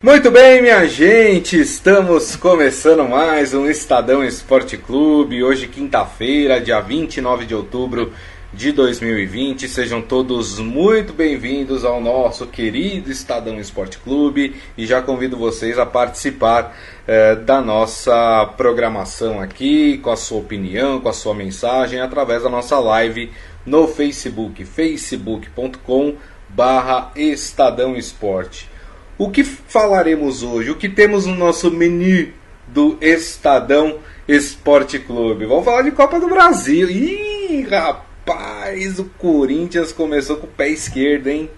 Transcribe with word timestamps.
Muito 0.00 0.30
bem, 0.30 0.62
minha 0.62 0.86
gente, 0.86 1.58
estamos 1.58 2.36
começando 2.36 3.02
mais 3.08 3.52
um 3.52 3.68
Estadão 3.68 4.22
Esporte 4.22 4.76
Clube. 4.78 5.42
Hoje, 5.42 5.66
quinta-feira, 5.66 6.60
dia 6.60 6.80
29 6.80 7.44
de 7.44 7.52
outubro 7.52 8.12
de 8.54 8.70
2020. 8.70 9.68
Sejam 9.68 10.00
todos 10.00 10.60
muito 10.60 11.12
bem-vindos 11.12 11.84
ao 11.84 12.00
nosso 12.00 12.46
querido 12.46 13.10
Estadão 13.10 13.58
Esporte 13.58 13.98
Clube 13.98 14.54
e 14.76 14.86
já 14.86 15.02
convido 15.02 15.36
vocês 15.36 15.80
a 15.80 15.84
participar 15.84 16.78
eh, 17.04 17.34
da 17.34 17.60
nossa 17.60 18.46
programação 18.56 19.40
aqui, 19.40 19.98
com 19.98 20.10
a 20.10 20.16
sua 20.16 20.38
opinião, 20.38 21.00
com 21.00 21.08
a 21.08 21.12
sua 21.12 21.34
mensagem, 21.34 22.00
através 22.00 22.44
da 22.44 22.48
nossa 22.48 22.78
live 22.78 23.32
no 23.66 23.88
Facebook, 23.88 24.64
facebook.com 24.64 26.14
barra 26.48 27.10
Estadão 27.16 27.96
Esporte. 27.96 28.77
O 29.18 29.30
que 29.30 29.42
falaremos 29.42 30.44
hoje? 30.44 30.70
O 30.70 30.76
que 30.76 30.88
temos 30.88 31.26
no 31.26 31.34
nosso 31.34 31.72
menu 31.72 32.28
do 32.68 32.96
Estadão 33.00 33.98
Esporte 34.28 35.00
Clube? 35.00 35.44
Vamos 35.44 35.64
falar 35.64 35.82
de 35.82 35.90
Copa 35.90 36.20
do 36.20 36.28
Brasil. 36.28 36.88
Ih, 36.88 37.66
rapaz, 37.68 39.00
o 39.00 39.06
Corinthians 39.18 39.92
começou 39.92 40.36
com 40.36 40.46
o 40.46 40.50
pé 40.50 40.68
esquerdo, 40.68 41.26
hein? 41.26 41.50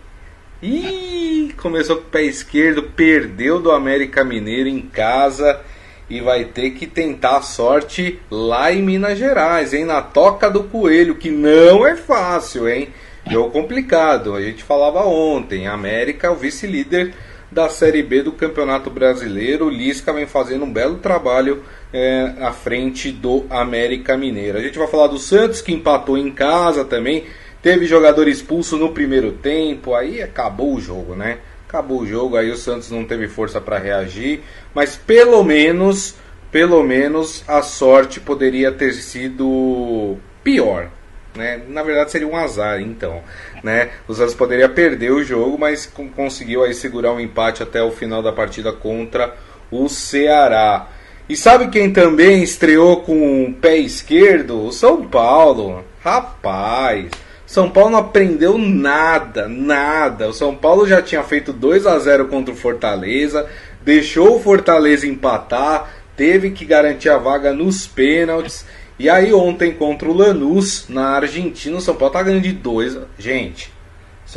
Ih, 0.63 1.53
começou 1.59 1.97
com 1.97 2.05
o 2.05 2.11
pé 2.11 2.23
esquerdo, 2.23 2.83
perdeu 2.83 3.61
do 3.61 3.71
América 3.71 4.25
Mineiro 4.25 4.71
em 4.71 4.81
casa 4.81 5.61
e 6.09 6.19
vai 6.19 6.47
ter 6.47 6.71
que 6.71 6.87
tentar 6.87 7.37
a 7.37 7.43
sorte 7.43 8.19
lá 8.31 8.73
em 8.73 8.81
Minas 8.81 9.19
Gerais, 9.19 9.75
hein? 9.75 9.85
Na 9.85 10.01
toca 10.01 10.49
do 10.49 10.65
coelho, 10.65 11.15
que 11.15 11.31
não 11.31 11.87
é 11.87 11.95
fácil, 11.95 12.67
hein? 12.67 12.89
Jogo 13.31 13.51
complicado. 13.51 14.35
A 14.35 14.41
gente 14.41 14.65
falava 14.65 15.05
ontem, 15.05 15.67
América, 15.67 16.33
o 16.33 16.37
vice-líder 16.37 17.13
da 17.51 17.69
Série 17.69 18.03
B 18.03 18.23
do 18.23 18.33
Campeonato 18.33 18.91
Brasileiro. 18.91 19.67
O 19.67 19.71
Lisca 19.71 20.13
vem 20.13 20.27
fazendo 20.27 20.65
um 20.65 20.73
belo 20.73 20.99
trabalho 20.99 21.63
é, 21.93 22.35
à 22.41 22.53
frente 22.53 23.11
do 23.11 23.45
América 23.51 24.17
Mineiro. 24.17 24.59
A 24.59 24.63
gente 24.63 24.79
vai 24.79 24.87
falar 24.87 25.09
do 25.09 25.19
Santos, 25.19 25.61
que 25.61 25.73
empatou 25.73 26.17
em 26.17 26.31
casa 26.31 26.85
também. 26.85 27.25
Teve 27.63 27.87
jogador 27.87 28.29
expulso 28.29 28.77
no 28.77 28.93
primeiro 28.93 29.33
tempo, 29.33 29.95
aí 29.95 30.23
acabou 30.23 30.75
o 30.75 30.81
jogo, 30.81 31.15
né? 31.15 31.39
Acabou 31.69 32.01
o 32.01 32.07
jogo, 32.07 32.37
aí 32.37 32.51
o 32.51 32.57
Santos 32.57 32.91
não 32.91 33.05
teve 33.05 33.29
força 33.29 33.61
para 33.61 33.79
reagir, 33.79 34.41
mas 34.75 34.97
pelo 34.97 35.45
menos, 35.45 36.17
pelo 36.51 36.83
menos 36.83 37.45
a 37.47 37.63
sorte 37.63 38.19
poderia 38.19 38.73
ter 38.73 38.93
sido 38.95 40.17
pior, 40.43 40.91
né? 41.35 41.61
Na 41.69 41.83
verdade 41.83 42.11
seria 42.11 42.27
um 42.27 42.37
azar, 42.37 42.81
então. 42.81 43.23
Né? 43.63 43.91
O 44.09 44.15
Santos 44.15 44.35
poderia 44.35 44.69
perder 44.69 45.13
o 45.13 45.23
jogo, 45.23 45.59
mas 45.59 45.87
conseguiu 46.17 46.65
aí 46.65 46.75
segurar 46.75 47.13
um 47.13 47.21
empate 47.21 47.63
até 47.63 47.83
o 47.83 47.91
final 47.91 48.23
da 48.23 48.33
partida 48.33 48.73
contra 48.73 49.35
o 49.71 49.89
Ceará. 49.89 50.89
E 51.29 51.37
sabe 51.37 51.69
quem 51.69 51.93
também 51.93 52.43
estreou 52.43 53.03
com 53.03 53.45
o 53.45 53.55
pé 53.55 53.77
esquerdo? 53.77 54.67
O 54.67 54.73
São 54.73 55.07
Paulo. 55.07 55.85
Rapaz, 56.03 57.09
São 57.47 57.71
Paulo 57.71 57.91
não 57.91 57.99
aprendeu 57.99 58.59
nada, 58.59 59.47
nada. 59.47 60.29
O 60.29 60.33
São 60.33 60.57
Paulo 60.57 60.89
já 60.89 61.01
tinha 61.01 61.23
feito 61.23 61.53
2 61.53 61.87
a 61.87 61.99
0 61.99 62.27
contra 62.27 62.53
o 62.53 62.57
Fortaleza, 62.57 63.47
deixou 63.83 64.37
o 64.37 64.41
Fortaleza 64.41 65.07
empatar, 65.07 65.91
teve 66.17 66.51
que 66.51 66.65
garantir 66.65 67.11
a 67.11 67.19
vaga 67.19 67.53
nos 67.53 67.87
pênaltis 67.87 68.65
e 69.01 69.09
aí 69.09 69.33
ontem 69.33 69.73
contra 69.73 70.07
o 70.07 70.13
Lanús, 70.13 70.85
na 70.87 71.17
Argentina, 71.17 71.79
o 71.79 71.81
São 71.81 71.95
Paulo 71.95 72.13
tá 72.13 72.23
ganhando 72.23 72.43
de 72.43 72.53
2. 72.53 72.99
Gente. 73.19 73.73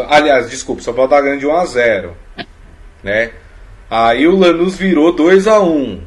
Aliás, 0.07 0.49
desculpa, 0.49 0.79
o 0.79 0.83
São 0.85 0.93
Paulo 0.93 1.09
tá 1.09 1.19
ganhando 1.19 1.41
de 1.41 1.47
1 1.47 1.53
a 1.53 1.65
0 1.65 2.17
né? 3.03 3.31
Aí 3.89 4.25
o 4.25 4.37
Lanús 4.37 4.77
virou 4.77 5.11
2 5.11 5.47
a 5.47 5.59
1 5.59 6.01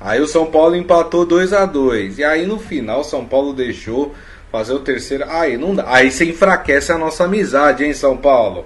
Aí 0.00 0.22
o 0.22 0.26
São 0.26 0.46
Paulo 0.46 0.74
empatou 0.74 1.26
2 1.26 1.52
a 1.52 1.66
2 1.66 2.18
E 2.18 2.24
aí 2.24 2.46
no 2.46 2.58
final 2.58 3.00
o 3.00 3.04
São 3.04 3.26
Paulo 3.26 3.52
deixou 3.52 4.14
fazer 4.50 4.72
o 4.72 4.80
terceiro. 4.80 5.26
Aí 5.28 5.58
não 5.58 5.74
dá. 5.74 5.84
Aí 5.86 6.10
você 6.10 6.24
enfraquece 6.24 6.90
a 6.90 6.96
nossa 6.96 7.24
amizade, 7.24 7.84
hein, 7.84 7.92
São 7.92 8.16
Paulo? 8.16 8.64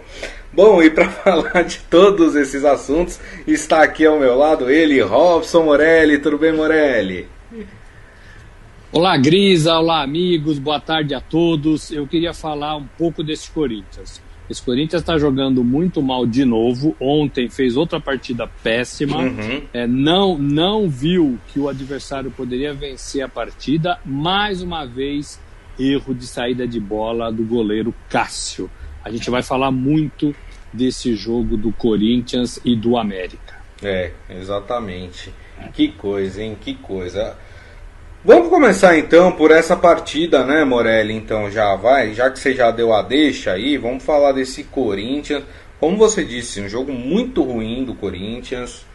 Bom, 0.52 0.80
e 0.80 0.88
para 0.88 1.08
falar 1.10 1.64
de 1.64 1.80
todos 1.90 2.36
esses 2.36 2.64
assuntos, 2.64 3.18
está 3.44 3.82
aqui 3.82 4.06
ao 4.06 4.20
meu 4.20 4.38
lado 4.38 4.70
ele, 4.70 5.00
Robson 5.00 5.64
Morelli. 5.64 6.18
Tudo 6.18 6.38
bem, 6.38 6.52
Morelli? 6.52 7.33
Olá, 8.96 9.16
Grisa, 9.16 9.76
olá, 9.76 10.02
amigos, 10.04 10.56
boa 10.56 10.78
tarde 10.78 11.16
a 11.16 11.20
todos. 11.20 11.90
Eu 11.90 12.06
queria 12.06 12.32
falar 12.32 12.76
um 12.76 12.86
pouco 12.96 13.24
desse 13.24 13.50
Corinthians. 13.50 14.22
Esse 14.48 14.62
Corinthians 14.62 15.02
está 15.02 15.18
jogando 15.18 15.64
muito 15.64 16.00
mal 16.00 16.24
de 16.24 16.44
novo. 16.44 16.94
Ontem 17.00 17.48
fez 17.48 17.76
outra 17.76 17.98
partida 17.98 18.46
péssima. 18.62 19.16
Uhum. 19.18 19.62
É, 19.72 19.84
não, 19.84 20.38
não 20.38 20.88
viu 20.88 21.40
que 21.48 21.58
o 21.58 21.68
adversário 21.68 22.30
poderia 22.30 22.72
vencer 22.72 23.22
a 23.22 23.28
partida. 23.28 23.98
Mais 24.04 24.62
uma 24.62 24.84
vez, 24.86 25.40
erro 25.76 26.14
de 26.14 26.24
saída 26.24 26.64
de 26.64 26.78
bola 26.78 27.32
do 27.32 27.42
goleiro 27.42 27.92
Cássio. 28.08 28.70
A 29.04 29.10
gente 29.10 29.28
vai 29.28 29.42
falar 29.42 29.72
muito 29.72 30.32
desse 30.72 31.16
jogo 31.16 31.56
do 31.56 31.72
Corinthians 31.72 32.60
e 32.64 32.76
do 32.76 32.96
América. 32.96 33.56
É, 33.82 34.12
exatamente. 34.30 35.34
Que 35.72 35.88
coisa, 35.88 36.40
hein? 36.40 36.56
Que 36.60 36.74
coisa. 36.74 37.36
Vamos 38.26 38.48
começar 38.48 38.96
então 38.96 39.32
por 39.32 39.50
essa 39.50 39.76
partida, 39.76 40.46
né, 40.46 40.64
Morelli? 40.64 41.12
Então 41.12 41.50
já 41.50 41.76
vai, 41.76 42.14
já 42.14 42.30
que 42.30 42.38
você 42.38 42.54
já 42.54 42.70
deu 42.70 42.94
a 42.94 43.02
deixa 43.02 43.52
aí, 43.52 43.76
vamos 43.76 44.02
falar 44.02 44.32
desse 44.32 44.64
Corinthians. 44.64 45.44
Como 45.78 45.98
você 45.98 46.24
disse, 46.24 46.58
um 46.62 46.66
jogo 46.66 46.90
muito 46.90 47.42
ruim 47.42 47.84
do 47.84 47.94
Corinthians, 47.94 48.86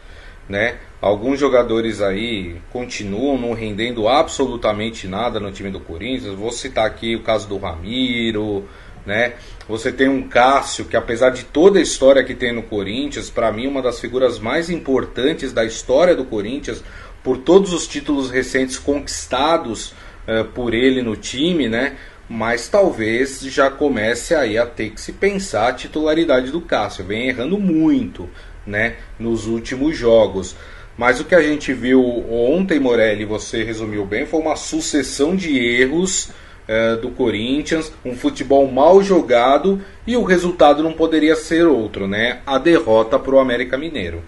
né? 0.48 0.78
Alguns 1.00 1.38
jogadores 1.38 2.02
aí 2.02 2.56
continuam 2.72 3.38
não 3.38 3.52
rendendo 3.52 4.08
absolutamente 4.08 5.06
nada 5.06 5.38
no 5.38 5.52
time 5.52 5.70
do 5.70 5.78
Corinthians. 5.78 6.34
Vou 6.34 6.50
citar 6.50 6.84
aqui 6.84 7.14
o 7.14 7.22
caso 7.22 7.46
do 7.46 7.56
Ramiro, 7.56 8.64
né? 9.06 9.34
Você 9.68 9.92
tem 9.92 10.08
um 10.08 10.26
Cássio 10.26 10.86
que 10.86 10.96
apesar 10.96 11.30
de 11.30 11.44
toda 11.44 11.78
a 11.78 11.82
história 11.82 12.24
que 12.24 12.34
tem 12.34 12.52
no 12.52 12.64
Corinthians, 12.64 13.30
para 13.30 13.52
mim 13.52 13.68
uma 13.68 13.80
das 13.80 14.00
figuras 14.00 14.40
mais 14.40 14.68
importantes 14.68 15.52
da 15.52 15.64
história 15.64 16.16
do 16.16 16.24
Corinthians, 16.24 16.82
por 17.22 17.38
todos 17.38 17.72
os 17.72 17.86
títulos 17.86 18.30
recentes 18.30 18.78
conquistados 18.78 19.92
uh, 20.26 20.44
por 20.54 20.74
ele 20.74 21.02
no 21.02 21.16
time, 21.16 21.68
né? 21.68 21.96
Mas 22.28 22.68
talvez 22.68 23.40
já 23.40 23.70
comece 23.70 24.34
aí 24.34 24.56
a 24.56 24.64
ter 24.64 24.90
que 24.90 25.00
se 25.00 25.12
pensar 25.12 25.68
a 25.68 25.72
titularidade 25.72 26.50
do 26.50 26.60
Cássio. 26.60 27.04
Vem 27.04 27.28
errando 27.28 27.58
muito, 27.58 28.28
né? 28.66 28.96
Nos 29.18 29.46
últimos 29.46 29.96
jogos. 29.96 30.54
Mas 30.96 31.18
o 31.18 31.24
que 31.24 31.34
a 31.34 31.42
gente 31.42 31.72
viu 31.72 32.02
ontem, 32.30 32.78
Morelli, 32.78 33.24
você 33.24 33.64
resumiu 33.64 34.04
bem, 34.04 34.26
foi 34.26 34.40
uma 34.40 34.54
sucessão 34.54 35.34
de 35.34 35.58
erros 35.58 36.30
uh, 36.68 37.00
do 37.00 37.10
Corinthians, 37.10 37.92
um 38.04 38.14
futebol 38.14 38.70
mal 38.70 39.02
jogado 39.02 39.80
e 40.06 40.16
o 40.16 40.22
resultado 40.22 40.82
não 40.82 40.92
poderia 40.92 41.34
ser 41.34 41.66
outro, 41.66 42.06
né? 42.06 42.40
A 42.46 42.58
derrota 42.58 43.18
para 43.18 43.34
o 43.34 43.38
América 43.40 43.76
Mineiro. 43.76 44.22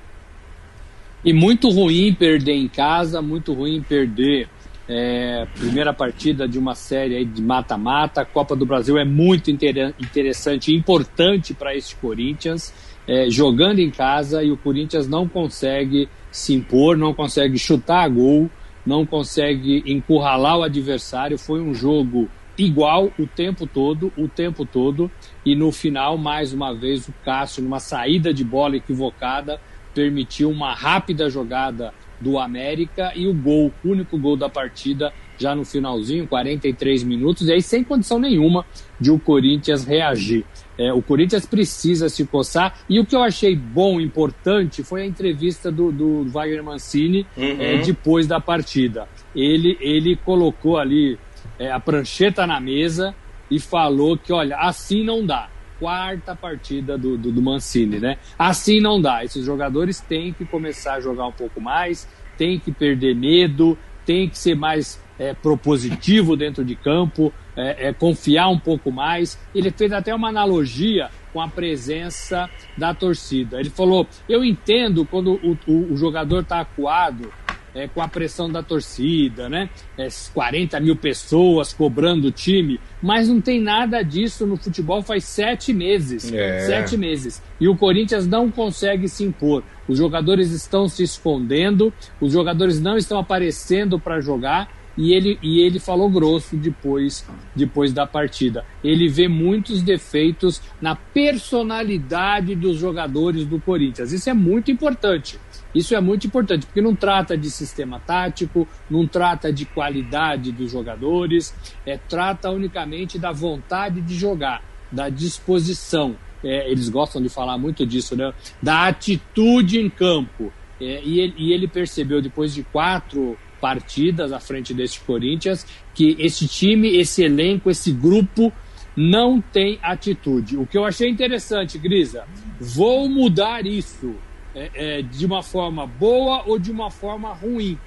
E 1.25 1.33
muito 1.33 1.71
ruim 1.71 2.13
perder 2.13 2.55
em 2.55 2.69
casa, 2.69 3.23
muito 3.23 3.53
ruim 3.53 3.81
perder 3.81 4.49
é, 4.89 5.47
primeira 5.55 5.95
partida 5.95 6.49
de 6.49 6.59
uma 6.59 6.75
série 6.75 7.25
de 7.25 7.41
mata-mata. 7.41 8.23
A 8.23 8.25
Copa 8.25 8.57
do 8.57 8.67
Brasil 8.67 8.99
é 8.99 9.05
muito 9.05 9.51
interessante 9.51 10.73
e 10.73 10.77
importante 10.77 11.55
para 11.55 11.77
este 11.77 11.95
Corinthians, 11.97 12.75
é, 13.07 13.31
jogando 13.31 13.79
em 13.79 13.91
casa 13.91 14.43
e 14.43 14.51
o 14.51 14.57
Corinthians 14.57 15.09
não 15.09 15.29
consegue 15.29 16.09
se 16.31 16.55
impor, 16.55 16.97
não 16.97 17.15
consegue 17.15 17.59
chutar 17.59 18.05
a 18.05 18.09
gol, 18.09 18.51
não 18.85 19.07
consegue 19.07 19.83
encurralar 19.87 20.59
o 20.59 20.63
adversário. 20.63 21.39
Foi 21.39 21.61
um 21.61 21.73
jogo 21.73 22.29
igual 22.59 23.13
o 23.19 23.27
tempo 23.27 23.67
todo, 23.67 24.13
o 24.17 24.29
tempo 24.29 24.67
todo, 24.67 25.11
e 25.45 25.55
no 25.55 25.73
final, 25.73 26.19
mais 26.19 26.53
uma 26.53 26.75
vez, 26.75 27.09
o 27.09 27.15
Cássio, 27.25 27.63
numa 27.63 27.81
saída 27.81 28.33
de 28.33 28.45
bola 28.45 28.77
equivocada, 28.77 29.61
permitiu 29.95 30.51
uma 30.51 30.75
rápida 30.75 31.29
jogada 31.29 31.93
do 32.21 32.39
América 32.39 33.13
e 33.17 33.27
o 33.27 33.35
gol, 33.35 33.73
o 33.85 33.89
único 33.89 34.17
gol 34.17 34.37
da 34.37 34.49
partida 34.49 35.13
já 35.39 35.55
no 35.55 35.65
finalzinho, 35.65 36.27
43 36.29 37.03
minutos, 37.03 37.49
e 37.49 37.53
aí 37.53 37.61
sem 37.61 37.83
condição 37.83 38.19
nenhuma 38.19 38.65
de 39.01 39.11
o 39.11 39.19
Corinthians 39.19 39.85
reagir. 39.85 40.45
É, 40.79 40.93
o 40.93 41.03
Corinthians 41.03 41.45
precisa 41.45 42.09
se 42.09 42.25
coçar, 42.25 42.79
e 42.89 43.01
o 43.01 43.05
que 43.05 43.17
eu 43.17 43.23
achei 43.23 43.57
bom, 43.57 44.01
importante, 44.01 44.85
foi 44.85 45.03
a 45.03 45.07
entrevista 45.07 45.71
do, 45.71 45.91
do 45.91 46.25
Wagner 46.29 46.63
Mancini 46.63 47.27
uhum. 47.37 47.57
é, 47.61 47.79
depois 47.79 48.27
da 48.27 48.41
partida. 48.41 49.09
Ele, 49.35 49.77
ele 49.81 50.15
colocou 50.17 50.79
ali 50.79 51.19
é, 51.59 51.73
a 51.73 51.81
prancheta 51.81 52.47
na 52.47 52.61
mesa 52.61 53.15
e 53.51 53.59
falou 53.59 54.17
que, 54.17 54.33
olha, 54.33 54.57
assim 54.57 55.03
não 55.03 55.27
dá 55.27 55.49
quarta 55.83 56.37
partida 56.37 56.97
do, 56.97 57.19
do, 57.19 57.33
do, 57.33 57.43
Mancini, 57.43 57.99
né? 57.99 58.17
Assim 58.39 58.81
não 58.81 59.01
dá. 59.01 59.25
Esses 59.25 59.45
jogadores 59.45 59.99
têm 59.99 60.33
que 60.33 60.45
começar 60.45 60.95
a 60.95 61.01
jogar 61.01 61.27
um 61.27 61.33
pouco 61.33 61.61
mais, 61.61 62.09
têm 62.39 62.57
que 62.57 62.71
perder 62.71 63.17
medo, 63.17 63.77
têm 64.07 64.29
que 64.29 64.39
ser 64.39 64.55
mais 64.55 65.03
é, 65.19 65.35
propositivo 65.35 66.37
dentro 66.37 66.65
de 66.65 66.77
campo, 66.77 67.33
é, 67.57 67.89
é, 67.89 67.93
confiar 67.93 68.49
um 68.49 68.61
pouco 68.61 68.93
mais. 68.93 69.37
Ele 69.53 69.73
fez 69.73 69.93
até 69.93 70.15
uma 70.15 70.29
analogia 70.29 71.11
com 71.33 71.41
a 71.41 71.49
presença 71.49 72.49
da 72.79 72.95
torcida. 72.95 73.59
Ele 73.59 73.71
falou: 73.71 74.07
Eu 74.29 74.45
entendo 74.45 75.05
quando 75.05 75.33
o, 75.43 75.59
o, 75.67 75.93
o 75.95 75.97
jogador 75.97 76.43
está 76.43 76.61
acuado 76.61 77.29
é, 77.75 77.89
com 77.89 78.01
a 78.01 78.09
pressão 78.09 78.51
da 78.51 78.63
torcida, 78.63 79.49
né? 79.49 79.69
É, 79.97 80.09
40 80.33 80.79
mil 80.81 80.97
pessoas 80.97 81.73
cobrando 81.73 82.29
o 82.29 82.33
time, 82.33 82.79
mas 83.03 83.29
não 83.29 83.41
tem 83.41 83.61
nada 83.61 84.03
disso 84.03 84.47
no 84.47 84.57
futebol 84.57 85.03
faz 85.03 85.25
sete 85.25 85.73
meses. 85.73 86.33
É. 86.33 86.61
Sete 86.61 86.97
meses. 86.97 87.43
E 87.61 87.69
o 87.69 87.77
Corinthians 87.77 88.27
não 88.27 88.51
consegue 88.51 89.09
se 89.09 89.25
impor. 89.25 89.63
Os 89.89 89.99
jogadores 89.99 90.51
estão 90.51 90.89
se 90.89 91.03
escondendo, 91.03 91.93
os 92.21 92.33
jogadores 92.33 92.81
não 92.81 92.97
estão 92.97 93.19
aparecendo 93.19 93.99
para 93.99 94.21
jogar. 94.21 94.82
E 94.97 95.15
ele, 95.15 95.39
e 95.43 95.61
ele 95.61 95.79
falou 95.79 96.11
grosso 96.11 96.57
depois, 96.57 97.27
depois 97.55 97.93
da 97.93 98.07
partida. 98.07 98.65
Ele 98.85 99.09
vê 99.09 99.27
muitos 99.27 99.83
defeitos 99.83 100.61
na 100.81 100.95
personalidade 100.95 102.55
dos 102.55 102.77
jogadores 102.77 103.47
do 103.47 103.59
Corinthians. 103.61 104.13
Isso 104.13 104.29
é 104.29 104.35
muito 104.35 104.71
importante. 104.71 105.39
Isso 105.75 105.95
é 105.95 106.01
muito 106.01 106.27
importante, 106.27 106.67
porque 106.67 106.83
não 106.83 106.95
trata 106.95 107.37
de 107.37 107.51
sistema 107.51 107.99
tático, 107.99 108.69
não 108.91 109.07
trata 109.07 109.51
de 109.51 109.65
qualidade 109.65 110.53
dos 110.53 110.71
jogadores, 110.71 111.55
é, 111.87 111.97
trata 111.97 112.51
unicamente 112.51 113.19
da 113.19 113.33
vontade 113.33 114.03
de 114.03 114.15
jogar, 114.15 114.63
da 114.91 115.09
disposição. 115.09 116.15
É, 116.45 116.71
eles 116.71 116.91
gostam 116.91 117.23
de 117.23 117.31
falar 117.31 117.57
muito 117.57 117.87
disso, 117.87 118.15
né? 118.15 118.35
Da 118.63 118.87
atitude 118.87 119.81
em 119.81 119.89
campo. 119.89 120.53
É, 120.79 121.01
e, 121.03 121.21
ele, 121.21 121.35
e 121.39 121.53
ele 121.53 121.69
percebeu, 121.69 122.21
depois 122.21 122.53
de 122.53 122.63
quatro 122.65 123.39
partidas 123.63 124.33
à 124.33 124.41
frente 124.41 124.75
deste 124.75 124.99
Corinthians, 125.03 125.65
que 125.95 126.17
esse 126.19 126.49
time, 126.49 126.97
esse 126.97 127.23
elenco, 127.23 127.71
esse 127.71 127.93
grupo 127.93 128.53
não 128.97 129.41
tem 129.41 129.79
atitude. 129.81 130.57
O 130.57 130.67
que 130.67 130.77
eu 130.77 130.85
achei 130.85 131.09
interessante, 131.09 131.79
Grisa, 131.79 132.25
vou 132.61 133.09
mudar 133.09 133.65
isso 133.65 134.17
é, 134.53 134.71
é, 134.75 135.03
de 135.03 135.25
uma 135.25 135.45
forma 135.45 135.87
boa 135.87 136.43
ou 136.45 136.59
de 136.59 136.73
uma 136.73 136.91
forma 136.91 137.33
ruim. 137.33 137.79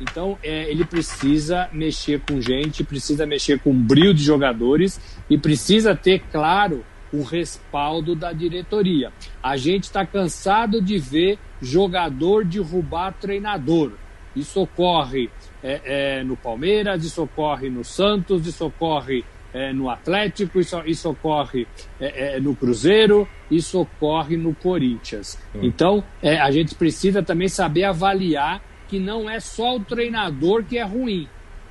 Então, 0.00 0.38
é, 0.40 0.70
ele 0.70 0.84
precisa 0.84 1.68
mexer 1.72 2.20
com 2.20 2.40
gente, 2.40 2.84
precisa 2.84 3.26
mexer 3.26 3.58
com 3.58 3.74
brilho 3.74 4.14
de 4.14 4.22
jogadores 4.22 5.00
e 5.28 5.36
precisa 5.36 5.96
ter, 5.96 6.20
claro, 6.30 6.84
o 7.12 7.22
respaldo 7.22 8.14
da 8.14 8.32
diretoria. 8.32 9.12
A 9.42 9.56
gente 9.56 9.84
está 9.84 10.06
cansado 10.06 10.80
de 10.80 10.96
ver 10.98 11.38
jogador 11.60 12.44
derrubar 12.44 13.12
treinador. 13.12 13.92
Isso 14.34 14.62
ocorre 14.62 15.30
é, 15.62 16.18
é, 16.18 16.24
no 16.24 16.36
Palmeiras, 16.36 17.04
isso 17.04 17.22
ocorre 17.22 17.70
no 17.70 17.84
Santos, 17.84 18.46
isso 18.46 18.66
ocorre 18.66 19.24
é, 19.52 19.72
no 19.72 19.88
Atlético, 19.88 20.58
isso, 20.58 20.80
isso 20.84 21.10
ocorre 21.10 21.66
é, 22.00 22.36
é, 22.36 22.40
no 22.40 22.56
Cruzeiro, 22.56 23.28
isso 23.50 23.80
ocorre 23.80 24.36
no 24.36 24.54
Corinthians. 24.54 25.38
Hum. 25.54 25.60
Então, 25.62 26.04
é, 26.20 26.38
a 26.38 26.50
gente 26.50 26.74
precisa 26.74 27.22
também 27.22 27.48
saber 27.48 27.84
avaliar 27.84 28.60
que 28.88 28.98
não 28.98 29.30
é 29.30 29.38
só 29.40 29.76
o 29.76 29.80
treinador 29.80 30.64
que 30.64 30.76
é 30.76 30.82
ruim. 30.82 31.28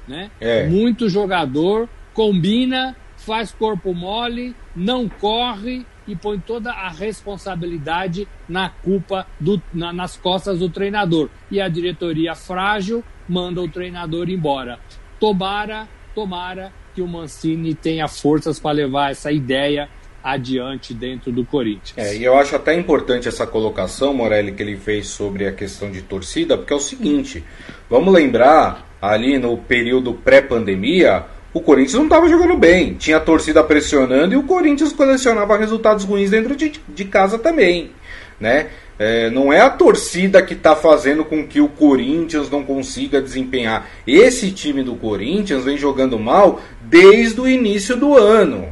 Né? 0.08 0.32
É. 0.40 0.68
Muito 0.68 1.10
jogador 1.10 1.88
combina, 2.14 2.96
faz 3.18 3.52
corpo 3.52 3.94
mole, 3.94 4.56
não 4.76 5.10
corre 5.10 5.86
e 6.08 6.16
põe 6.16 6.40
toda 6.40 6.72
a 6.72 6.90
responsabilidade 6.90 8.28
na 8.48 8.70
culpa 8.70 9.26
do, 9.40 9.62
na, 9.74 9.94
nas 9.94 10.18
costas 10.18 10.60
do 10.60 10.70
treinador. 10.70 11.30
E 11.50 11.62
a 11.62 11.68
diretoria 11.68 12.36
frágil 12.36 13.04
manda 13.28 13.62
o 13.62 13.70
treinador 13.70 14.30
embora. 14.30 14.80
Tomara, 15.20 15.88
tomara 16.14 16.72
que 16.94 17.02
o 17.02 17.08
Mancini 17.08 17.74
tenha 17.74 18.08
forças 18.08 18.60
para 18.60 18.72
levar 18.72 19.12
essa 19.12 19.32
ideia 19.32 19.90
adiante 20.24 20.94
dentro 20.94 21.32
do 21.32 21.44
Corinthians. 21.44 21.98
É, 21.98 22.16
e 22.16 22.24
eu 22.24 22.38
acho 22.38 22.56
até 22.56 22.74
importante 22.74 23.28
essa 23.28 23.46
colocação, 23.46 24.14
Morelli, 24.14 24.54
que 24.54 24.64
ele 24.64 24.78
fez 24.78 25.08
sobre 25.08 25.46
a 25.46 25.52
questão 25.52 25.92
de 25.92 26.02
torcida, 26.02 26.58
porque 26.58 26.72
é 26.72 26.76
o 26.76 26.80
seguinte: 26.80 27.44
vamos 27.90 28.14
lembrar, 28.14 28.88
ali 29.02 29.38
no 29.38 29.58
período 29.58 30.14
pré-pandemia, 30.14 31.26
o 31.54 31.62
Corinthians 31.62 31.94
não 31.94 32.06
estava 32.06 32.28
jogando 32.28 32.58
bem, 32.58 32.96
tinha 32.96 33.18
a 33.18 33.20
torcida 33.20 33.64
pressionando 33.64 34.34
e 34.34 34.38
o 34.38 34.44
Corinthians 34.44 34.92
colecionava 34.92 35.58
resultados 35.58 36.04
ruins 36.04 36.32
dentro 36.32 36.56
de, 36.56 36.74
de 36.90 37.06
casa 37.06 37.38
também, 37.38 37.92
né? 38.40 38.68
É, 38.98 39.30
não 39.30 39.52
é 39.52 39.60
a 39.60 39.70
torcida 39.70 40.42
que 40.42 40.54
está 40.54 40.76
fazendo 40.76 41.26
com 41.26 41.46
que 41.48 41.60
o 41.60 41.68
Corinthians 41.68 42.50
não 42.50 42.64
consiga 42.64 43.22
desempenhar. 43.22 43.90
Esse 44.06 44.52
time 44.52 44.84
do 44.84 44.96
Corinthians 44.96 45.66
vem 45.66 45.78
jogando 45.78 46.18
mal 46.20 46.62
desde 46.82 47.42
o 47.42 47.48
início 47.48 47.98
do 47.98 48.16
ano, 48.16 48.68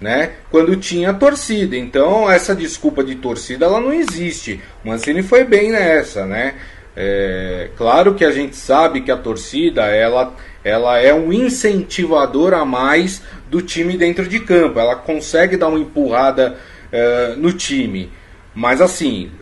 né? 0.00 0.32
Quando 0.50 0.76
tinha 0.76 1.12
torcida. 1.12 1.76
Então 1.76 2.30
essa 2.30 2.54
desculpa 2.54 3.02
de 3.02 3.16
torcida 3.16 3.66
ela 3.66 3.80
não 3.80 3.92
existe. 3.92 4.60
O 4.84 4.88
Mancini 4.88 5.22
foi 5.22 5.44
bem 5.44 5.70
nessa, 5.72 6.24
né? 6.24 6.54
É, 6.96 7.70
claro 7.76 8.14
que 8.14 8.24
a 8.24 8.30
gente 8.30 8.56
sabe 8.56 9.00
que 9.00 9.10
a 9.10 9.16
torcida 9.16 9.86
ela, 9.86 10.34
ela 10.62 10.98
é 10.98 11.12
um 11.12 11.32
incentivador 11.32 12.54
a 12.54 12.64
mais 12.64 13.22
do 13.50 13.60
time 13.60 13.96
dentro 13.96 14.26
de 14.28 14.40
campo. 14.40 14.78
Ela 14.78 14.96
consegue 14.96 15.56
dar 15.56 15.68
uma 15.68 15.78
empurrada 15.78 16.56
é, 16.92 17.34
no 17.36 17.52
time. 17.52 18.10
Mas 18.54 18.80
assim, 18.80 19.32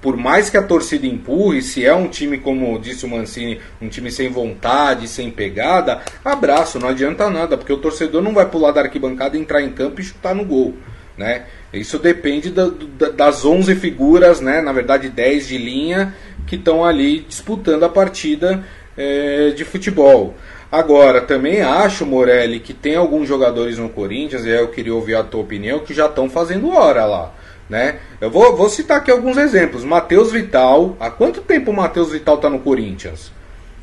por 0.00 0.16
mais 0.16 0.48
que 0.48 0.56
a 0.56 0.62
torcida 0.62 1.04
empurre, 1.04 1.60
se 1.60 1.84
é 1.84 1.92
um 1.92 2.06
time, 2.06 2.38
como 2.38 2.78
disse 2.78 3.04
o 3.04 3.08
Mancini, 3.08 3.60
um 3.82 3.88
time 3.88 4.12
sem 4.12 4.28
vontade, 4.28 5.08
sem 5.08 5.28
pegada, 5.28 6.02
abraço, 6.24 6.78
não 6.78 6.88
adianta 6.88 7.28
nada, 7.28 7.58
porque 7.58 7.72
o 7.72 7.78
torcedor 7.78 8.22
não 8.22 8.32
vai 8.32 8.46
pular 8.46 8.70
da 8.70 8.82
arquibancada, 8.82 9.36
entrar 9.36 9.60
em 9.60 9.72
campo 9.72 10.00
e 10.00 10.04
chutar 10.04 10.36
no 10.36 10.44
gol. 10.44 10.76
Né? 11.16 11.46
Isso 11.72 11.98
depende 11.98 12.50
da, 12.50 12.70
da, 12.96 13.08
das 13.08 13.44
11 13.44 13.74
figuras, 13.74 14.40
né? 14.40 14.60
na 14.60 14.72
verdade 14.72 15.08
10 15.08 15.48
de 15.48 15.58
linha, 15.58 16.14
que 16.48 16.56
estão 16.56 16.84
ali 16.84 17.20
disputando 17.20 17.84
a 17.84 17.88
partida 17.88 18.64
é, 18.96 19.50
de 19.50 19.64
futebol. 19.64 20.34
Agora, 20.70 21.20
também 21.20 21.62
acho, 21.62 22.04
Morelli, 22.04 22.60
que 22.60 22.74
tem 22.74 22.96
alguns 22.96 23.28
jogadores 23.28 23.78
no 23.78 23.88
Corinthians, 23.88 24.44
e 24.44 24.50
aí 24.50 24.58
eu 24.58 24.68
queria 24.68 24.94
ouvir 24.94 25.14
a 25.14 25.22
tua 25.22 25.40
opinião, 25.40 25.78
que 25.78 25.94
já 25.94 26.06
estão 26.06 26.28
fazendo 26.28 26.70
hora 26.70 27.04
lá. 27.04 27.32
Né? 27.70 27.96
Eu 28.20 28.30
vou, 28.30 28.56
vou 28.56 28.68
citar 28.68 28.98
aqui 28.98 29.10
alguns 29.10 29.36
exemplos. 29.36 29.84
Matheus 29.84 30.32
Vital. 30.32 30.96
Há 30.98 31.10
quanto 31.10 31.42
tempo 31.42 31.70
o 31.70 31.76
Matheus 31.76 32.12
Vital 32.12 32.36
está 32.36 32.48
no 32.48 32.60
Corinthians? 32.60 33.30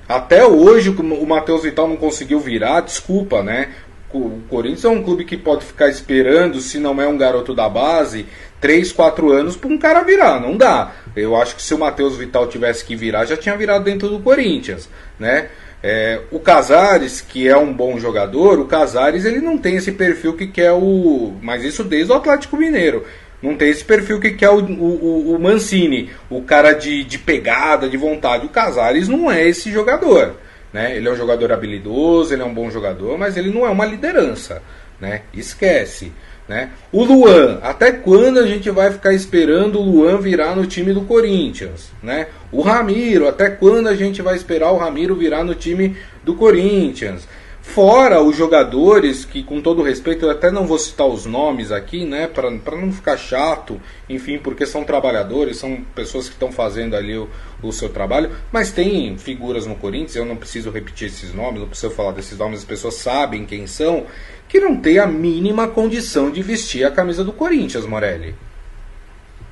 Até 0.08 0.46
hoje 0.46 0.90
o 0.90 1.26
Matheus 1.26 1.64
Vital 1.64 1.88
não 1.88 1.96
conseguiu 1.96 2.40
virar, 2.40 2.82
desculpa, 2.82 3.42
né? 3.42 3.70
O 4.14 4.40
Corinthians 4.50 4.86
é 4.86 4.90
um 4.90 5.04
clube 5.04 5.26
que 5.26 5.36
pode 5.36 5.66
ficar 5.66 5.90
esperando, 5.90 6.62
se 6.62 6.80
não 6.80 7.02
é 7.02 7.08
um 7.08 7.18
garoto 7.18 7.54
da 7.54 7.68
base, 7.68 8.28
3, 8.62 8.92
4 8.92 9.32
anos 9.32 9.56
para 9.56 9.70
um 9.70 9.78
cara 9.78 10.02
virar. 10.02 10.40
Não 10.40 10.58
dá. 10.58 10.94
Eu 11.16 11.36
acho 11.36 11.56
que 11.56 11.62
se 11.62 11.74
o 11.74 11.80
Matheus 11.80 12.18
Vital 12.18 12.48
tivesse 12.48 12.84
que 12.84 12.96
virar, 12.96 13.26
já 13.26 13.38
tinha 13.38 13.56
virado 13.56 13.84
dentro 13.84 14.10
do 14.10 14.20
Corinthians, 14.20 14.90
né? 15.20 15.50
É, 15.84 16.22
o 16.32 16.40
Casares, 16.40 17.22
que 17.22 17.48
é 17.48 17.56
um 17.56 17.72
bom 17.72 18.00
jogador, 18.00 18.60
o 18.60 18.66
Casares 18.66 19.24
ele 19.24 19.40
não 19.40 19.56
tem 19.56 19.76
esse 19.76 19.92
perfil 19.92 20.34
que 20.34 20.48
quer 20.48 20.72
o. 20.72 21.36
Mas 21.42 21.64
isso 21.64 21.84
desde 21.84 22.12
o 22.12 22.16
Atlético 22.16 22.58
Mineiro. 22.58 23.06
Não 23.42 23.56
tem 23.56 23.70
esse 23.70 23.84
perfil 23.84 24.20
que, 24.20 24.32
que 24.32 24.44
é 24.44 24.50
o, 24.50 24.58
o, 24.60 25.36
o 25.36 25.40
Mancini, 25.40 26.10
o 26.30 26.42
cara 26.42 26.74
de, 26.74 27.04
de 27.04 27.20
pegada, 27.20 27.88
de 27.88 27.98
vontade. 27.98 28.48
O 28.48 28.50
Casares 28.50 29.08
não 29.08 29.32
é 29.32 29.48
esse 29.48 29.72
jogador. 29.72 30.36
Né? 30.74 30.98
Ele 30.98 31.08
é 31.08 31.12
um 31.12 31.16
jogador 31.16 31.52
habilidoso, 31.52 32.34
ele 32.34 32.42
é 32.42 32.46
um 32.46 32.54
bom 32.54 32.72
jogador, 32.72 33.18
mas 33.18 33.38
ele 33.38 33.52
não 33.52 33.66
é 33.66 33.70
uma 33.70 33.86
liderança. 33.86 34.64
Né? 35.00 35.22
Esquece. 35.34 36.12
Né? 36.48 36.70
O 36.92 37.04
Luan, 37.04 37.60
até 37.64 37.92
quando 37.92 38.40
a 38.40 38.46
gente 38.46 38.70
vai 38.70 38.92
ficar 38.92 39.14
esperando 39.14 39.80
o 39.80 39.84
Luan 39.84 40.20
virar 40.20 40.56
no 40.56 40.66
time 40.66 40.94
do 40.94 41.02
Corinthians? 41.02 41.90
Né? 42.04 42.28
O 42.52 42.62
Ramiro, 42.62 43.28
até 43.28 43.50
quando 43.50 43.88
a 43.88 43.96
gente 43.96 44.22
vai 44.22 44.36
esperar 44.36 44.72
o 44.72 44.78
Ramiro 44.78 45.16
virar 45.16 45.44
no 45.44 45.56
time 45.56 45.98
do 46.24 46.36
Corinthians? 46.36 47.28
Fora 47.66 48.22
os 48.22 48.38
jogadores, 48.38 49.26
que 49.26 49.44
com 49.44 49.60
todo 49.60 49.82
respeito, 49.82 50.24
eu 50.24 50.30
até 50.30 50.50
não 50.50 50.66
vou 50.66 50.78
citar 50.78 51.08
os 51.08 51.26
nomes 51.26 51.74
aqui, 51.74 52.06
né, 52.06 52.26
para 52.26 52.50
não 52.50 52.90
ficar 52.90 53.18
chato, 53.18 53.82
enfim, 54.08 54.38
porque 54.38 54.66
são 54.66 54.86
trabalhadores, 54.86 55.58
são 55.58 55.84
pessoas 55.94 56.28
que 56.30 56.36
estão 56.36 56.54
fazendo 56.54 56.96
ali 56.96 57.18
o, 57.18 57.28
o 57.62 57.74
seu 57.74 57.90
trabalho, 57.90 58.32
mas 58.50 58.72
tem 58.72 59.18
figuras 59.18 59.66
no 59.66 59.76
Corinthians, 59.76 60.16
eu 60.16 60.26
não 60.26 60.38
preciso 60.38 60.70
repetir 60.70 61.08
esses 61.08 61.34
nomes, 61.34 61.60
não 61.60 61.68
preciso 61.68 61.92
falar 61.94 62.14
desses 62.14 62.38
nomes, 62.38 62.60
as 62.60 62.66
pessoas 62.66 62.94
sabem 62.94 63.46
quem 63.46 63.68
são, 63.68 64.06
que 64.48 64.60
não 64.60 64.78
tem 64.78 64.98
a 64.98 65.08
mínima 65.08 65.68
condição 65.68 66.32
de 66.32 66.42
vestir 66.42 66.86
a 66.86 66.92
camisa 66.92 67.26
do 67.26 67.34
Corinthians, 67.34 67.86
Morelli. 67.86 68.36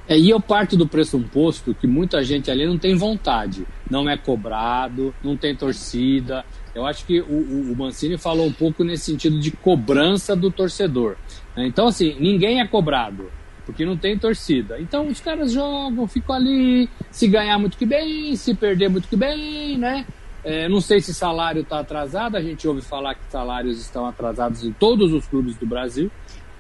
É, 0.08 0.18
e 0.18 0.30
eu 0.30 0.40
parto 0.40 0.78
do 0.78 0.88
pressuposto 0.88 1.74
que 1.74 1.88
muita 1.88 2.24
gente 2.24 2.50
ali 2.50 2.66
não 2.66 2.78
tem 2.78 2.96
vontade, 2.96 3.66
não 3.90 4.10
é 4.10 4.16
cobrado, 4.16 5.14
não 5.22 5.36
tem 5.36 5.56
torcida, 5.56 6.46
eu 6.76 6.86
acho 6.86 7.06
que 7.06 7.22
o, 7.22 7.72
o 7.72 7.76
Mancini 7.76 8.18
falou 8.18 8.48
um 8.48 8.52
pouco 8.52 8.84
nesse 8.84 9.12
sentido 9.12 9.40
de 9.40 9.52
cobrança 9.52 10.36
do 10.36 10.50
torcedor. 10.50 11.16
Né? 11.56 11.68
Então, 11.68 11.88
assim, 11.88 12.16
ninguém 12.20 12.60
é 12.60 12.68
cobrado, 12.68 13.32
porque 13.66 13.86
não 13.86 13.96
tem 13.96 14.18
torcida. 14.18 14.80
Então, 14.80 15.08
os 15.08 15.20
caras 15.20 15.52
jogam, 15.52 16.08
ficam 16.08 16.36
ali, 16.36 16.90
se 17.12 17.28
ganhar 17.28 17.60
muito 17.60 17.78
que 17.78 17.86
bem, 17.86 18.36
se 18.36 18.56
perder 18.56 18.90
muito 18.90 19.08
que 19.08 19.16
bem, 19.16 19.78
né? 19.78 20.06
É, 20.44 20.68
não 20.68 20.82
sei 20.82 21.00
se 21.00 21.14
salário 21.14 21.62
está 21.62 21.80
atrasado, 21.80 22.36
a 22.36 22.42
gente 22.42 22.68
ouve 22.68 22.82
falar 22.82 23.16
que 23.16 23.22
salários 23.30 23.80
estão 23.80 24.06
atrasados 24.06 24.64
em 24.66 24.74
todos 24.74 25.14
os 25.14 25.26
clubes 25.26 25.56
do 25.56 25.66
Brasil. 25.66 26.12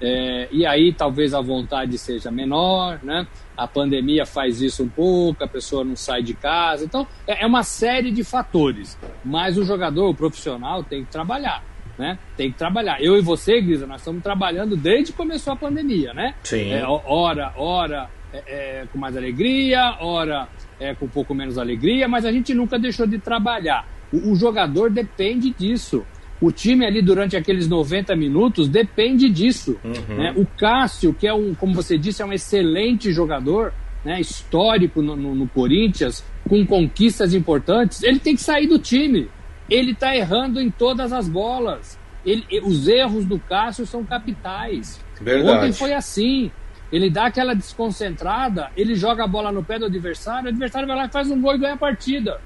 É, 0.05 0.49
e 0.51 0.65
aí 0.65 0.91
talvez 0.91 1.33
a 1.33 1.39
vontade 1.39 1.97
seja 1.97 2.29
menor, 2.29 2.99
né? 3.01 3.25
A 3.55 3.65
pandemia 3.65 4.25
faz 4.25 4.61
isso 4.61 4.83
um 4.83 4.89
pouco, 4.89 5.41
a 5.41 5.47
pessoa 5.47 5.85
não 5.85 5.95
sai 5.95 6.21
de 6.21 6.33
casa. 6.33 6.83
Então, 6.83 7.07
é, 7.25 7.43
é 7.43 7.47
uma 7.47 7.63
série 7.63 8.11
de 8.11 8.21
fatores. 8.21 8.99
Mas 9.23 9.57
o 9.57 9.63
jogador, 9.63 10.09
o 10.09 10.13
profissional, 10.13 10.83
tem 10.83 11.05
que 11.05 11.11
trabalhar. 11.11 11.63
Né? 11.97 12.17
Tem 12.35 12.51
que 12.51 12.57
trabalhar. 12.57 13.01
Eu 13.01 13.17
e 13.17 13.21
você, 13.21 13.61
Grisa, 13.61 13.87
nós 13.87 14.01
estamos 14.01 14.21
trabalhando 14.21 14.75
desde 14.75 15.11
que 15.11 15.17
começou 15.17 15.53
a 15.53 15.55
pandemia, 15.55 16.13
né? 16.13 16.33
Sim. 16.43 16.71
É, 16.71 16.83
hora, 16.85 17.53
hora 17.55 18.09
é, 18.33 18.81
é, 18.81 18.87
com 18.91 18.97
mais 18.97 19.15
alegria, 19.15 19.97
hora 20.01 20.49
é, 20.79 20.95
com 20.95 21.05
um 21.05 21.09
pouco 21.09 21.35
menos 21.35 21.57
alegria, 21.57 22.07
mas 22.07 22.25
a 22.25 22.31
gente 22.31 22.53
nunca 22.53 22.77
deixou 22.77 23.05
de 23.05 23.19
trabalhar. 23.19 23.87
O, 24.11 24.31
o 24.31 24.35
jogador 24.35 24.89
depende 24.89 25.51
disso. 25.51 26.03
O 26.43 26.51
time 26.51 26.85
ali 26.85 27.01
durante 27.01 27.37
aqueles 27.37 27.69
90 27.69 28.13
minutos 28.17 28.67
depende 28.67 29.29
disso. 29.29 29.79
Uhum. 29.81 30.17
Né? 30.17 30.33
O 30.35 30.45
Cássio, 30.45 31.13
que 31.13 31.25
é 31.25 31.33
um, 31.33 31.55
como 31.55 31.73
você 31.73 31.97
disse, 31.97 32.21
é 32.21 32.25
um 32.25 32.33
excelente 32.33 33.13
jogador, 33.13 33.73
né? 34.03 34.19
histórico 34.19 35.01
no, 35.01 35.15
no, 35.15 35.33
no 35.33 35.47
Corinthians, 35.47 36.21
com 36.49 36.65
conquistas 36.65 37.33
importantes, 37.33 38.03
ele 38.03 38.19
tem 38.19 38.35
que 38.35 38.41
sair 38.41 38.67
do 38.67 38.77
time. 38.77 39.29
Ele 39.69 39.93
está 39.93 40.13
errando 40.13 40.59
em 40.59 40.69
todas 40.69 41.13
as 41.13 41.29
bolas. 41.29 41.97
Ele, 42.25 42.43
os 42.61 42.89
erros 42.89 43.23
do 43.23 43.39
Cássio 43.39 43.85
são 43.85 44.03
capitais. 44.03 44.99
Verdade. 45.21 45.57
Ontem 45.57 45.71
foi 45.71 45.93
assim. 45.93 46.51
Ele 46.91 47.09
dá 47.09 47.27
aquela 47.27 47.53
desconcentrada, 47.53 48.69
ele 48.75 48.95
joga 48.95 49.23
a 49.23 49.27
bola 49.27 49.49
no 49.49 49.63
pé 49.63 49.79
do 49.79 49.85
adversário, 49.85 50.47
o 50.47 50.49
adversário 50.49 50.89
vai 50.89 50.97
lá 50.97 51.05
e 51.05 51.09
faz 51.09 51.31
um 51.31 51.41
gol 51.41 51.55
e 51.55 51.59
ganha 51.59 51.75
a 51.75 51.77
partida. 51.77 52.41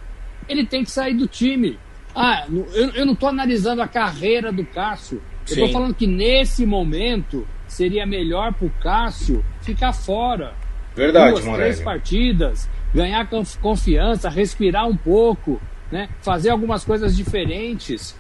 Ele 0.48 0.63
tem 0.68 0.84
que 0.84 0.92
sair 0.92 1.16
do 1.16 1.25
time. 1.25 1.80
Ah, 2.20 2.48
eu, 2.74 2.90
eu 2.96 3.06
não 3.06 3.14
estou 3.14 3.30
analisando 3.30 3.80
a 3.80 3.88
carreira 3.88 4.52
do 4.52 4.66
Cássio. 4.66 5.22
Eu 5.48 5.54
estou 5.54 5.70
falando 5.70 5.94
que 5.94 6.08
nesse 6.08 6.66
momento 6.66 7.48
seria 7.68 8.08
melhor 8.08 8.54
para 8.54 8.66
o 8.66 8.72
Cássio 8.82 9.46
ficar 9.62 9.94
fora. 9.94 10.56
Verdade, 10.96 11.34
Duas, 11.34 11.46
Morelli. 11.46 11.70
três 11.70 11.80
partidas, 11.80 12.68
ganhar 12.92 13.30
confiança, 13.62 14.30
respirar 14.30 14.88
um 14.88 14.98
pouco, 14.98 15.62
né? 15.92 16.10
fazer 16.22 16.50
algumas 16.50 16.84
coisas 16.84 17.16
diferentes. 17.16 18.18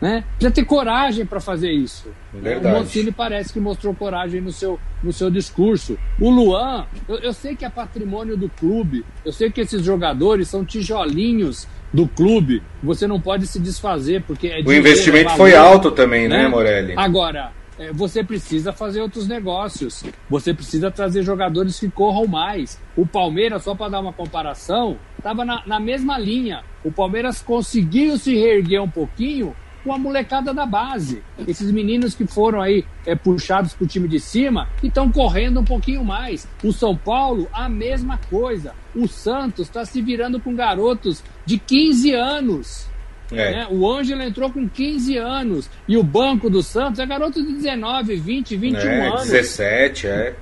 Né? 0.00 0.24
Precisa 0.38 0.54
ter 0.54 0.64
coragem 0.64 1.26
para 1.26 1.38
fazer 1.38 1.72
isso. 1.72 2.10
Verdade. 2.32 2.74
O 2.74 2.78
Mancini 2.78 3.12
parece 3.12 3.52
que 3.52 3.60
mostrou 3.60 3.94
coragem 3.94 4.40
no 4.40 4.52
seu, 4.52 4.80
no 5.02 5.12
seu 5.12 5.30
discurso. 5.30 5.98
O 6.18 6.30
Luan, 6.30 6.86
eu, 7.06 7.16
eu 7.16 7.32
sei 7.34 7.54
que 7.54 7.66
é 7.66 7.70
patrimônio 7.70 8.36
do 8.36 8.48
clube, 8.48 9.04
eu 9.24 9.32
sei 9.32 9.50
que 9.50 9.60
esses 9.60 9.82
jogadores 9.82 10.48
são 10.48 10.64
tijolinhos 10.64 11.68
do 11.96 12.06
clube, 12.06 12.62
você 12.82 13.06
não 13.06 13.18
pode 13.18 13.46
se 13.46 13.58
desfazer, 13.58 14.22
porque 14.26 14.48
é 14.48 14.60
O 14.60 14.72
investimento 14.72 15.30
é 15.30 15.36
foi 15.36 15.56
alto 15.56 15.90
também, 15.90 16.28
né, 16.28 16.42
né 16.42 16.48
Morelli? 16.48 16.92
Agora, 16.94 17.52
é, 17.78 17.90
você 17.90 18.22
precisa 18.22 18.70
fazer 18.70 19.00
outros 19.00 19.26
negócios, 19.26 20.04
você 20.28 20.52
precisa 20.52 20.90
trazer 20.90 21.22
jogadores 21.22 21.80
que 21.80 21.90
corram 21.90 22.26
mais. 22.26 22.78
O 22.94 23.06
Palmeiras, 23.06 23.62
só 23.62 23.74
para 23.74 23.92
dar 23.92 24.00
uma 24.00 24.12
comparação, 24.12 24.98
estava 25.16 25.42
na, 25.42 25.62
na 25.66 25.80
mesma 25.80 26.18
linha. 26.18 26.62
O 26.84 26.92
Palmeiras 26.92 27.40
conseguiu 27.40 28.18
se 28.18 28.34
reerguer 28.34 28.82
um 28.82 28.90
pouquinho 28.90 29.56
com 29.82 29.94
a 29.94 29.98
molecada 29.98 30.52
da 30.52 30.66
base. 30.66 31.22
Esses 31.46 31.70
meninos 31.70 32.14
que 32.14 32.26
foram 32.26 32.60
aí 32.60 32.84
é, 33.06 33.14
puxados 33.14 33.72
para 33.72 33.84
o 33.84 33.86
time 33.86 34.08
de 34.08 34.18
cima 34.18 34.68
e 34.82 34.88
estão 34.88 35.10
correndo 35.10 35.60
um 35.60 35.64
pouquinho 35.64 36.04
mais. 36.04 36.46
O 36.62 36.72
São 36.72 36.94
Paulo, 36.96 37.48
a 37.52 37.68
mesma 37.68 38.18
coisa. 38.28 38.74
O 38.94 39.06
Santos 39.06 39.66
está 39.66 39.84
se 39.84 40.02
virando 40.02 40.40
com 40.40 40.56
garotos 40.56 41.22
de 41.46 41.58
15 41.58 42.12
anos. 42.12 42.86
É. 43.32 43.52
Né? 43.52 43.68
O 43.70 43.90
Ângelo 43.90 44.22
entrou 44.22 44.50
com 44.50 44.68
15 44.68 45.16
anos. 45.16 45.70
E 45.88 45.96
o 45.96 46.02
banco 46.02 46.50
do 46.50 46.62
Santos 46.62 47.00
é 47.00 47.06
garoto 47.06 47.42
de 47.42 47.52
19, 47.54 48.16
20, 48.16 48.56
21 48.56 48.78
é, 48.78 49.08
anos. 49.08 49.28
17, 49.28 50.06
é. 50.06 50.36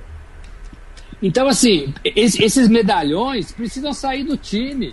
Então, 1.21 1.47
assim, 1.47 1.93
esses 2.03 2.67
medalhões 2.67 3.51
precisam 3.51 3.93
sair 3.93 4.23
do 4.23 4.35
time 4.35 4.91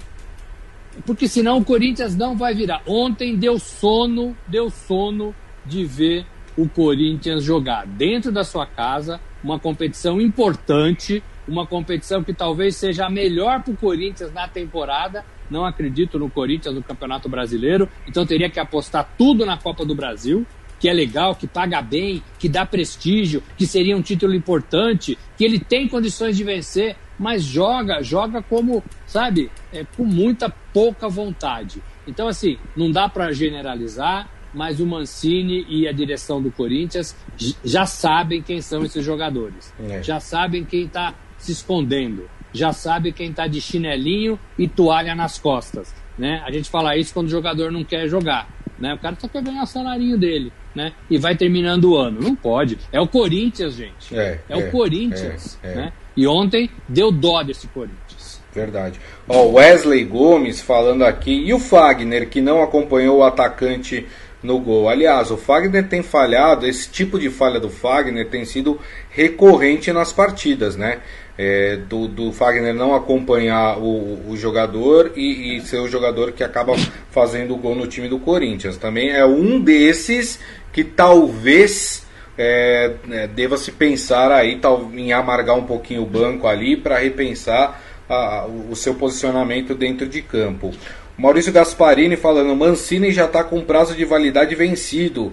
porque 1.07 1.27
senão 1.27 1.59
o 1.59 1.65
Corinthians 1.65 2.17
não 2.17 2.37
vai 2.37 2.55
virar. 2.55 2.83
Ontem 2.87 3.37
deu 3.37 3.59
sono, 3.59 4.37
deu 4.47 4.69
sono 4.71 5.35
de 5.65 5.85
ver 5.85 6.27
o 6.57 6.69
Corinthians 6.69 7.43
jogar 7.43 7.87
dentro 7.87 8.31
da 8.31 8.45
sua 8.45 8.67
casa, 8.67 9.21
uma 9.43 9.59
competição 9.59 10.21
importante, 10.21 11.23
uma 11.47 11.67
competição 11.67 12.23
que 12.23 12.33
talvez 12.33 12.77
seja 12.77 13.07
a 13.07 13.11
melhor 13.11 13.63
para 13.63 13.73
o 13.73 13.77
Corinthians 13.77 14.33
na 14.33 14.49
temporada. 14.49 15.25
Não 15.51 15.65
acredito 15.65 16.19
no 16.19 16.31
Corinthians 16.31 16.75
no 16.75 16.83
Campeonato 16.83 17.29
Brasileiro, 17.29 17.89
então 18.07 18.25
teria 18.25 18.49
que 18.49 18.61
apostar 18.61 19.09
tudo 19.19 19.45
na 19.45 19.57
Copa 19.57 19.85
do 19.85 19.95
Brasil, 19.95 20.47
que 20.81 20.89
é 20.89 20.93
legal, 20.93 21.35
que 21.35 21.47
paga 21.47 21.83
bem, 21.83 22.23
que 22.39 22.49
dá 22.49 22.65
prestígio, 22.65 23.43
que 23.57 23.67
seria 23.67 23.97
um 23.97 24.03
título 24.03 24.35
importante, 24.35 25.19
que 25.37 25.45
ele 25.45 25.59
tem 25.59 25.87
condições 25.89 26.37
de 26.37 26.45
vencer 26.45 26.97
mas 27.23 27.45
joga, 27.45 28.03
joga 28.03 28.43
como, 28.43 28.83
sabe, 29.07 29.49
é, 29.73 29.85
com 29.97 30.05
muita 30.05 30.53
pouca 30.73 31.09
vontade. 31.09 31.81
Então, 32.05 32.27
assim, 32.27 32.59
não 32.77 32.91
dá 32.91 33.09
para 33.09 33.31
generalizar, 33.33 34.29
mas 34.53 34.81
o 34.81 34.87
Mancini 34.87 35.65
e 35.69 35.87
a 35.87 35.93
direção 35.93 36.43
do 36.43 36.51
Corinthians 36.51 37.17
já 37.65 37.87
sabem 37.87 38.43
quem 38.43 38.61
são 38.61 38.85
esses 38.85 39.05
jogadores. 39.05 39.73
É. 39.89 40.03
Já 40.03 40.19
sabem 40.19 40.65
quem 40.65 40.87
está 40.87 41.15
se 41.43 41.53
escondendo. 41.53 42.29
Já 42.53 42.73
sabe 42.73 43.13
quem 43.13 43.31
está 43.31 43.47
de 43.47 43.61
chinelinho 43.61 44.39
e 44.59 44.69
toalha 44.69 45.15
nas 45.15 45.39
costas. 45.39 45.95
Né? 46.19 46.43
A 46.47 46.51
gente 46.51 46.71
fala 46.71 46.97
isso 46.97 47.13
quando 47.13 47.27
o 47.27 47.31
jogador 47.31 47.73
não 47.73 47.85
quer 47.85 48.07
jogar. 48.07 48.49
Né? 48.79 48.95
O 48.95 48.99
cara 48.99 49.17
só 49.19 49.29
quer 49.29 49.43
ganhar 49.43 49.63
o 49.63 49.67
salarinho 49.67 50.19
dele. 50.19 50.53
Né? 50.75 50.93
E 51.11 51.19
vai 51.19 51.37
terminando 51.37 51.91
o 51.91 51.97
ano. 51.97 52.21
Não 52.21 52.35
pode. 52.35 52.79
É 52.93 53.01
o 53.01 53.09
Corinthians, 53.09 53.75
gente. 53.75 54.17
É, 54.17 54.41
é 54.49 54.57
o 54.57 54.71
Corinthians. 54.71 55.59
é, 55.63 55.73
é. 55.73 55.75
Né? 55.75 55.93
E 56.17 56.27
ontem 56.27 56.71
deu 56.89 57.11
dó 57.11 57.43
desse 57.43 57.67
Corinthians. 57.69 58.43
Verdade. 58.53 59.01
Ó, 59.27 59.47
Wesley 59.53 60.05
Gomes 60.05 60.61
falando 60.61 61.05
aqui. 61.05 61.33
E 61.33 61.55
o 61.55 61.59
Fagner, 61.59 62.29
que 62.29 62.41
não 62.41 62.63
acompanhou 62.63 63.19
o 63.19 63.25
atacante 63.25 64.07
no 64.43 64.59
gol. 64.59 64.89
Aliás, 64.89 65.31
o 65.31 65.37
Fagner 65.37 65.89
tem 65.89 66.03
falhado, 66.03 66.67
esse 66.67 66.91
tipo 66.91 67.19
de 67.19 67.31
falha 67.31 67.61
do 67.61 67.71
Fagner 67.71 68.29
tem 68.29 68.45
sido 68.45 68.81
recorrente 69.11 69.93
nas 69.93 70.13
partidas, 70.13 70.77
né? 70.77 71.01
É, 71.39 71.77
do, 71.89 72.07
do 72.07 72.31
Fagner 72.31 72.75
não 72.75 72.95
acompanhar 72.95 73.79
o, 73.79 74.31
o 74.31 74.37
jogador 74.37 75.13
e, 75.17 75.57
e, 75.57 75.61
ser 75.63 75.79
o 75.79 75.89
jogador 75.89 76.33
que 76.33 76.45
acaba 76.45 76.75
fazendo 77.11 77.55
o 77.55 77.57
gol 77.57 77.75
no 77.75 77.87
time 77.87 78.07
do 78.07 78.19
Corinthians. 78.19 78.77
Também 78.77 79.11
é 79.11 79.25
um 79.25 79.59
desses 79.59 80.39
que 80.73 80.85
talvez 80.85 82.07
é, 82.37 82.93
é, 83.11 83.27
deva 83.27 83.57
se 83.57 83.73
pensar 83.73 84.31
aí 84.31 84.57
tal, 84.57 84.91
em 84.95 85.13
amargar 85.13 85.57
um 85.57 85.65
pouquinho 85.65 86.03
o 86.03 86.07
banco 86.07 86.47
ali 86.47 86.77
para 86.77 86.99
repensar 86.99 87.81
a, 88.09 88.47
o 88.47 88.77
seu 88.77 88.95
posicionamento 88.95 89.75
dentro 89.75 90.07
de 90.07 90.23
campo. 90.23 90.73
Maurício 91.17 91.53
Gasparini 91.53 92.17
falando, 92.17 92.55
Mancini 92.57 93.13
já 93.13 93.27
está 93.27 93.45
com 93.45 93.61
prazo 93.63 93.95
de 93.95 94.05
validade 94.05 94.55
vencido. 94.55 95.33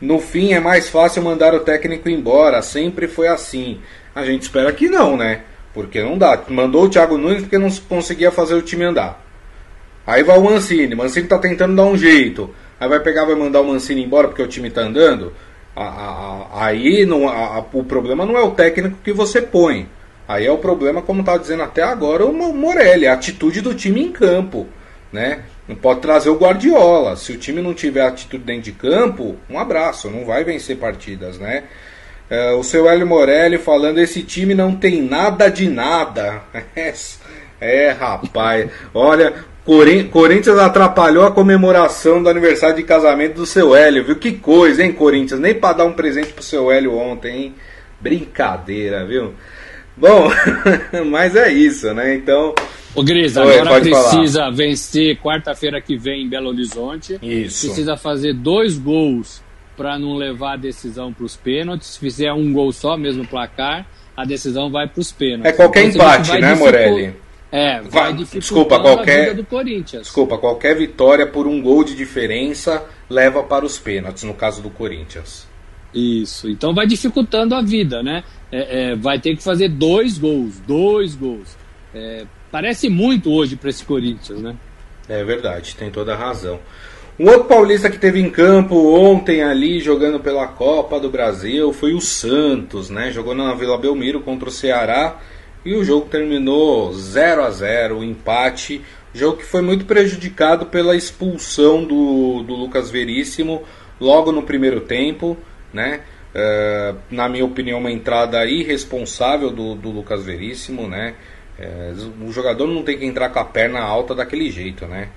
No 0.00 0.20
fim 0.20 0.52
é 0.52 0.60
mais 0.60 0.88
fácil 0.88 1.22
mandar 1.22 1.54
o 1.54 1.60
técnico 1.60 2.08
embora, 2.08 2.62
sempre 2.62 3.08
foi 3.08 3.28
assim. 3.28 3.80
A 4.16 4.24
gente 4.24 4.44
espera 4.44 4.72
que 4.72 4.88
não, 4.88 5.14
né? 5.14 5.42
Porque 5.74 6.02
não 6.02 6.16
dá. 6.16 6.42
Mandou 6.48 6.84
o 6.84 6.88
Thiago 6.88 7.18
Nunes 7.18 7.42
porque 7.42 7.58
não 7.58 7.70
conseguia 7.86 8.30
fazer 8.30 8.54
o 8.54 8.62
time 8.62 8.82
andar. 8.82 9.22
Aí 10.06 10.22
vai 10.22 10.38
o 10.38 10.42
Mancini, 10.42 10.94
Mancini 10.94 11.28
tá 11.28 11.38
tentando 11.38 11.76
dar 11.76 11.84
um 11.84 11.98
jeito. 11.98 12.48
Aí 12.80 12.88
vai 12.88 13.00
pegar, 13.00 13.26
vai 13.26 13.34
mandar 13.34 13.60
o 13.60 13.66
Mancini 13.66 14.02
embora 14.02 14.28
porque 14.28 14.40
o 14.40 14.46
time 14.48 14.70
tá 14.70 14.80
andando. 14.80 15.34
Aí 16.54 17.04
não, 17.04 17.26
o 17.74 17.84
problema 17.84 18.24
não 18.24 18.38
é 18.38 18.40
o 18.40 18.52
técnico 18.52 18.96
que 19.04 19.12
você 19.12 19.42
põe. 19.42 19.86
Aí 20.26 20.46
é 20.46 20.50
o 20.50 20.56
problema, 20.56 21.02
como 21.02 21.22
tá 21.22 21.36
dizendo 21.36 21.62
até 21.62 21.82
agora, 21.82 22.24
o 22.24 22.32
Morelli, 22.32 23.06
a 23.06 23.12
atitude 23.12 23.60
do 23.60 23.74
time 23.74 24.02
em 24.02 24.12
campo. 24.12 24.66
Né? 25.12 25.42
Não 25.68 25.76
pode 25.76 26.00
trazer 26.00 26.30
o 26.30 26.38
Guardiola. 26.38 27.16
Se 27.16 27.32
o 27.32 27.36
time 27.36 27.60
não 27.60 27.74
tiver 27.74 28.06
atitude 28.06 28.44
dentro 28.44 28.62
de 28.62 28.72
campo, 28.72 29.36
um 29.50 29.58
abraço, 29.58 30.10
não 30.10 30.24
vai 30.24 30.42
vencer 30.42 30.78
partidas, 30.78 31.38
né? 31.38 31.64
É, 32.28 32.52
o 32.52 32.62
seu 32.62 32.88
Hélio 32.88 33.06
Morelli 33.06 33.58
falando: 33.58 33.98
esse 33.98 34.22
time 34.22 34.54
não 34.54 34.74
tem 34.74 35.02
nada 35.02 35.48
de 35.48 35.68
nada. 35.68 36.42
É, 37.58 37.88
rapaz, 37.88 38.70
olha, 38.92 39.32
Corinthians 40.12 40.58
atrapalhou 40.58 41.24
a 41.24 41.30
comemoração 41.32 42.22
do 42.22 42.28
aniversário 42.28 42.76
de 42.76 42.82
casamento 42.82 43.36
do 43.36 43.46
seu 43.46 43.74
Hélio, 43.74 44.04
viu? 44.04 44.16
Que 44.16 44.32
coisa, 44.32 44.84
hein, 44.84 44.92
Corinthians? 44.92 45.40
Nem 45.40 45.54
para 45.54 45.78
dar 45.78 45.84
um 45.86 45.92
presente 45.94 46.34
pro 46.34 46.42
seu 46.42 46.70
Hélio 46.70 46.94
ontem, 46.94 47.36
hein? 47.36 47.54
Brincadeira, 47.98 49.06
viu? 49.06 49.32
Bom, 49.96 50.28
mas 51.10 51.34
é 51.34 51.50
isso, 51.50 51.92
né? 51.94 52.14
Então. 52.14 52.54
Ô, 52.94 53.02
Gris, 53.02 53.36
Oi, 53.36 53.58
agora 53.58 53.80
precisa 53.80 54.40
falar. 54.40 54.50
vencer 54.50 55.16
quarta-feira 55.16 55.80
que 55.80 55.96
vem 55.96 56.24
em 56.24 56.28
Belo 56.28 56.50
Horizonte. 56.50 57.18
Isso. 57.22 57.66
Precisa 57.66 57.96
fazer 57.96 58.34
dois 58.34 58.76
gols 58.76 59.42
para 59.76 59.98
não 59.98 60.14
levar 60.14 60.54
a 60.54 60.56
decisão 60.56 61.12
para 61.12 61.24
os 61.24 61.36
pênaltis. 61.36 61.88
Se 61.88 61.98
fizer 61.98 62.32
um 62.32 62.52
gol 62.52 62.72
só, 62.72 62.96
mesmo 62.96 63.26
placar, 63.26 63.86
a 64.16 64.24
decisão 64.24 64.70
vai 64.70 64.88
para 64.88 65.00
os 65.00 65.12
pênaltis. 65.12 65.52
É 65.52 65.52
qualquer 65.52 65.84
Então, 65.84 66.00
empate, 66.06 66.32
né, 66.32 66.38
dificu- 66.40 66.58
Morelli? 66.58 67.14
É, 67.52 67.80
vai, 67.80 67.90
Vai- 67.90 68.12
dificultando 68.14 68.40
desculpa, 68.40 68.76
a 68.76 68.80
qualquer- 68.80 69.22
vida 69.30 69.34
do 69.34 69.44
Corinthians. 69.44 70.02
Desculpa, 70.02 70.36
qualquer 70.38 70.76
vitória 70.76 71.26
por 71.26 71.46
um 71.46 71.60
gol 71.62 71.84
de 71.84 71.94
diferença 71.94 72.84
leva 73.08 73.42
para 73.42 73.64
os 73.64 73.78
pênaltis, 73.78 74.24
no 74.24 74.34
caso 74.34 74.60
do 74.60 74.68
Corinthians. 74.70 75.46
Isso, 75.94 76.48
então 76.50 76.74
vai 76.74 76.86
dificultando 76.86 77.54
a 77.54 77.62
vida, 77.62 78.02
né? 78.02 78.24
É, 78.52 78.90
é, 78.90 78.96
vai 78.96 79.18
ter 79.18 79.36
que 79.36 79.42
fazer 79.42 79.68
dois 79.68 80.18
gols, 80.18 80.58
dois 80.66 81.14
gols. 81.14 81.56
É, 81.94 82.24
parece 82.50 82.88
muito 82.88 83.30
hoje 83.30 83.56
para 83.56 83.70
esse 83.70 83.84
Corinthians, 83.84 84.40
né? 84.42 84.54
É 85.08 85.22
verdade, 85.24 85.74
tem 85.76 85.90
toda 85.90 86.14
a 86.14 86.16
razão. 86.16 86.58
Um 87.18 87.28
outro 87.28 87.44
paulista 87.44 87.88
que 87.88 87.98
teve 87.98 88.20
em 88.20 88.28
campo 88.28 88.74
ontem 88.94 89.42
ali 89.42 89.80
jogando 89.80 90.20
pela 90.20 90.46
Copa 90.48 91.00
do 91.00 91.08
Brasil 91.08 91.72
foi 91.72 91.94
o 91.94 92.00
Santos, 92.00 92.90
né? 92.90 93.10
Jogou 93.10 93.34
na 93.34 93.54
Vila 93.54 93.78
Belmiro 93.78 94.20
contra 94.20 94.50
o 94.50 94.52
Ceará 94.52 95.16
e 95.64 95.74
o 95.74 95.82
jogo 95.82 96.08
terminou 96.10 96.92
0 96.92 97.42
a 97.42 97.50
0, 97.50 98.04
empate. 98.04 98.82
Jogo 99.14 99.38
que 99.38 99.46
foi 99.46 99.62
muito 99.62 99.86
prejudicado 99.86 100.66
pela 100.66 100.94
expulsão 100.94 101.82
do, 101.84 102.42
do 102.42 102.54
Lucas 102.54 102.90
Veríssimo 102.90 103.62
logo 103.98 104.30
no 104.30 104.42
primeiro 104.42 104.82
tempo, 104.82 105.38
né? 105.72 106.02
Uh, 106.34 106.98
na 107.10 107.30
minha 107.30 107.46
opinião, 107.46 107.78
uma 107.78 107.90
entrada 107.90 108.44
irresponsável 108.44 109.50
do, 109.50 109.74
do 109.74 109.88
Lucas 109.88 110.22
Veríssimo, 110.22 110.86
né? 110.86 111.14
Uh, 111.58 112.26
o 112.26 112.30
jogador 112.30 112.66
não 112.66 112.82
tem 112.82 112.98
que 112.98 113.06
entrar 113.06 113.30
com 113.30 113.38
a 113.38 113.44
perna 113.44 113.80
alta 113.80 114.14
daquele 114.14 114.50
jeito, 114.50 114.86
né? 114.86 115.08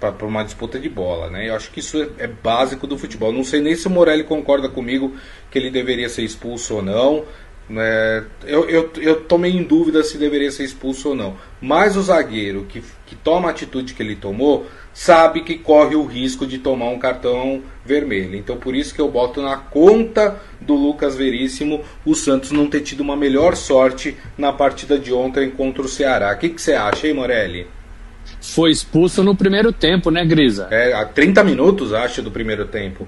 Para 0.00 0.26
uma 0.26 0.44
disputa 0.44 0.78
de 0.78 0.88
bola, 0.88 1.28
né? 1.28 1.48
Eu 1.48 1.54
acho 1.54 1.70
que 1.70 1.80
isso 1.80 2.00
é, 2.00 2.24
é, 2.24 2.26
básico 2.26 2.86
do 2.86 2.96
futebol. 2.96 3.32
Não 3.32 3.44
sei 3.44 3.60
nem 3.60 3.74
se 3.74 3.86
o 3.86 3.90
Morelli 3.90 4.24
concorda 4.24 4.68
comigo 4.68 5.16
que 5.50 5.58
ele 5.58 5.70
deveria 5.70 6.08
ser 6.08 6.22
expulso 6.22 6.76
ou 6.76 6.82
não. 6.82 7.24
É, 7.70 8.22
eu, 8.44 8.68
eu, 8.68 8.90
eu 8.96 9.20
tomei 9.24 9.52
em 9.52 9.62
dúvida 9.62 10.02
se 10.02 10.16
deveria 10.16 10.50
ser 10.50 10.64
expulso 10.64 11.10
ou 11.10 11.14
não. 11.14 11.36
Mas 11.60 11.96
o 11.96 12.02
zagueiro 12.02 12.64
que, 12.64 12.82
que 13.06 13.16
toma 13.16 13.48
a 13.48 13.50
atitude 13.50 13.92
que 13.92 14.02
ele 14.02 14.16
tomou 14.16 14.66
sabe 14.94 15.42
que 15.42 15.58
corre 15.58 15.94
o 15.94 16.04
risco 16.04 16.46
de 16.46 16.58
tomar 16.58 16.88
um 16.88 16.98
cartão 16.98 17.62
vermelho. 17.84 18.36
Então 18.36 18.56
por 18.56 18.74
isso 18.74 18.94
que 18.94 19.00
eu 19.00 19.10
boto 19.10 19.42
na 19.42 19.56
conta 19.56 20.40
do 20.60 20.74
Lucas 20.74 21.16
Veríssimo 21.16 21.82
o 22.06 22.14
Santos 22.14 22.52
não 22.52 22.68
ter 22.68 22.80
tido 22.80 23.00
uma 23.00 23.16
melhor 23.16 23.54
sorte 23.54 24.16
na 24.36 24.52
partida 24.52 24.98
de 24.98 25.12
ontem 25.12 25.50
contra 25.50 25.82
o 25.82 25.88
Ceará. 25.88 26.32
O 26.32 26.38
que, 26.38 26.48
que 26.48 26.62
você 26.62 26.72
acha, 26.72 27.06
hein, 27.06 27.14
Morelli? 27.14 27.66
Foi 28.48 28.70
expulso 28.70 29.22
no 29.22 29.34
primeiro 29.34 29.72
tempo, 29.72 30.10
né, 30.10 30.24
Grisa? 30.24 30.68
É, 30.70 30.92
há 30.92 31.04
30 31.04 31.44
minutos, 31.44 31.92
acho, 31.92 32.22
do 32.22 32.30
primeiro 32.30 32.66
tempo. 32.66 33.06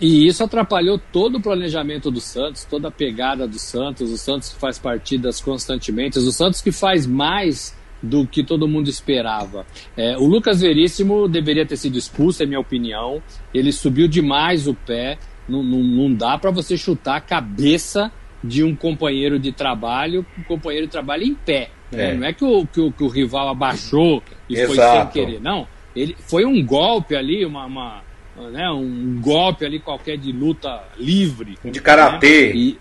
E 0.00 0.26
isso 0.26 0.42
atrapalhou 0.42 1.00
todo 1.12 1.38
o 1.38 1.40
planejamento 1.40 2.10
do 2.10 2.20
Santos, 2.20 2.64
toda 2.64 2.88
a 2.88 2.90
pegada 2.90 3.46
do 3.46 3.58
Santos. 3.58 4.10
O 4.10 4.18
Santos 4.18 4.50
que 4.50 4.58
faz 4.58 4.78
partidas 4.78 5.40
constantemente, 5.40 6.18
o 6.18 6.32
Santos 6.32 6.60
que 6.60 6.72
faz 6.72 7.06
mais 7.06 7.74
do 8.02 8.26
que 8.26 8.42
todo 8.42 8.68
mundo 8.68 8.88
esperava. 8.90 9.64
É, 9.96 10.16
o 10.18 10.26
Lucas 10.26 10.60
Veríssimo 10.60 11.26
deveria 11.28 11.64
ter 11.64 11.76
sido 11.76 11.96
expulso, 11.96 12.42
é 12.42 12.46
minha 12.46 12.60
opinião. 12.60 13.22
Ele 13.52 13.72
subiu 13.72 14.08
demais 14.08 14.66
o 14.66 14.74
pé. 14.74 15.18
Não, 15.48 15.62
não, 15.62 15.82
não 15.82 16.12
dá 16.12 16.36
para 16.36 16.50
você 16.50 16.76
chutar 16.76 17.16
a 17.16 17.20
cabeça 17.20 18.12
de 18.42 18.62
um 18.62 18.76
companheiro 18.76 19.38
de 19.38 19.52
trabalho, 19.52 20.26
um 20.38 20.42
companheiro 20.42 20.86
de 20.86 20.92
trabalho 20.92 21.22
em 21.22 21.34
pé. 21.34 21.70
É. 22.00 22.14
Não 22.14 22.26
é 22.26 22.32
que 22.32 22.44
o, 22.44 22.66
que 22.66 22.80
o, 22.80 22.92
que, 22.92 23.04
o, 23.04 23.08
rival 23.08 23.48
abaixou 23.48 24.22
e 24.48 24.54
Exato. 24.54 24.74
foi 24.74 25.00
sem 25.00 25.06
querer, 25.08 25.40
não. 25.40 25.66
Ele 25.94 26.16
foi 26.18 26.44
um 26.44 26.64
golpe 26.64 27.14
ali, 27.14 27.44
uma, 27.44 27.66
uma 27.66 28.02
né, 28.50 28.68
um 28.70 29.20
golpe 29.20 29.64
ali 29.64 29.78
qualquer 29.78 30.16
de 30.16 30.32
luta 30.32 30.82
livre. 30.98 31.56
De 31.64 31.80
karatê. 31.80 32.48
Né? 32.48 32.56
E, 32.56 32.78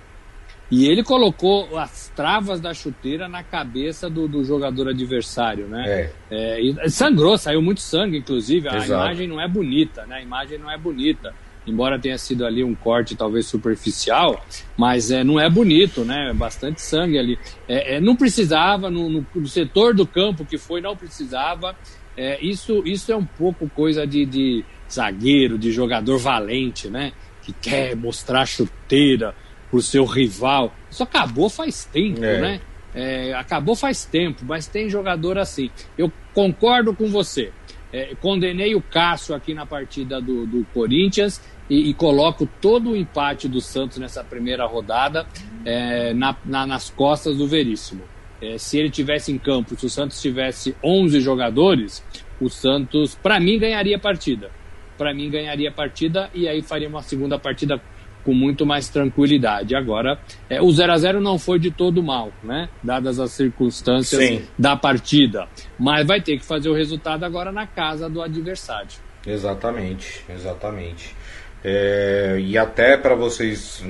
e 0.72 0.88
ele 0.88 1.03
colocou 1.03 1.77
as 1.77 2.12
travas 2.15 2.60
da 2.60 2.74
chuteira 2.74 3.27
na 3.27 3.43
cabeça 3.43 4.10
do, 4.10 4.27
do 4.27 4.43
jogador 4.43 4.89
adversário, 4.89 5.67
né? 5.67 6.10
É. 6.32 6.60
É, 6.60 6.89
sangrou, 6.89 7.38
saiu 7.38 7.62
muito 7.62 7.82
sangue, 7.82 8.17
inclusive. 8.17 8.67
A 8.67 8.77
Exato. 8.77 8.91
imagem 8.91 9.27
não 9.27 9.39
é 9.39 9.48
bonita, 9.48 10.05
né? 10.08 10.15
A 10.15 10.22
imagem 10.22 10.58
não 10.58 10.72
é 10.72 10.77
bonita 10.77 11.34
embora 11.65 12.00
tenha 12.00 12.17
sido 12.17 12.46
ali 12.46 12.63
um 12.63 12.75
corte 12.75 13.15
talvez 13.15 13.46
superficial, 13.48 14.43
mas 14.77 15.12
é, 15.12 15.24
não 15.24 15.39
é 15.39 15.50
bonito, 15.50 16.03
né? 16.03 16.29
É 16.29 16.34
bastante 16.34 16.82
sangue 16.82 17.17
ali. 17.17 17.39
É, 17.67 17.96
é, 17.96 18.01
não 18.01 18.15
precisava, 18.15 18.89
no, 18.89 19.10
no, 19.10 19.27
no, 19.34 19.48
setor 19.48 19.93
do 19.93 20.05
campo 20.05 20.46
que 20.46 20.58
foi, 20.58 20.82
não 20.82 20.96
precisava. 20.96 21.75
É, 22.15 22.43
isso, 22.43 22.84
isso 22.86 23.12
é 23.12 23.15
um 23.15 23.25
pouco 23.25 23.70
coisa 23.70 24.05
de, 24.05 24.25
de 24.25 24.65
zagueiro, 24.92 25.57
de 25.57 25.72
jogador 25.72 26.18
valente, 26.18 26.90
né? 26.90 27.14
Que 27.42 27.53
quer 27.53 27.96
mostrar 27.96 28.46
chuteira 28.46 29.35
pro 29.70 29.81
seu 29.81 30.05
rival. 30.05 30.74
Isso 30.90 31.03
acabou 31.03 31.50
faz 31.50 31.85
tempo, 31.85 32.24
é. 32.24 32.40
né? 32.40 32.61
É, 32.96 33.33
acabou 33.33 33.75
faz 33.75 34.05
tempo, 34.05 34.44
mas 34.46 34.68
tem 34.68 34.88
jogador 34.88 35.38
assim. 35.38 35.72
Eu 35.98 36.11
concordo 36.33 36.94
com 36.94 37.07
você. 37.07 37.51
É, 37.92 38.16
condenei 38.20 38.75
o 38.75 38.81
Cássio 38.81 39.35
aqui 39.35 39.53
na 39.53 39.66
partida 39.66 40.20
do, 40.20 40.48
do 40.48 40.66
Corinthians 40.74 41.42
e, 41.70 41.90
e, 41.90 41.94
coloco 41.94 42.48
todo 42.62 42.92
o 42.92 42.96
empate 42.96 43.48
do 43.48 43.62
Santos 43.62 43.98
nessa 43.98 44.24
primeira 44.24 44.66
rodada 44.66 45.26
é, 45.66 46.14
na, 46.14 46.36
na, 46.46 46.68
nas 46.68 46.90
costas 46.90 47.38
do 47.38 47.48
Veríssimo. 47.48 48.04
É, 48.42 48.58
se 48.58 48.78
ele 48.78 48.90
tivesse 48.90 49.32
em 49.32 49.38
campo, 49.38 49.78
se 49.80 49.86
o 49.86 49.90
Santos 49.90 50.22
tivesse 50.22 50.76
11 50.84 51.22
jogadores, 51.22 52.04
o 52.42 52.50
Santos, 52.50 53.16
para 53.16 53.40
mim, 53.40 53.58
ganharia 53.58 53.96
a 53.96 54.00
partida. 54.00 54.52
Para 54.98 55.14
mim, 55.14 55.30
ganharia 55.30 55.70
a 55.70 55.72
partida 55.72 56.30
e 56.34 56.48
aí 56.48 56.62
faria 56.62 56.88
uma 56.88 57.02
segunda 57.02 57.40
partida 57.40 57.82
com 58.24 58.34
muito 58.34 58.66
mais 58.66 58.90
tranquilidade. 58.90 59.76
Agora, 59.76 60.20
é, 60.50 60.62
o 60.62 60.72
0 60.72 60.92
a 60.92 60.98
0 60.98 61.22
não 61.22 61.38
foi 61.38 61.60
de 61.60 61.72
todo 61.72 62.02
mal, 62.02 62.32
né? 62.44 62.70
Dadas 62.82 63.20
as 63.20 63.32
circunstâncias 63.32 64.22
Sim. 64.22 64.42
da 64.58 64.76
partida. 64.76 65.48
Mas 65.78 66.06
vai 66.06 66.22
ter 66.22 66.38
que 66.38 66.46
fazer 66.46 66.70
o 66.70 66.74
resultado 66.74 67.24
agora 67.24 67.52
na 67.52 67.68
casa 67.68 68.10
do 68.10 68.22
adversário. 68.22 68.90
Exatamente, 69.26 70.24
exatamente. 70.30 71.16
É, 71.64 72.38
e 72.40 72.58
até 72.58 72.98
para 72.98 73.16
vocês, 73.16 73.84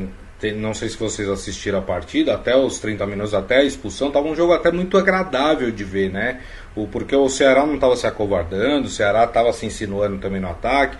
não 0.56 0.74
sei 0.74 0.90
se 0.90 0.98
vocês 0.98 1.28
assistiram 1.28 1.80
a 1.80 1.82
partida, 1.82 2.36
até 2.36 2.56
os 2.56 2.80
30 2.80 3.06
minutos, 3.08 3.34
até 3.34 3.58
a 3.58 3.64
expulsão, 3.64 4.10
estava 4.10 4.28
um 4.28 4.36
jogo 4.36 4.54
até 4.54 4.72
muito 4.72 4.98
agradável 4.98 5.72
de 5.72 5.84
ver, 5.84 6.12
né? 6.12 6.42
O, 6.76 6.88
porque 6.88 7.16
o 7.16 7.28
Ceará 7.30 7.66
não 7.66 7.76
estava 7.76 7.96
se 7.96 8.06
acovardando, 8.06 8.88
o 8.88 8.92
Ceará 8.92 9.24
estava 9.24 9.52
se 9.54 9.66
insinuando 9.66 10.18
também 10.18 10.42
no 10.42 10.50
ataque. 10.50 10.98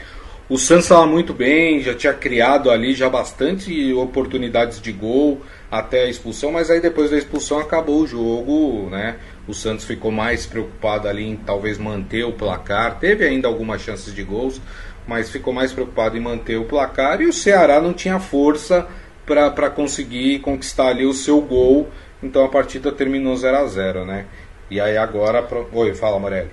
O 0.50 0.58
Santos 0.58 0.86
estava 0.86 1.06
muito 1.06 1.34
bem, 1.34 1.82
já 1.82 1.96
tinha 1.96 2.14
criado 2.14 2.70
ali 2.70 2.94
já 2.94 3.10
bastante 3.10 3.94
oportunidades 3.94 4.82
de 4.82 4.92
gol 4.92 5.42
até 5.72 6.04
a 6.04 6.10
expulsão, 6.10 6.52
mas 6.52 6.70
aí 6.70 6.82
depois 6.82 7.10
da 7.10 7.18
expulsão 7.18 7.60
acabou 7.60 8.02
o 8.02 8.08
jogo, 8.08 8.90
né? 8.90 9.16
O 9.48 9.54
Santos 9.54 9.86
ficou 9.86 10.12
mais 10.12 10.46
preocupado 10.46 11.08
ali 11.08 11.24
em 11.24 11.36
talvez 11.36 11.78
manter 11.78 12.26
o 12.26 12.34
placar, 12.34 13.00
teve 13.00 13.26
ainda 13.26 13.48
algumas 13.48 13.82
chances 13.82 14.14
de 14.14 14.22
gols, 14.22 14.62
mas 15.08 15.30
ficou 15.30 15.54
mais 15.54 15.72
preocupado 15.72 16.18
em 16.18 16.22
manter 16.22 16.58
o 16.58 16.66
placar 16.66 17.22
e 17.22 17.28
o 17.28 17.34
Ceará 17.34 17.82
não 17.82 17.94
tinha 17.94 18.20
força 18.20 18.88
para 19.26 19.70
conseguir 19.70 20.40
conquistar 20.40 20.88
ali 20.90 21.06
o 21.06 21.14
seu 21.14 21.40
gol, 21.42 21.90
então 22.22 22.44
a 22.44 22.50
partida 22.50 22.92
terminou 22.92 23.36
0 23.36 23.58
a 23.58 23.66
0 23.66 24.06
né? 24.06 24.26
E 24.70 24.80
aí 24.80 24.98
agora. 24.98 25.48
Oi, 25.72 25.94
fala 25.94 26.20
Morelli. 26.20 26.52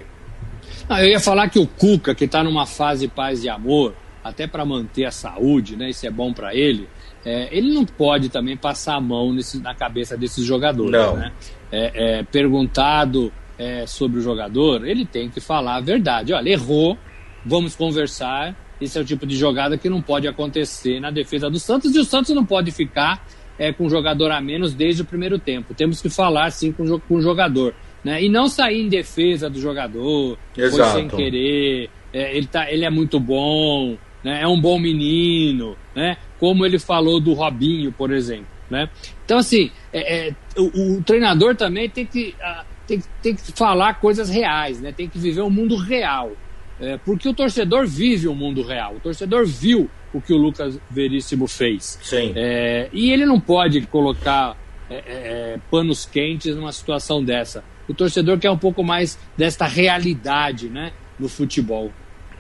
Ah, 0.89 1.03
eu 1.03 1.11
ia 1.11 1.21
falar 1.21 1.49
que 1.49 1.59
o 1.59 1.67
Cuca, 1.67 2.15
que 2.15 2.25
está 2.25 2.43
numa 2.43 2.67
fase 2.67 3.09
paz 3.09 3.45
e 3.45 3.49
amor, 3.49 3.95
até 4.23 4.47
para 4.47 4.65
manter 4.65 5.05
a 5.05 5.11
saúde, 5.11 5.77
né? 5.77 5.91
Isso 5.91 6.07
é 6.07 6.11
bom 6.11 6.33
para 6.33 6.55
ele. 6.55 6.89
É, 7.25 7.49
ele 7.51 7.73
não 7.73 7.85
pode 7.85 8.29
também 8.29 8.57
passar 8.57 8.97
a 8.97 9.01
mão 9.01 9.33
nesse, 9.33 9.59
na 9.61 9.75
cabeça 9.75 10.17
desses 10.17 10.45
jogadores. 10.45 10.93
Não. 10.93 11.17
Né? 11.17 11.33
É, 11.71 12.19
é, 12.19 12.23
perguntado 12.25 13.33
é, 13.59 13.87
sobre 13.87 14.19
o 14.19 14.23
jogador, 14.23 14.87
ele 14.87 15.05
tem 15.05 15.29
que 15.29 15.41
falar 15.41 15.77
a 15.77 15.81
verdade. 15.81 16.33
Olha, 16.33 16.51
errou, 16.51 16.97
vamos 17.45 17.75
conversar. 17.77 18.57
Esse 18.81 18.99
é 18.99 19.01
o 19.01 19.05
tipo 19.05 19.27
de 19.27 19.37
jogada 19.37 19.77
que 19.77 19.89
não 19.89 20.01
pode 20.01 20.27
acontecer 20.27 21.01
na 21.01 21.11
defesa 21.11 21.51
do 21.51 21.59
Santos 21.59 21.95
e 21.95 21.99
o 21.99 22.05
Santos 22.05 22.35
não 22.35 22.45
pode 22.45 22.71
ficar 22.71 23.27
é, 23.59 23.73
com 23.73 23.85
um 23.85 23.91
jogador 23.91 24.31
a 24.31 24.41
menos 24.41 24.73
desde 24.73 25.03
o 25.03 25.05
primeiro 25.05 25.39
tempo. 25.39 25.75
Temos 25.75 26.01
que 26.01 26.09
falar 26.09 26.51
sim 26.51 26.73
com, 26.73 26.99
com 26.99 27.17
o 27.17 27.21
jogador. 27.21 27.75
Né? 28.03 28.25
E 28.25 28.29
não 28.31 28.49
sair 28.49 28.81
em 28.81 28.89
defesa 28.89 29.51
do 29.51 29.61
jogador, 29.61 30.39
Exato. 30.57 30.91
foi 30.91 31.01
sem 31.01 31.09
querer, 31.09 31.91
é, 32.13 32.35
ele, 32.35 32.47
tá, 32.47 32.73
ele 32.73 32.87
é 32.87 32.91
muito 32.91 33.21
bom, 33.21 33.99
né? 34.25 34.43
é 34.43 34.49
um 34.49 34.59
bom 34.59 34.79
menino, 34.79 35.77
né? 35.95 36.17
como 36.39 36.65
ele 36.65 36.79
falou 36.79 37.21
do 37.21 37.35
Robinho, 37.35 37.93
por 37.93 38.11
exemplo. 38.11 38.47
Né? 38.71 38.89
Então, 39.25 39.37
assim, 39.37 39.71
é, 39.93 40.29
é, 40.29 40.35
o, 40.57 40.97
o, 40.97 41.03
treinador 41.03 41.55
também 41.55 41.91
tem 41.91 42.07
que, 42.07 42.35
uh, 42.41 42.65
tem, 42.87 43.03
tem 43.21 43.35
que 43.35 43.53
falar 43.53 44.01
coisas 44.01 44.31
reais, 44.31 44.81
né? 44.81 44.93
tem 44.93 45.07
que 45.07 45.19
viver 45.19 45.43
o 45.43 45.47
um 45.47 45.51
mundo 45.51 45.77
real. 45.77 46.33
É, 46.81 46.99
porque 47.05 47.29
o 47.29 47.35
torcedor 47.35 47.87
vive 47.87 48.27
o 48.27 48.35
mundo 48.35 48.63
real. 48.63 48.95
O 48.97 49.01
torcedor 49.01 49.47
viu 49.47 49.91
o 50.13 50.21
que 50.21 50.33
o 50.33 50.37
Lucas 50.37 50.79
Veríssimo 50.91 51.47
fez. 51.47 51.99
Sim. 52.03 52.33
É, 52.35 52.89
e 52.93 53.13
ele 53.13 53.27
não 53.27 53.39
pode 53.39 53.83
colocar 53.83 54.57
é, 54.89 54.95
é, 54.95 55.03
é, 55.07 55.59
panos 55.71 56.05
quentes 56.05 56.57
numa 56.57 56.73
situação 56.73 57.23
dessa. 57.23 57.63
O 57.89 57.95
torcedor 57.95 58.39
quer 58.39 58.51
um 58.51 58.59
pouco 58.59 58.83
mais 58.83 59.19
desta 59.37 59.67
realidade 59.67 60.69
né, 60.69 60.93
no 61.19 61.29
futebol. 61.29 61.93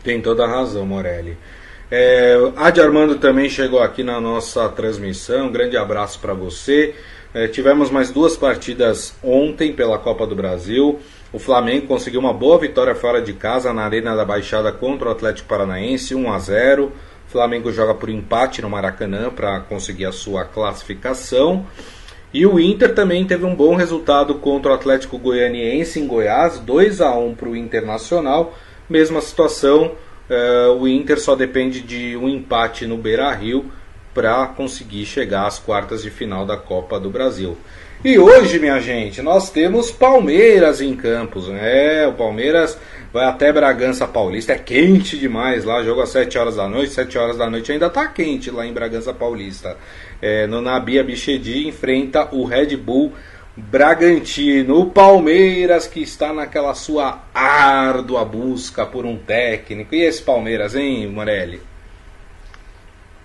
Tem 0.03 0.21
toda 0.21 0.45
a 0.45 0.49
razão, 0.49 0.87
Morelli. 0.87 1.37
É, 1.91 2.37
Adi 2.57 2.81
Armando 2.81 3.17
também 3.17 3.49
chegou 3.49 3.81
aqui 3.81 4.03
na 4.03 4.21
nossa 4.21 4.69
transmissão. 4.69 5.49
Um 5.49 5.53
grande 5.53 5.77
abraço 5.77 6.19
para 6.21 6.33
você. 6.33 6.95
É, 7.35 7.47
tivemos 7.47 7.91
mais 7.91 8.11
duas 8.11 8.37
partidas 8.37 9.15
ontem 9.23 9.73
pela 9.73 9.99
Copa 9.99 10.27
do 10.27 10.35
Brasil. 10.35 10.99
O 11.33 11.39
Flamengo 11.39 11.87
conseguiu 11.87 12.19
uma 12.19 12.33
boa 12.33 12.59
vitória 12.59 12.95
fora 12.95 13.23
de 13.23 13.33
casa 13.33 13.73
na 13.73 13.85
Arena 13.85 14.17
da 14.17 14.25
Baixada 14.25 14.73
contra 14.73 15.09
o 15.09 15.13
Atlético 15.13 15.49
Paranaense, 15.49 16.13
1 16.13 16.33
a 16.33 16.39
0. 16.41 16.87
O 16.87 17.31
Flamengo 17.31 17.71
joga 17.71 17.95
por 17.95 18.11
empate 18.11 18.61
no 18.61 18.69
Maracanã 18.69 19.31
para 19.31 19.61
conseguir 19.61 20.07
a 20.07 20.13
sua 20.13 20.45
classificação. 20.45 21.65
E 22.35 22.45
o 22.45 22.59
Inter 22.59 22.95
também 22.95 23.25
teve 23.25 23.45
um 23.45 23.55
bom 23.55 23.77
resultado 23.77 24.35
contra 24.37 24.73
o 24.73 24.75
Atlético 24.75 25.19
Goianiense 25.19 26.01
em 26.01 26.07
Goiás, 26.07 26.59
2 26.59 27.01
a 27.01 27.15
1 27.15 27.35
para 27.37 27.49
o 27.49 27.57
Internacional. 27.57 28.53
Mesma 28.89 29.21
situação, 29.21 29.93
uh, 30.29 30.73
o 30.81 30.89
Inter 30.89 31.21
só 31.21 31.37
depende 31.37 31.81
de 31.81 32.17
um 32.17 32.29
empate 32.29 32.87
no 32.87 32.97
Beira 32.97 33.33
Rio 33.33 33.71
para 34.15 34.47
conseguir 34.47 35.05
chegar 35.07 35.47
às 35.47 35.59
quartas 35.59 36.03
de 36.03 36.11
final 36.11 36.45
da 36.45 36.57
Copa 36.57 36.99
do 36.99 37.11
Brasil. 37.11 37.57
E 38.03 38.19
hoje, 38.19 38.59
minha 38.59 38.81
gente, 38.81 39.21
nós 39.21 39.51
temos 39.51 39.91
Palmeiras 39.91 40.81
em 40.81 40.97
Campos. 40.97 41.51
É, 41.51 42.07
o 42.07 42.15
Palmeiras 42.15 42.79
vai 43.13 43.27
até 43.27 43.53
Bragança 43.53 44.09
Paulista. 44.09 44.55
É 44.55 44.59
quente 44.59 45.19
demais 45.19 45.65
lá, 45.65 45.83
jogo 45.83 46.01
às 46.01 46.09
7 46.09 46.39
horas 46.39 46.57
da 46.57 46.67
noite. 46.67 46.95
7 46.95 47.19
horas 47.19 47.37
da 47.37 47.51
noite 47.51 47.71
ainda 47.71 47.91
tá 47.91 48.07
quente 48.07 48.51
lá 48.51 48.67
em 48.67 48.73
Bragança 48.73 49.13
Paulista. 49.13 49.77
É, 50.23 50.47
no 50.47 50.63
Nabia 50.63 51.05
Bichedi 51.05 51.69
enfrenta 51.69 52.27
o 52.35 52.45
Red 52.47 52.75
Bull 52.75 53.13
Bragantino. 53.55 54.81
O 54.81 54.87
Palmeiras 54.87 55.87
que 55.87 56.01
está 56.01 56.33
naquela 56.33 56.73
sua 56.73 57.25
árdua 57.35 58.25
busca 58.25 58.87
por 58.87 59.05
um 59.05 59.19
técnico. 59.19 59.95
E 59.95 60.01
esse 60.01 60.23
Palmeiras, 60.23 60.75
hein, 60.75 61.07
Morelli? 61.07 61.61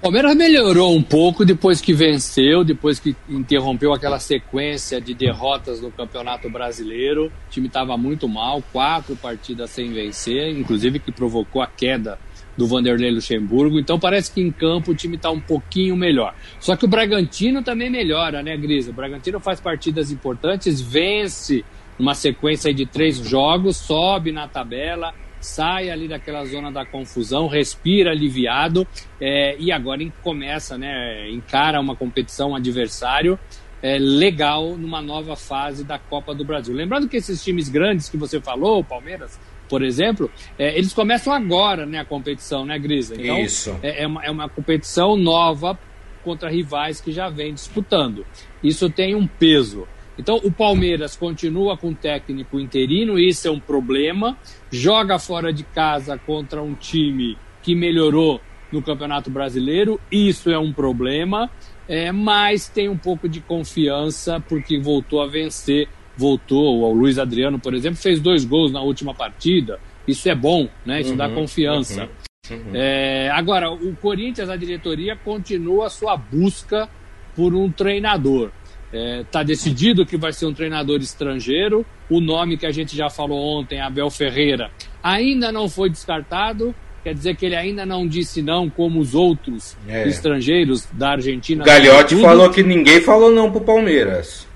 Palmeiras 0.06 0.36
melhorou 0.36 0.96
um 0.96 1.02
pouco 1.02 1.44
depois 1.44 1.82
que 1.82 1.92
venceu, 1.92 2.64
depois 2.64 3.00
que 3.00 3.16
interrompeu 3.28 3.92
aquela 3.92 4.20
sequência 4.20 5.02
de 5.02 5.16
derrotas 5.16 5.82
no 5.82 5.90
Campeonato 5.90 6.48
Brasileiro. 6.48 7.26
O 7.26 7.50
time 7.50 7.66
estava 7.66 7.98
muito 7.98 8.30
mal, 8.30 8.62
quatro 8.72 9.16
partidas 9.16 9.72
sem 9.72 9.92
vencer, 9.92 10.56
inclusive 10.56 11.00
que 11.00 11.12
provocou 11.12 11.60
a 11.60 11.66
queda 11.66 12.20
do 12.56 12.68
Vanderlei 12.68 13.10
Luxemburgo. 13.10 13.80
Então 13.80 14.00
parece 14.00 14.32
que 14.32 14.40
em 14.40 14.52
campo 14.52 14.92
o 14.92 14.96
time 14.96 15.16
está 15.16 15.32
um 15.32 15.42
pouquinho 15.42 15.96
melhor. 15.96 16.36
Só 16.60 16.76
que 16.76 16.86
o 16.86 16.88
Bragantino 16.88 17.64
também 17.64 17.90
melhora, 17.90 18.44
né, 18.44 18.56
Grisa? 18.56 18.92
O 18.92 18.94
Bragantino 18.94 19.40
faz 19.40 19.60
partidas 19.60 20.12
importantes, 20.12 20.80
vence 20.80 21.66
uma 21.98 22.14
sequência 22.14 22.72
de 22.72 22.86
três 22.86 23.18
jogos, 23.18 23.76
sobe 23.78 24.32
na 24.32 24.48
tabela 24.48 25.16
sai 25.46 25.90
ali 25.90 26.08
daquela 26.08 26.44
zona 26.46 26.72
da 26.72 26.86
confusão, 26.86 27.48
respira 27.48 28.12
aliviado 28.12 28.86
é, 29.22 29.56
e 29.60 29.72
agora 29.72 30.02
começa, 30.22 30.78
né, 30.78 31.30
encara 31.30 31.80
uma 31.80 31.96
competição, 31.96 32.52
um 32.52 32.56
adversário 32.56 33.40
é, 33.82 33.98
legal 34.00 34.76
numa 34.76 35.02
nova 35.02 35.36
fase 35.36 35.84
da 35.84 36.00
Copa 36.00 36.34
do 36.34 36.44
Brasil. 36.44 36.74
Lembrando 36.74 37.08
que 37.08 37.18
esses 37.18 37.44
times 37.44 37.70
grandes 37.70 38.10
que 38.10 38.18
você 38.18 38.42
falou, 38.42 38.80
o 38.80 38.84
Palmeiras, 38.84 39.40
por 39.70 39.84
exemplo, 39.84 40.30
é, 40.58 40.78
eles 40.78 40.94
começam 40.94 41.32
agora 41.32 41.86
né, 41.86 42.00
a 42.00 42.06
competição, 42.06 42.66
né, 42.66 42.78
Grisa? 42.80 43.16
Então, 43.16 43.40
Isso. 43.40 43.78
É, 43.84 44.04
é, 44.04 44.08
uma, 44.08 44.26
é 44.26 44.32
uma 44.32 44.50
competição 44.50 45.16
nova 45.16 45.78
contra 46.24 46.50
rivais 46.50 47.00
que 47.00 47.12
já 47.12 47.30
vem 47.30 47.54
disputando. 47.54 48.26
Isso 48.64 48.90
tem 48.90 49.14
um 49.14 49.28
peso. 49.28 49.88
Então, 50.18 50.40
o 50.44 50.52
Palmeiras 50.52 51.16
continua 51.16 51.78
com 51.78 51.94
técnico 51.94 52.60
interino, 52.60 53.20
isso 53.20 53.48
é 53.48 53.52
um 53.52 53.60
problema. 53.60 54.38
Joga 54.72 55.20
fora 55.20 55.52
de 55.52 55.64
casa 55.64 56.18
contra 56.18 56.62
um 56.62 56.74
time 56.74 57.38
que 57.62 57.76
melhorou 57.76 58.40
no 58.72 58.82
Campeonato 58.82 59.30
Brasileiro, 59.30 60.00
isso 60.12 60.50
é 60.50 60.58
um 60.58 60.72
problema. 60.72 61.50
É, 61.88 62.12
mas 62.12 62.68
tem 62.68 62.90
um 62.90 62.98
pouco 62.98 63.30
de 63.30 63.40
confiança 63.40 64.40
porque 64.40 64.80
voltou 64.80 65.22
a 65.22 65.28
vencer. 65.28 65.88
Voltou, 66.18 66.82
o 66.82 66.94
Luiz 66.94 67.20
Adriano, 67.20 67.60
por 67.60 67.74
exemplo, 67.74 67.98
fez 67.98 68.22
dois 68.22 68.46
gols 68.46 68.72
na 68.72 68.82
última 68.82 69.14
partida. 69.14 69.80
Isso 70.08 70.30
é 70.30 70.36
bom, 70.36 70.70
né? 70.86 71.02
Isso 71.02 71.12
uhum, 71.12 71.18
dá 71.18 71.30
confiança. 71.30 72.10
Uhum, 72.50 72.58
uhum. 72.58 72.72
É, 72.74 73.30
agora, 73.32 73.70
o 73.70 73.96
Corinthians, 73.98 74.50
a 74.50 74.56
diretoria, 74.56 75.16
continua 75.16 75.88
a 75.88 75.90
sua 75.90 76.16
busca 76.16 76.90
por 77.36 77.54
um 77.54 77.70
treinador. 77.70 78.50
Está 78.96 78.98
é, 78.98 79.24
tá 79.24 79.44
decidido 79.44 80.06
que 80.06 80.16
vai 80.16 80.32
ser 80.32 80.46
um 80.46 80.54
treinador 80.54 81.00
estrangeiro. 81.00 81.86
O 82.10 82.22
nome 82.22 82.56
que 82.56 82.66
a 82.66 82.72
gente 82.72 82.96
já 82.96 83.10
falou 83.10 83.60
ontem, 83.60 83.82
Abel 83.82 84.10
Ferreira, 84.10 84.72
ainda 85.04 85.52
não 85.52 85.68
foi 85.68 85.90
descartado. 85.90 86.74
Quer 87.04 87.14
dizer 87.14 87.36
que 87.36 87.46
ele 87.46 87.56
ainda 87.56 87.86
não 87.86 88.08
disse 88.08 88.42
não, 88.42 88.70
como 88.70 89.00
os 89.00 89.14
outros 89.14 89.78
é. 89.88 90.08
estrangeiros 90.08 90.88
da 90.94 91.12
Argentina. 91.12 91.64
Gagliotti 91.64 92.16
falou 92.16 92.50
que 92.50 92.64
ninguém 92.64 93.02
falou 93.02 93.32
não 93.32 93.52
pro 93.52 93.62
Palmeiras. 93.62 94.48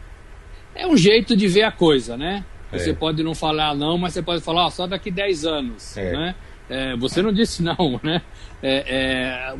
É 0.73 0.88
um 0.88 0.95
jeito 0.95 1.36
de 1.36 1.47
ver 1.47 1.63
a 1.63 1.71
coisa, 1.71 2.17
né? 2.17 2.43
É. 2.71 2.78
Você 2.78 2.93
pode 2.93 3.21
não 3.21 3.36
falar 3.36 3.75
não, 3.75 3.97
mas 3.97 4.13
você 4.13 4.21
pode 4.21 4.41
falar 4.41 4.67
ó, 4.67 4.69
só 4.69 4.88
daqui 4.88 5.12
10 5.12 5.45
anos, 5.45 5.97
é. 5.97 6.12
né? 6.13 6.36
É, 6.69 6.95
você 6.95 7.21
não 7.21 7.34
disse 7.34 7.62
não, 7.62 7.99
né? 8.02 8.21
É, 8.63 9.54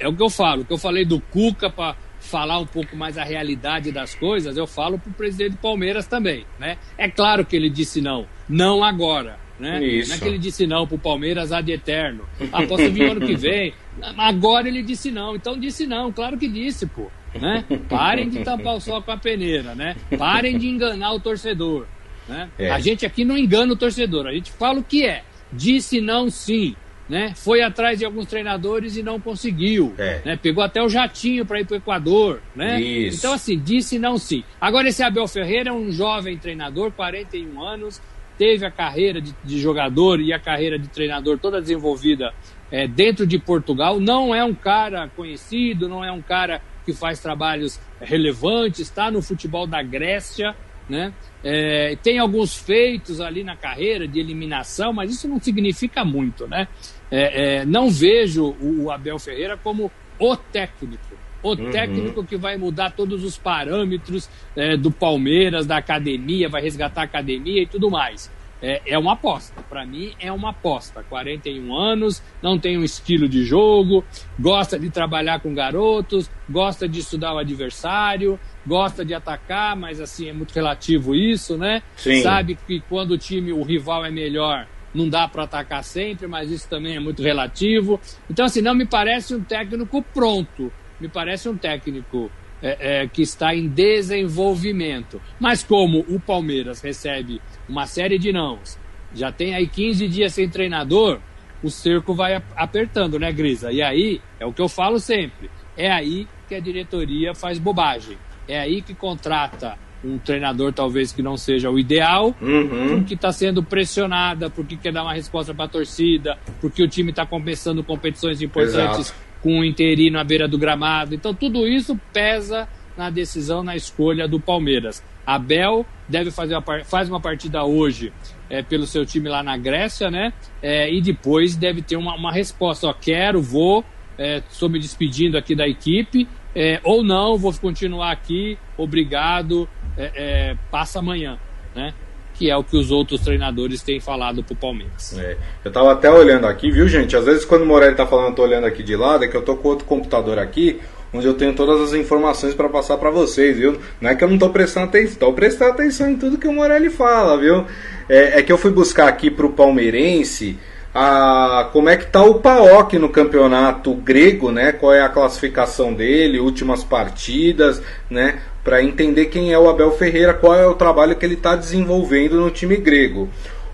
é, 0.00 0.08
o 0.08 0.14
que 0.14 0.22
eu 0.22 0.30
falo. 0.30 0.62
O 0.62 0.64
que 0.64 0.72
eu 0.72 0.78
falei 0.78 1.04
do 1.04 1.20
Cuca 1.20 1.70
para 1.70 1.94
falar 2.20 2.58
um 2.58 2.66
pouco 2.66 2.96
mais 2.96 3.16
a 3.16 3.24
realidade 3.24 3.92
das 3.92 4.14
coisas, 4.14 4.56
eu 4.56 4.66
falo 4.66 4.98
para 4.98 5.10
o 5.10 5.14
presidente 5.14 5.52
do 5.52 5.58
Palmeiras 5.58 6.06
também, 6.06 6.44
né? 6.58 6.76
É 6.96 7.08
claro 7.08 7.44
que 7.44 7.56
ele 7.56 7.70
disse 7.70 8.00
não, 8.00 8.26
não 8.48 8.82
agora, 8.82 9.38
né? 9.58 9.82
Isso. 9.84 10.10
Não 10.10 10.16
é 10.16 10.18
que 10.20 10.28
ele 10.28 10.38
disse 10.38 10.66
não 10.66 10.86
para 10.86 10.96
o 10.96 10.98
Palmeiras 10.98 11.52
ad 11.52 11.70
eterno. 11.70 12.24
Ah, 12.52 12.62
posso 12.66 12.90
vir 12.90 13.10
ano 13.10 13.26
que 13.26 13.36
vem. 13.36 13.72
Agora 14.16 14.68
ele 14.68 14.82
disse 14.82 15.10
não, 15.10 15.36
então 15.36 15.58
disse 15.58 15.86
não, 15.86 16.12
claro 16.12 16.38
que 16.38 16.48
disse, 16.48 16.86
pô. 16.86 17.10
Né? 17.34 17.64
Parem 17.88 18.28
de 18.28 18.42
tampar 18.42 18.76
o 18.76 18.80
sol 18.80 19.02
com 19.02 19.12
a 19.12 19.16
peneira, 19.16 19.74
né? 19.74 19.96
Parem 20.16 20.56
de 20.58 20.66
enganar 20.68 21.12
o 21.12 21.20
torcedor. 21.20 21.86
Né? 22.26 22.48
É. 22.58 22.70
A 22.70 22.78
gente 22.78 23.04
aqui 23.04 23.24
não 23.24 23.36
engana 23.36 23.72
o 23.72 23.76
torcedor, 23.76 24.26
a 24.26 24.32
gente 24.32 24.50
fala 24.52 24.80
o 24.80 24.84
que 24.84 25.04
é. 25.04 25.22
Disse 25.52 26.00
não 26.00 26.30
sim 26.30 26.74
né? 27.08 27.32
Foi 27.34 27.62
atrás 27.62 27.98
de 27.98 28.04
alguns 28.04 28.26
treinadores 28.26 28.96
e 28.96 29.02
não 29.02 29.18
conseguiu. 29.18 29.94
É. 29.96 30.20
Né? 30.24 30.36
Pegou 30.36 30.62
até 30.62 30.82
o 30.82 30.88
jatinho 30.88 31.46
para 31.46 31.60
ir 31.60 31.66
para 31.66 31.74
o 31.74 31.78
Equador. 31.78 32.42
Né? 32.54 32.80
Isso. 32.80 33.18
Então, 33.18 33.32
assim, 33.32 33.58
disse 33.58 33.98
não 33.98 34.18
sim. 34.18 34.44
Agora, 34.60 34.88
esse 34.88 35.02
Abel 35.02 35.26
Ferreira 35.26 35.70
é 35.70 35.72
um 35.72 35.90
jovem 35.90 36.36
treinador, 36.36 36.92
41 36.92 37.62
anos, 37.62 38.00
teve 38.36 38.64
a 38.64 38.70
carreira 38.70 39.20
de, 39.20 39.34
de 39.44 39.58
jogador 39.58 40.20
e 40.20 40.32
a 40.32 40.38
carreira 40.38 40.78
de 40.78 40.88
treinador 40.88 41.38
toda 41.38 41.60
desenvolvida 41.60 42.32
é, 42.70 42.86
dentro 42.86 43.26
de 43.26 43.38
Portugal. 43.38 43.98
Não 43.98 44.34
é 44.34 44.44
um 44.44 44.54
cara 44.54 45.08
conhecido, 45.16 45.88
não 45.88 46.04
é 46.04 46.12
um 46.12 46.22
cara 46.22 46.60
que 46.84 46.92
faz 46.92 47.20
trabalhos 47.20 47.80
relevantes, 48.00 48.80
está 48.80 49.10
no 49.10 49.20
futebol 49.20 49.66
da 49.66 49.82
Grécia. 49.82 50.54
Né? 50.88 51.12
É, 51.44 51.96
tem 52.02 52.18
alguns 52.18 52.56
feitos 52.56 53.20
ali 53.20 53.44
na 53.44 53.54
carreira 53.54 54.08
de 54.08 54.18
eliminação, 54.18 54.92
mas 54.92 55.10
isso 55.10 55.28
não 55.28 55.38
significa 55.38 56.02
muito, 56.02 56.46
né? 56.48 56.66
É, 57.10 57.60
é, 57.60 57.64
não 57.64 57.90
vejo 57.90 58.54
o, 58.60 58.90
Abel 58.90 59.18
Ferreira 59.18 59.56
como 59.56 59.90
o 60.18 60.36
técnico. 60.36 61.16
O 61.42 61.50
uhum. 61.50 61.70
técnico 61.70 62.24
que 62.24 62.36
vai 62.36 62.56
mudar 62.56 62.90
todos 62.90 63.22
os 63.24 63.38
parâmetros 63.38 64.28
é, 64.56 64.76
do 64.76 64.90
Palmeiras, 64.90 65.66
da 65.66 65.76
academia, 65.76 66.48
vai 66.48 66.60
resgatar 66.60 67.02
a 67.02 67.04
academia 67.04 67.62
e 67.62 67.66
tudo 67.66 67.90
mais. 67.90 68.30
É, 68.60 68.82
é 68.86 68.98
uma 68.98 69.12
aposta. 69.12 69.62
Para 69.62 69.86
mim, 69.86 70.12
é 70.18 70.32
uma 70.32 70.50
aposta. 70.50 71.04
41 71.08 71.74
anos, 71.74 72.22
não 72.42 72.58
tem 72.58 72.76
um 72.76 72.82
estilo 72.82 73.28
de 73.28 73.44
jogo, 73.44 74.04
gosta 74.38 74.78
de 74.78 74.90
trabalhar 74.90 75.40
com 75.40 75.54
garotos, 75.54 76.28
gosta 76.50 76.88
de 76.88 77.00
estudar 77.00 77.34
o 77.34 77.38
adversário, 77.38 78.38
gosta 78.66 79.04
de 79.04 79.14
atacar, 79.14 79.76
mas 79.76 80.00
assim 80.00 80.28
é 80.28 80.32
muito 80.32 80.52
relativo 80.52 81.14
isso, 81.14 81.56
né? 81.56 81.82
Sim. 81.96 82.20
Sabe 82.20 82.58
que 82.66 82.80
quando 82.88 83.12
o 83.12 83.18
time, 83.18 83.52
o 83.52 83.62
rival 83.62 84.04
é 84.04 84.10
melhor, 84.10 84.66
não 84.94 85.08
dá 85.08 85.28
para 85.28 85.44
atacar 85.44 85.84
sempre, 85.84 86.26
mas 86.26 86.50
isso 86.50 86.68
também 86.68 86.96
é 86.96 87.00
muito 87.00 87.22
relativo. 87.22 88.00
Então, 88.30 88.46
assim, 88.46 88.60
não 88.60 88.74
me 88.74 88.86
parece 88.86 89.34
um 89.34 89.42
técnico 89.42 90.02
pronto, 90.02 90.72
me 91.00 91.08
parece 91.08 91.48
um 91.48 91.56
técnico 91.56 92.30
é, 92.62 93.02
é, 93.02 93.06
que 93.08 93.22
está 93.22 93.54
em 93.54 93.68
desenvolvimento. 93.68 95.20
Mas 95.38 95.62
como 95.62 96.00
o 96.08 96.18
Palmeiras 96.18 96.80
recebe 96.80 97.40
uma 97.68 97.86
série 97.86 98.18
de 98.18 98.32
nãos, 98.32 98.78
já 99.14 99.32
tem 99.32 99.54
aí 99.54 99.66
15 99.66 100.08
dias 100.08 100.34
sem 100.34 100.48
treinador, 100.48 101.20
o 101.62 101.70
cerco 101.70 102.14
vai 102.14 102.42
apertando, 102.56 103.18
né, 103.18 103.32
Grisa? 103.32 103.72
E 103.72 103.82
aí, 103.82 104.20
é 104.38 104.46
o 104.46 104.52
que 104.52 104.62
eu 104.62 104.68
falo 104.68 104.98
sempre, 104.98 105.50
é 105.76 105.90
aí 105.90 106.26
que 106.48 106.54
a 106.54 106.60
diretoria 106.60 107.34
faz 107.34 107.58
bobagem. 107.58 108.16
É 108.46 108.58
aí 108.58 108.80
que 108.80 108.94
contrata 108.94 109.76
um 110.04 110.18
treinador 110.18 110.72
talvez 110.72 111.12
que 111.12 111.22
não 111.22 111.36
seja 111.36 111.70
o 111.70 111.78
ideal, 111.78 112.34
uhum. 112.40 112.98
porque 112.98 113.14
está 113.14 113.32
sendo 113.32 113.62
pressionada, 113.62 114.48
porque 114.48 114.76
quer 114.76 114.92
dar 114.92 115.02
uma 115.02 115.14
resposta 115.14 115.52
para 115.52 115.64
a 115.64 115.68
torcida, 115.68 116.38
porque 116.60 116.82
o 116.82 116.88
time 116.88 117.10
está 117.10 117.26
começando 117.26 117.82
competições 117.82 118.40
importantes 118.40 119.08
Exato. 119.08 119.14
com 119.42 119.60
o 119.60 119.64
interino 119.64 120.18
à 120.18 120.24
beira 120.24 120.46
do 120.46 120.58
gramado. 120.58 121.14
Então 121.14 121.34
tudo 121.34 121.66
isso 121.66 121.98
pesa 122.12 122.68
na 122.96 123.10
decisão, 123.10 123.62
na 123.62 123.76
escolha 123.76 124.26
do 124.26 124.40
Palmeiras. 124.40 125.02
Abel 125.24 125.86
deve 126.08 126.30
fazer 126.30 126.56
uma, 126.56 126.84
faz 126.84 127.08
uma 127.08 127.20
partida 127.20 127.62
hoje 127.64 128.12
é, 128.48 128.62
pelo 128.62 128.86
seu 128.86 129.04
time 129.04 129.28
lá 129.28 129.42
na 129.42 129.56
Grécia, 129.56 130.10
né? 130.10 130.32
É, 130.62 130.92
e 130.92 131.00
depois 131.00 131.54
deve 131.54 131.82
ter 131.82 131.96
uma, 131.96 132.14
uma 132.14 132.32
resposta. 132.32 132.86
Ó, 132.86 132.94
quero, 132.94 133.42
vou, 133.42 133.84
estou 134.18 134.68
é, 134.68 134.72
me 134.72 134.78
despedindo 134.78 135.36
aqui 135.36 135.54
da 135.54 135.68
equipe, 135.68 136.26
é, 136.54 136.80
ou 136.82 137.04
não, 137.04 137.36
vou 137.36 137.52
continuar 137.54 138.10
aqui, 138.10 138.58
obrigado, 138.76 139.68
é, 139.98 140.10
é, 140.14 140.56
passa 140.70 141.00
amanhã, 141.00 141.38
né? 141.74 141.92
que 142.38 142.48
é 142.48 142.56
o 142.56 142.62
que 142.62 142.76
os 142.76 142.92
outros 142.92 143.20
treinadores 143.20 143.82
têm 143.82 143.98
falado 143.98 144.44
pro 144.44 144.54
Palmeiras. 144.54 145.18
É. 145.18 145.36
Eu 145.64 145.72
tava 145.72 145.92
até 145.92 146.08
olhando 146.08 146.46
aqui, 146.46 146.70
viu, 146.70 146.86
gente? 146.86 147.16
Às 147.16 147.24
vezes 147.24 147.44
quando 147.44 147.62
o 147.62 147.66
Morelli 147.66 147.96
tá 147.96 148.06
falando, 148.06 148.28
eu 148.28 148.34
tô 148.34 148.42
olhando 148.44 148.64
aqui 148.64 148.82
de 148.84 148.94
lado, 148.94 149.24
é 149.24 149.28
que 149.28 149.36
eu 149.36 149.42
tô 149.42 149.56
com 149.56 149.68
outro 149.68 149.84
computador 149.84 150.38
aqui, 150.38 150.80
onde 151.12 151.26
eu 151.26 151.34
tenho 151.34 151.52
todas 151.52 151.80
as 151.80 151.94
informações 151.94 152.54
para 152.54 152.68
passar 152.68 152.96
para 152.96 153.10
vocês, 153.10 153.56
viu? 153.56 153.80
Não 154.00 154.10
é 154.10 154.14
que 154.14 154.22
eu 154.22 154.28
não 154.28 154.38
tô 154.38 154.50
prestando 154.50 154.86
atenção, 154.86 155.16
tô 155.18 155.32
prestando 155.32 155.72
atenção 155.72 156.08
em 156.08 156.16
tudo 156.16 156.38
que 156.38 156.46
o 156.46 156.52
Morelli 156.52 156.90
fala, 156.90 157.36
viu? 157.36 157.64
É, 158.08 158.38
é 158.38 158.42
que 158.42 158.52
eu 158.52 158.58
fui 158.58 158.70
buscar 158.70 159.08
aqui 159.08 159.32
pro 159.32 159.50
palmeirense 159.50 160.56
a, 160.94 161.68
como 161.72 161.88
é 161.88 161.96
que 161.96 162.06
tá 162.06 162.22
o 162.22 162.36
PAOK 162.36 162.98
no 162.98 163.08
campeonato 163.08 163.94
grego, 163.94 164.50
né? 164.50 164.72
Qual 164.72 164.92
é 164.92 165.02
a 165.02 165.08
classificação 165.08 165.92
dele, 165.92 166.38
últimas 166.38 166.82
partidas, 166.84 167.82
né? 168.08 168.38
Para 168.68 168.82
entender 168.82 169.30
quem 169.30 169.50
é 169.50 169.58
o 169.58 169.66
Abel 169.66 169.92
Ferreira, 169.92 170.34
qual 170.34 170.54
é 170.54 170.66
o 170.66 170.74
trabalho 170.74 171.16
que 171.16 171.24
ele 171.24 171.36
está 171.36 171.56
desenvolvendo 171.56 172.38
no 172.38 172.50
time 172.50 172.76
grego. 172.76 173.26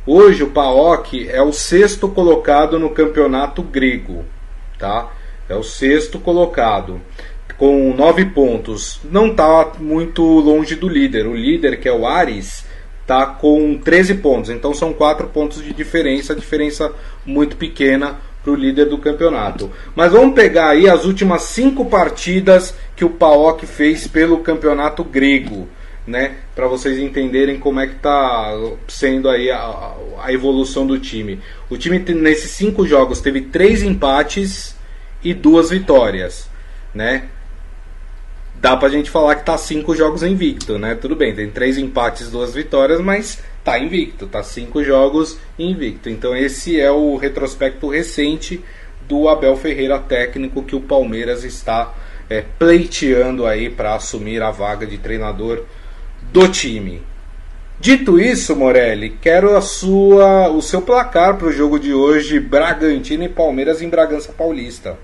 Hoje 0.07 0.44
o 0.44 0.50
PAOK 0.50 1.28
é 1.28 1.42
o 1.42 1.52
sexto 1.52 2.09
colocado 2.09 2.78
no 2.78 2.90
campeonato 2.90 3.61
grego, 3.61 4.24
tá? 4.78 5.11
É 5.48 5.57
o 5.57 5.64
sexto 5.64 6.20
colocado 6.20 7.00
com 7.59 7.92
nove 7.92 8.26
pontos. 8.26 9.00
Não 9.11 9.33
está 9.33 9.72
muito 9.80 10.22
longe 10.22 10.76
do 10.76 10.88
líder. 10.88 11.26
O 11.26 11.35
líder, 11.35 11.80
que 11.80 11.88
é 11.88 11.92
o 11.92 12.07
Ares, 12.07 12.64
tá 13.04 13.26
com 13.26 13.76
13 13.76 14.14
pontos. 14.18 14.48
Então 14.48 14.72
são 14.72 14.92
4 14.92 15.26
pontos 15.26 15.61
de 15.61 15.72
diferença, 15.72 16.37
diferença 16.37 16.92
muito 17.26 17.57
pequena 17.57 18.20
para 18.44 18.52
o 18.52 18.57
líder 18.57 18.85
do 18.85 18.98
campeonato. 18.98 19.72
Mas 19.96 20.12
vamos 20.12 20.35
pegar 20.35 20.68
aí 20.68 20.88
as 20.88 21.07
últimas 21.07 21.42
5 21.44 21.87
partidas 21.87 22.74
que 22.94 23.04
o 23.04 23.11
PAOK 23.11 23.66
fez 23.66 24.07
pelo 24.07 24.38
campeonato 24.38 25.02
grego, 25.02 25.66
né? 26.07 26.37
Para 26.54 26.68
vocês 26.68 26.98
entenderem 26.98 27.59
como 27.59 27.80
é 27.80 27.87
que 27.87 27.94
está 27.94 28.52
sendo 28.87 29.30
aí 29.30 29.50
a, 29.50 29.94
a, 30.22 30.33
evolução 30.33 30.87
do 30.87 30.98
time. 30.98 31.40
O 31.70 31.78
time 31.78 31.98
nesses 31.98 32.50
5 32.50 32.87
jogos 32.87 33.20
teve 33.22 33.40
3 33.40 33.83
empates 33.83 34.76
e 35.22 35.33
2 35.33 35.70
vitórias, 35.70 36.48
né? 36.94 37.28
dá 38.64 38.74
pra 38.78 38.88
gente 38.88 39.11
falar 39.11 39.35
que 39.35 39.44
tá 39.44 39.59
cinco 39.59 39.94
jogos 39.94 40.22
invicto, 40.22 40.78
né? 40.78 40.94
Tudo 40.94 41.14
bem, 41.14 41.35
tem 41.35 41.50
três 41.50 41.76
empates, 41.76 42.30
duas 42.30 42.54
vitórias, 42.54 42.98
mas 42.98 43.42
tá 43.64 43.79
invicto, 43.79 44.27
tá 44.27 44.42
cinco 44.42 44.85
jogos 44.85 45.38
invicto. 45.59 46.11
Então 46.11 46.37
esse 46.37 46.79
é 46.79 46.92
o 46.92 47.16
retrospecto 47.16 47.88
recente 47.88 48.62
do 49.09 49.29
Abel 49.29 49.57
Ferreira 49.57 49.98
técnico 49.98 50.62
que 50.62 50.77
o 50.77 50.81
Palmeiras 50.81 51.42
está 51.42 51.92
é, 52.29 52.42
pleiteando 52.59 53.46
aí 53.46 53.70
para 53.70 53.94
assumir 53.94 54.42
a 54.42 54.50
vaga 54.50 54.87
de 54.87 54.98
treinador 54.98 55.64
do 56.33 56.48
time. 56.48 57.03
Dito 57.81 58.20
isso, 58.20 58.55
Morelli, 58.55 59.11
quero 59.20 59.57
a 59.57 59.61
sua, 59.61 60.48
o 60.48 60.62
seu 60.62 60.81
placar 60.81 61.37
para 61.37 61.48
o 61.48 61.53
jogo 61.53 61.79
de 61.79 61.92
hoje, 61.92 62.38
Bragantino 62.38 63.24
e 63.24 63.29
Palmeiras 63.29 63.83
em 63.83 63.88
Bragança 63.88 64.33
Paulista. 64.33 64.96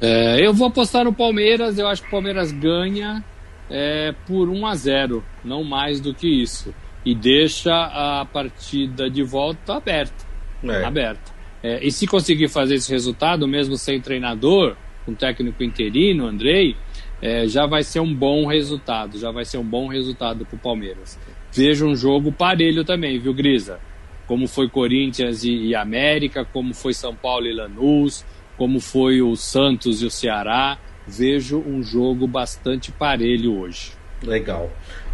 É, 0.00 0.46
eu 0.46 0.54
vou 0.54 0.68
apostar 0.68 1.04
no 1.04 1.12
Palmeiras, 1.12 1.78
eu 1.78 1.86
acho 1.86 2.02
que 2.02 2.08
o 2.08 2.10
Palmeiras 2.10 2.52
ganha 2.52 3.22
é, 3.68 4.14
por 4.26 4.48
1 4.48 4.66
a 4.66 4.74
0 4.74 5.24
não 5.44 5.62
mais 5.62 6.00
do 6.00 6.14
que 6.14 6.26
isso. 6.26 6.74
E 7.04 7.14
deixa 7.14 7.72
a 7.72 8.24
partida 8.24 9.08
de 9.08 9.22
volta 9.22 9.74
aberta. 9.74 10.26
É. 10.62 10.84
aberta. 10.84 11.32
É, 11.62 11.84
e 11.84 11.90
se 11.90 12.06
conseguir 12.06 12.48
fazer 12.48 12.74
esse 12.74 12.90
resultado, 12.90 13.46
mesmo 13.46 13.76
sem 13.76 14.00
treinador, 14.00 14.76
com 15.04 15.12
um 15.12 15.14
técnico 15.14 15.62
interino, 15.62 16.26
Andrei, 16.26 16.76
é, 17.22 17.46
já 17.46 17.66
vai 17.66 17.82
ser 17.82 18.00
um 18.00 18.14
bom 18.14 18.46
resultado. 18.46 19.18
Já 19.18 19.30
vai 19.30 19.44
ser 19.44 19.58
um 19.58 19.64
bom 19.64 19.88
resultado 19.88 20.44
para 20.44 20.56
o 20.56 20.58
Palmeiras. 20.58 21.18
Veja 21.52 21.84
um 21.84 21.94
jogo 21.94 22.30
parelho 22.30 22.84
também, 22.84 23.18
viu, 23.18 23.34
Grisa? 23.34 23.80
Como 24.26 24.46
foi 24.46 24.68
Corinthians 24.68 25.42
e, 25.42 25.68
e 25.68 25.74
América, 25.74 26.44
como 26.44 26.72
foi 26.72 26.94
São 26.94 27.14
Paulo 27.14 27.46
e 27.46 27.52
Lanús 27.52 28.24
como 28.60 28.78
foi 28.78 29.22
o 29.22 29.34
Santos 29.36 30.02
e 30.02 30.04
o 30.04 30.10
Ceará, 30.10 30.76
vejo 31.06 31.56
um 31.66 31.82
jogo 31.82 32.26
bastante 32.26 32.92
parelho 32.92 33.58
hoje. 33.58 33.92
Legal. 34.22 34.70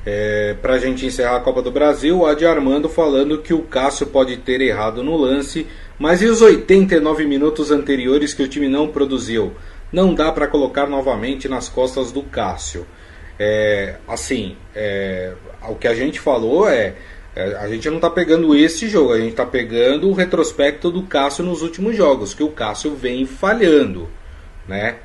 É, 0.06 0.54
Para 0.62 0.74
a 0.74 0.78
gente 0.78 1.04
encerrar 1.04 1.36
a 1.36 1.40
Copa 1.40 1.60
do 1.60 1.70
Brasil, 1.70 2.18
o 2.18 2.26
Adi 2.26 2.46
Armando 2.46 2.88
falando 2.88 3.42
que 3.42 3.52
o 3.52 3.62
Cássio 3.62 4.06
pode 4.06 4.36
ter 4.36 4.60
errado 4.60 5.02
no 5.02 5.16
lance, 5.16 5.66
mas 5.98 6.22
e 6.22 6.26
os 6.26 6.40
89 6.40 7.26
minutos 7.26 7.72
anteriores 7.72 8.32
que 8.32 8.42
o 8.42 8.48
time 8.48 8.68
não 8.68 8.86
produziu? 8.88 9.52
Não 9.92 10.14
dá 10.14 10.30
para 10.30 10.46
colocar 10.46 10.86
novamente 10.86 11.48
nas 11.48 11.68
costas 11.68 12.12
do 12.12 12.22
Cássio. 12.22 12.86
É, 13.38 13.96
assim, 14.06 14.56
é, 14.74 15.32
o 15.68 15.74
que 15.74 15.88
a 15.88 15.94
gente 15.94 16.20
falou 16.20 16.68
é 16.68 16.94
é, 17.36 17.54
a 17.56 17.68
gente 17.68 17.86
não 17.90 17.96
está 17.96 18.08
pegando 18.08 18.56
esse 18.56 18.88
jogo, 18.88 19.12
a 19.12 19.18
gente 19.18 19.32
está 19.32 19.44
pegando 19.44 20.08
o 20.08 20.14
retrospecto 20.14 20.90
do 20.90 21.02
Cássio 21.02 21.44
nos 21.44 21.60
últimos 21.60 21.94
jogos, 21.94 22.32
que 22.32 22.42
o 22.42 22.48
Cássio 22.48 22.96
vem 22.96 23.26
falhando, 23.26 24.08
né? 24.66 24.96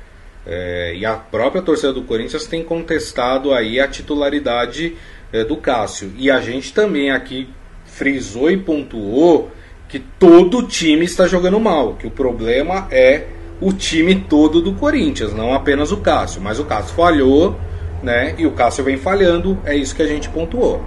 É, 0.46 0.94
e 0.96 1.06
a 1.06 1.14
própria 1.14 1.62
torcida 1.62 1.92
do 1.92 2.02
Corinthians 2.02 2.46
tem 2.46 2.64
contestado 2.64 3.54
aí 3.54 3.78
a 3.78 3.86
titularidade 3.86 4.96
é, 5.32 5.44
do 5.44 5.56
Cássio. 5.56 6.12
E 6.16 6.30
a 6.30 6.40
gente 6.40 6.72
também 6.72 7.10
aqui 7.10 7.48
frisou 7.84 8.50
e 8.50 8.56
pontuou 8.56 9.50
que 9.88 9.98
todo 9.98 10.66
time 10.66 11.04
está 11.04 11.26
jogando 11.26 11.60
mal, 11.60 11.94
que 11.94 12.06
o 12.06 12.10
problema 12.10 12.88
é 12.90 13.26
o 13.60 13.72
time 13.72 14.16
todo 14.16 14.60
do 14.60 14.72
Corinthians, 14.72 15.32
não 15.32 15.52
apenas 15.52 15.92
o 15.92 15.98
Cássio. 15.98 16.40
Mas 16.40 16.58
o 16.58 16.64
Cássio 16.64 16.96
falhou, 16.96 17.56
né? 18.02 18.34
E 18.38 18.46
o 18.46 18.52
Cássio 18.52 18.82
vem 18.82 18.96
falhando, 18.96 19.58
é 19.64 19.76
isso 19.76 19.94
que 19.94 20.02
a 20.02 20.06
gente 20.06 20.28
pontuou. 20.28 20.82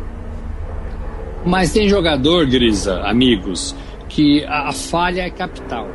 Mas 1.45 1.71
tem 1.71 1.87
jogador, 1.87 2.45
Grisa, 2.47 3.01
amigos, 3.01 3.75
que 4.09 4.43
a, 4.45 4.69
a 4.69 4.73
falha 4.73 5.21
é 5.21 5.29
capital. 5.29 5.87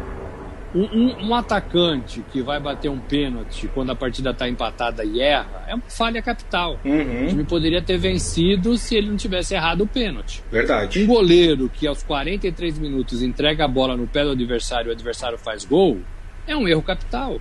Um, 0.74 0.84
um, 0.84 1.26
um, 1.26 1.34
atacante 1.34 2.24
que 2.32 2.40
vai 2.40 2.60
bater 2.60 2.88
um 2.88 2.98
pênalti 2.98 3.68
quando 3.74 3.90
a 3.90 3.96
partida 3.96 4.30
está 4.30 4.48
empatada 4.48 5.04
e 5.04 5.20
erra 5.20 5.64
é 5.66 5.74
uma 5.74 5.82
falha 5.88 6.22
capital. 6.22 6.78
Uhum. 6.84 7.24
O 7.24 7.28
time 7.28 7.44
poderia 7.44 7.82
ter 7.82 7.98
vencido 7.98 8.76
se 8.76 8.94
ele 8.94 9.08
não 9.08 9.16
tivesse 9.16 9.54
errado 9.54 9.82
o 9.82 9.86
pênalti. 9.86 10.44
Verdade. 10.50 11.02
Um 11.02 11.06
goleiro 11.06 11.68
que 11.68 11.86
aos 11.86 12.02
43 12.04 12.78
minutos 12.78 13.20
entrega 13.20 13.64
a 13.64 13.68
bola 13.68 13.96
no 13.96 14.06
pé 14.06 14.22
do 14.22 14.30
adversário 14.30 14.88
e 14.88 14.90
o 14.90 14.92
adversário 14.92 15.38
faz 15.38 15.64
gol 15.64 16.00
é 16.46 16.56
um 16.56 16.68
erro 16.68 16.82
capital. 16.82 17.40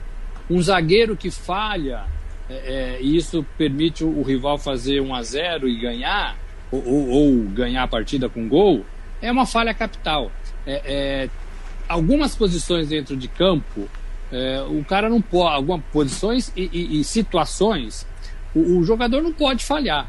Um 0.50 0.60
zagueiro 0.60 1.16
que 1.16 1.30
falha 1.30 2.06
é, 2.50 2.54
é, 2.54 2.98
e 3.00 3.16
isso 3.16 3.46
permite 3.58 4.04
o, 4.04 4.10
o 4.10 4.24
rival 4.24 4.58
fazer 4.58 5.02
1 5.02 5.14
a 5.14 5.22
0 5.22 5.70
e 5.70 5.80
ganhar 5.80 6.36
ou, 6.72 6.84
ou, 6.86 7.10
ou 7.10 7.44
ganhar 7.50 7.84
a 7.84 7.88
partida 7.88 8.30
com 8.30 8.48
gol, 8.48 8.86
é 9.22 9.32
uma 9.32 9.46
falha 9.46 9.74
capital. 9.74 10.32
É, 10.66 10.82
é, 10.86 11.30
algumas 11.90 12.36
posições 12.36 12.88
dentro 12.88 13.18
de 13.18 13.28
campo, 13.28 13.90
é, 14.32 14.64
o 14.70 14.86
cara 14.86 15.10
não 15.10 15.22
pode. 15.22 15.56
Algumas 15.56 15.82
posições 15.92 16.54
e, 16.56 16.70
e, 16.72 17.00
e 17.00 17.04
situações, 17.04 18.06
o, 18.56 18.78
o, 18.78 18.84
jogador 18.84 19.22
não 19.22 19.34
pode 19.34 19.66
falhar. 19.66 20.08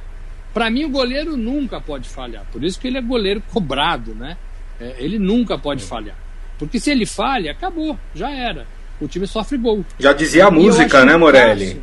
Para 0.52 0.68
mim, 0.70 0.84
o 0.84 0.90
goleiro 0.90 1.36
nunca 1.36 1.80
pode 1.80 2.08
falhar. 2.08 2.44
Por 2.52 2.62
isso 2.62 2.78
que 2.78 2.86
ele 2.86 2.98
é 2.98 3.02
goleiro 3.02 3.42
cobrado, 3.52 4.14
né? 4.14 4.36
É, 4.78 4.96
ele 4.98 5.18
nunca 5.18 5.56
pode 5.56 5.82
falhar. 5.82 6.16
Porque 6.58 6.78
se 6.78 6.90
ele 6.90 7.06
falha, 7.06 7.52
acabou, 7.52 7.98
já 8.14 8.30
era. 8.30 8.66
O 9.00 9.08
time 9.08 9.26
sofre 9.26 9.56
gol. 9.56 9.84
Já 9.98 10.12
dizia 10.12 10.46
a 10.46 10.50
música, 10.50 11.04
né, 11.04 11.16
Morelli? 11.16 11.82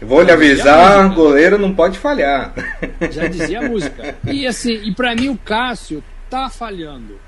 Vou 0.00 0.22
lhe 0.22 0.32
avisar, 0.32 1.14
goleiro 1.14 1.58
não 1.58 1.74
pode 1.74 1.98
falhar. 1.98 2.52
Já 3.10 3.28
dizia 3.28 3.60
a 3.60 3.68
música. 3.68 4.16
E 4.24 4.46
assim, 4.46 4.72
e 4.72 4.92
para 4.92 5.14
mim 5.14 5.28
o 5.28 5.36
Cássio 5.36 6.02
tá 6.30 6.48
falhando. 6.48 7.20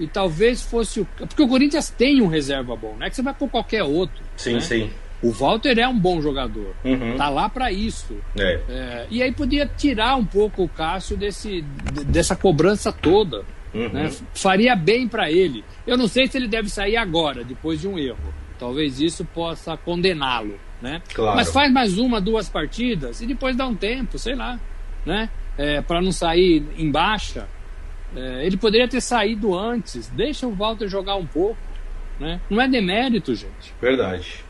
E 0.00 0.08
talvez 0.08 0.62
fosse 0.62 1.00
o. 1.00 1.04
Porque 1.04 1.42
o 1.42 1.48
Corinthians 1.48 1.90
tem 1.90 2.20
um 2.20 2.26
reserva 2.26 2.74
bom, 2.74 2.96
não 2.98 3.06
é 3.06 3.10
que 3.10 3.16
você 3.16 3.22
vai 3.22 3.34
pôr 3.34 3.48
qualquer 3.48 3.82
outro. 3.82 4.22
Sim, 4.36 4.54
né? 4.54 4.60
sim. 4.60 4.90
O 5.22 5.30
Walter 5.30 5.78
é 5.78 5.86
um 5.86 5.98
bom 5.98 6.20
jogador. 6.20 6.74
Uhum. 6.82 7.16
Tá 7.16 7.28
lá 7.28 7.48
para 7.48 7.70
isso. 7.70 8.16
É. 8.38 8.60
É, 8.68 9.06
e 9.10 9.22
aí 9.22 9.30
podia 9.30 9.66
tirar 9.66 10.16
um 10.16 10.24
pouco 10.24 10.64
o 10.64 10.68
Cássio 10.68 11.14
desse, 11.14 11.62
dessa 12.06 12.34
cobrança 12.34 12.90
toda. 12.90 13.44
Uhum. 13.74 13.90
Né? 13.90 14.10
Faria 14.32 14.74
bem 14.74 15.06
para 15.06 15.30
ele. 15.30 15.62
Eu 15.86 15.98
não 15.98 16.08
sei 16.08 16.26
se 16.26 16.38
ele 16.38 16.48
deve 16.48 16.70
sair 16.70 16.96
agora, 16.96 17.44
depois 17.44 17.78
de 17.78 17.86
um 17.86 17.98
erro. 17.98 18.32
Talvez 18.58 18.98
isso 18.98 19.22
possa 19.26 19.76
condená-lo 19.76 20.58
né? 20.80 21.02
Claro. 21.12 21.36
Mas 21.36 21.52
faz 21.52 21.72
mais 21.72 21.98
uma, 21.98 22.20
duas 22.20 22.48
partidas 22.48 23.20
e 23.20 23.26
depois 23.26 23.54
dá 23.56 23.66
um 23.66 23.74
tempo, 23.74 24.18
sei 24.18 24.34
lá, 24.34 24.58
né? 25.04 25.28
É, 25.58 25.80
para 25.80 26.00
não 26.00 26.12
sair 26.12 26.64
em 26.76 26.90
baixa. 26.90 27.46
É, 28.14 28.44
ele 28.44 28.56
poderia 28.56 28.88
ter 28.88 29.00
saído 29.00 29.56
antes. 29.56 30.08
Deixa 30.08 30.46
o 30.46 30.54
Walter 30.54 30.88
jogar 30.88 31.16
um 31.16 31.26
pouco, 31.26 31.58
né? 32.18 32.40
Não 32.50 32.60
é 32.60 32.68
demérito, 32.68 33.34
gente. 33.34 33.74
Verdade. 33.80 34.44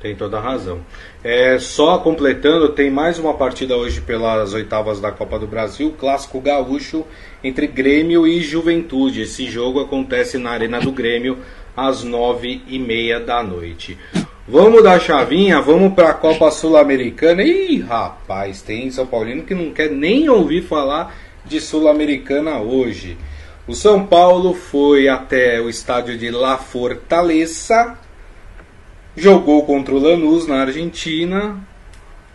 Tem 0.00 0.14
toda 0.14 0.36
a 0.36 0.40
razão. 0.40 0.80
É, 1.22 1.58
só 1.58 1.96
completando, 1.96 2.68
tem 2.68 2.90
mais 2.90 3.18
uma 3.18 3.32
partida 3.32 3.74
hoje 3.74 4.02
pelas 4.02 4.52
oitavas 4.52 5.00
da 5.00 5.10
Copa 5.10 5.38
do 5.38 5.46
Brasil, 5.46 5.94
clássico 5.98 6.42
gaúcho 6.42 7.06
entre 7.42 7.66
Grêmio 7.66 8.26
e 8.26 8.42
Juventude. 8.42 9.22
Esse 9.22 9.46
jogo 9.50 9.80
acontece 9.80 10.36
na 10.36 10.50
Arena 10.50 10.78
do 10.78 10.92
Grêmio 10.92 11.38
às 11.74 12.04
nove 12.04 12.62
e 12.68 12.78
meia 12.78 13.18
da 13.18 13.42
noite. 13.42 13.96
Vamos 14.46 14.82
dar 14.82 15.00
chavinha, 15.00 15.58
vamos 15.62 15.94
para 15.94 16.10
a 16.10 16.14
Copa 16.14 16.50
Sul-Americana. 16.50 17.42
Ih, 17.42 17.80
rapaz, 17.80 18.60
tem 18.60 18.90
São 18.90 19.06
Paulino 19.06 19.44
que 19.44 19.54
não 19.54 19.72
quer 19.72 19.90
nem 19.90 20.28
ouvir 20.28 20.60
falar 20.60 21.14
de 21.44 21.60
Sul-Americana 21.60 22.58
hoje. 22.58 23.16
O 23.66 23.74
São 23.74 24.06
Paulo 24.06 24.54
foi 24.54 25.08
até 25.08 25.60
o 25.60 25.68
estádio 25.68 26.18
de 26.18 26.30
La 26.30 26.58
Fortaleza, 26.58 27.96
jogou 29.16 29.64
contra 29.64 29.94
o 29.94 29.98
Lanús 29.98 30.46
na 30.46 30.62
Argentina, 30.62 31.58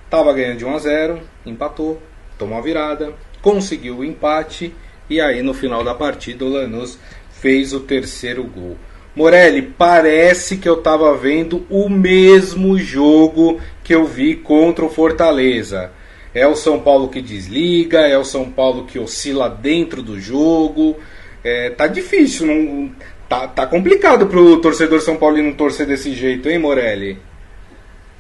estava 0.06 0.34
ganhando 0.34 0.58
de 0.58 0.66
1 0.66 0.76
a 0.76 0.80
0, 0.80 1.20
empatou, 1.46 2.02
tomou 2.38 2.58
a 2.58 2.62
virada, 2.62 3.14
conseguiu 3.42 3.98
o 3.98 4.06
empate 4.06 4.74
e 5.10 5.22
aí 5.22 5.42
no 5.42 5.54
final 5.54 5.84
da 5.84 5.94
partida 5.94 6.46
o 6.46 6.50
Lanús 6.50 6.98
fez 7.30 7.74
o 7.74 7.82
terceiro 7.82 8.44
gol. 8.44 8.78
Morelli, 9.16 9.62
parece 9.62 10.58
que 10.58 10.70
eu 10.70 10.80
estava 10.80 11.16
vendo 11.16 11.66
o 11.70 11.90
mesmo 11.90 12.78
jogo 12.78 13.60
que 13.84 13.94
eu 13.94 14.06
vi 14.06 14.36
contra 14.36 14.86
o 14.86 14.90
Fortaleza. 14.90 15.92
É 16.34 16.46
o 16.48 16.56
São 16.56 16.80
Paulo 16.80 17.08
que 17.08 17.22
desliga, 17.22 18.00
é 18.02 18.18
o 18.18 18.24
São 18.24 18.50
Paulo 18.50 18.86
que 18.86 19.00
oscila 19.00 19.50
dentro 19.50 20.02
do 20.02 20.20
jogo. 20.20 20.96
É, 21.44 21.70
tá 21.72 21.88
difícil, 21.88 22.46
não, 22.46 22.92
tá, 23.28 23.48
tá 23.48 23.66
complicado 23.66 24.28
pro 24.28 24.62
torcedor 24.62 25.02
São 25.02 25.18
Paulino 25.18 25.56
torcer 25.56 25.88
desse 25.88 26.14
jeito, 26.14 26.50
hein, 26.50 26.60
Morelli? 26.60 27.18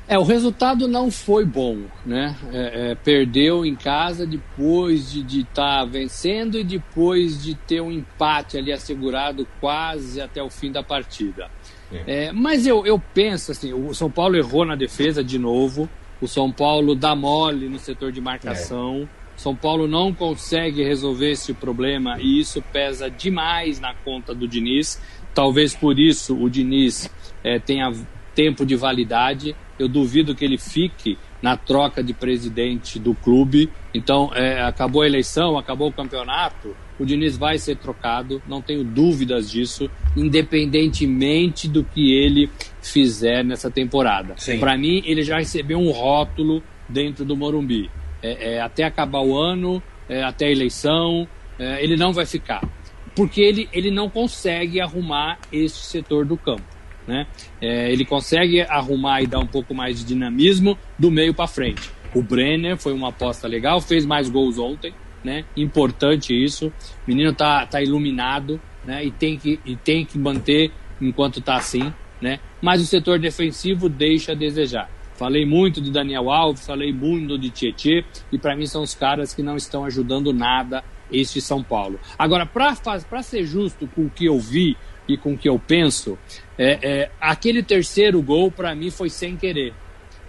É, 0.09 0.17
o 0.17 0.23
resultado 0.23 0.87
não 0.87 1.11
foi 1.11 1.45
bom, 1.45 1.81
né? 2.03 2.35
É, 2.51 2.91
é, 2.91 2.95
perdeu 2.95 3.63
em 3.63 3.75
casa 3.75 4.25
depois 4.25 5.11
de 5.11 5.41
estar 5.41 5.81
tá 5.81 5.85
vencendo 5.85 6.57
e 6.57 6.63
depois 6.63 7.43
de 7.43 7.53
ter 7.53 7.79
um 7.79 7.91
empate 7.91 8.57
ali 8.57 8.71
assegurado 8.71 9.47
quase 9.61 10.19
até 10.19 10.41
o 10.41 10.49
fim 10.49 10.71
da 10.71 10.81
partida. 10.81 11.47
É. 11.91 12.25
é 12.25 12.31
mas 12.31 12.65
eu, 12.65 12.87
eu 12.87 12.99
penso 13.13 13.51
assim, 13.51 13.71
o 13.71 13.93
São 13.93 14.09
Paulo 14.09 14.35
errou 14.35 14.65
na 14.65 14.75
defesa 14.75 15.23
de 15.23 15.37
novo, 15.37 15.87
o 16.21 16.27
São 16.27 16.51
Paulo 16.51 16.95
dá 16.95 17.15
mole 17.15 17.67
no 17.67 17.79
setor 17.79 18.11
de 18.11 18.21
marcação, 18.21 19.07
é. 19.15 19.19
São 19.37 19.55
Paulo 19.55 19.87
não 19.87 20.13
consegue 20.13 20.83
resolver 20.83 21.31
esse 21.31 21.53
problema 21.53 22.19
e 22.19 22.39
isso 22.39 22.61
pesa 22.73 23.09
demais 23.09 23.79
na 23.79 23.93
conta 23.93 24.35
do 24.35 24.47
Diniz. 24.47 25.01
Talvez 25.33 25.73
por 25.73 25.97
isso 25.97 26.35
o 26.35 26.49
Diniz 26.49 27.09
é, 27.41 27.57
tenha 27.57 27.89
tempo 28.35 28.65
de 28.65 28.75
validade 28.75 29.55
eu 29.79 29.87
duvido 29.87 30.35
que 30.35 30.43
ele 30.43 30.57
fique 30.57 31.17
na 31.41 31.55
troca 31.55 32.03
de 32.03 32.13
presidente 32.13 32.99
do 32.99 33.15
clube. 33.15 33.71
Então, 33.93 34.29
é, 34.35 34.61
acabou 34.61 35.01
a 35.01 35.07
eleição, 35.07 35.57
acabou 35.57 35.87
o 35.87 35.93
campeonato, 35.93 36.75
o 36.99 37.05
Diniz 37.05 37.37
vai 37.37 37.57
ser 37.57 37.77
trocado, 37.77 38.41
não 38.47 38.61
tenho 38.61 38.83
dúvidas 38.83 39.49
disso, 39.49 39.89
independentemente 40.15 41.67
do 41.67 41.83
que 41.83 42.13
ele 42.13 42.49
fizer 42.81 43.43
nessa 43.43 43.71
temporada. 43.71 44.35
Para 44.59 44.77
mim, 44.77 45.01
ele 45.05 45.23
já 45.23 45.37
recebeu 45.37 45.79
um 45.79 45.91
rótulo 45.91 46.61
dentro 46.87 47.23
do 47.23 47.37
Morumbi. 47.37 47.89
É, 48.21 48.55
é, 48.55 48.61
até 48.61 48.83
acabar 48.83 49.21
o 49.21 49.37
ano, 49.37 49.81
é, 50.09 50.21
até 50.23 50.47
a 50.47 50.51
eleição, 50.51 51.27
é, 51.57 51.81
ele 51.81 51.95
não 51.95 52.11
vai 52.11 52.25
ficar. 52.25 52.67
Porque 53.15 53.41
ele, 53.41 53.69
ele 53.71 53.91
não 53.91 54.09
consegue 54.09 54.81
arrumar 54.81 55.39
esse 55.51 55.77
setor 55.83 56.25
do 56.25 56.35
campo. 56.35 56.63
Né? 57.07 57.25
É, 57.61 57.91
ele 57.91 58.05
consegue 58.05 58.61
arrumar 58.61 59.21
e 59.21 59.27
dar 59.27 59.39
um 59.39 59.47
pouco 59.47 59.73
mais 59.73 59.99
de 59.99 60.05
dinamismo 60.05 60.77
do 60.97 61.09
meio 61.09 61.33
para 61.33 61.47
frente. 61.47 61.89
O 62.13 62.21
Brenner 62.21 62.77
foi 62.77 62.93
uma 62.93 63.09
aposta 63.09 63.47
legal, 63.47 63.79
fez 63.81 64.05
mais 64.05 64.29
gols 64.29 64.57
ontem, 64.57 64.93
né? 65.23 65.45
Importante 65.55 66.33
isso. 66.33 66.67
O 66.67 66.73
menino 67.07 67.33
tá, 67.33 67.65
tá 67.65 67.81
iluminado, 67.81 68.59
né? 68.85 69.03
E 69.03 69.11
tem 69.11 69.37
que, 69.37 69.59
e 69.65 69.75
tem 69.75 70.05
que 70.05 70.17
manter 70.17 70.71
enquanto 71.01 71.41
tá 71.41 71.55
assim, 71.55 71.93
né? 72.21 72.39
Mas 72.61 72.81
o 72.81 72.85
setor 72.85 73.19
defensivo 73.19 73.89
deixa 73.89 74.33
a 74.33 74.35
desejar. 74.35 74.89
Falei 75.15 75.45
muito 75.45 75.81
de 75.81 75.91
Daniel 75.91 76.29
Alves, 76.29 76.65
falei 76.65 76.93
muito 76.93 77.37
de 77.37 77.49
Tietê, 77.49 78.05
e 78.31 78.37
para 78.37 78.55
mim 78.55 78.65
são 78.65 78.81
os 78.81 78.95
caras 78.95 79.33
que 79.33 79.43
não 79.43 79.57
estão 79.57 79.83
ajudando 79.83 80.31
nada 80.31 80.81
este 81.11 81.41
São 81.41 81.61
Paulo. 81.61 81.99
Agora, 82.17 82.45
para 82.45 83.21
ser 83.21 83.43
justo 83.43 83.85
com 83.87 84.05
o 84.05 84.09
que 84.09 84.25
eu 84.25 84.39
vi 84.39 84.77
e 85.09 85.17
com 85.17 85.33
o 85.33 85.37
que 85.37 85.49
eu 85.49 85.59
penso, 85.59 86.17
é, 86.57 86.79
é, 86.81 87.11
aquele 87.19 87.61
terceiro 87.61 88.21
gol, 88.21 88.49
para 88.49 88.73
mim, 88.73 88.89
foi 88.89 89.09
sem 89.09 89.35
querer. 89.35 89.73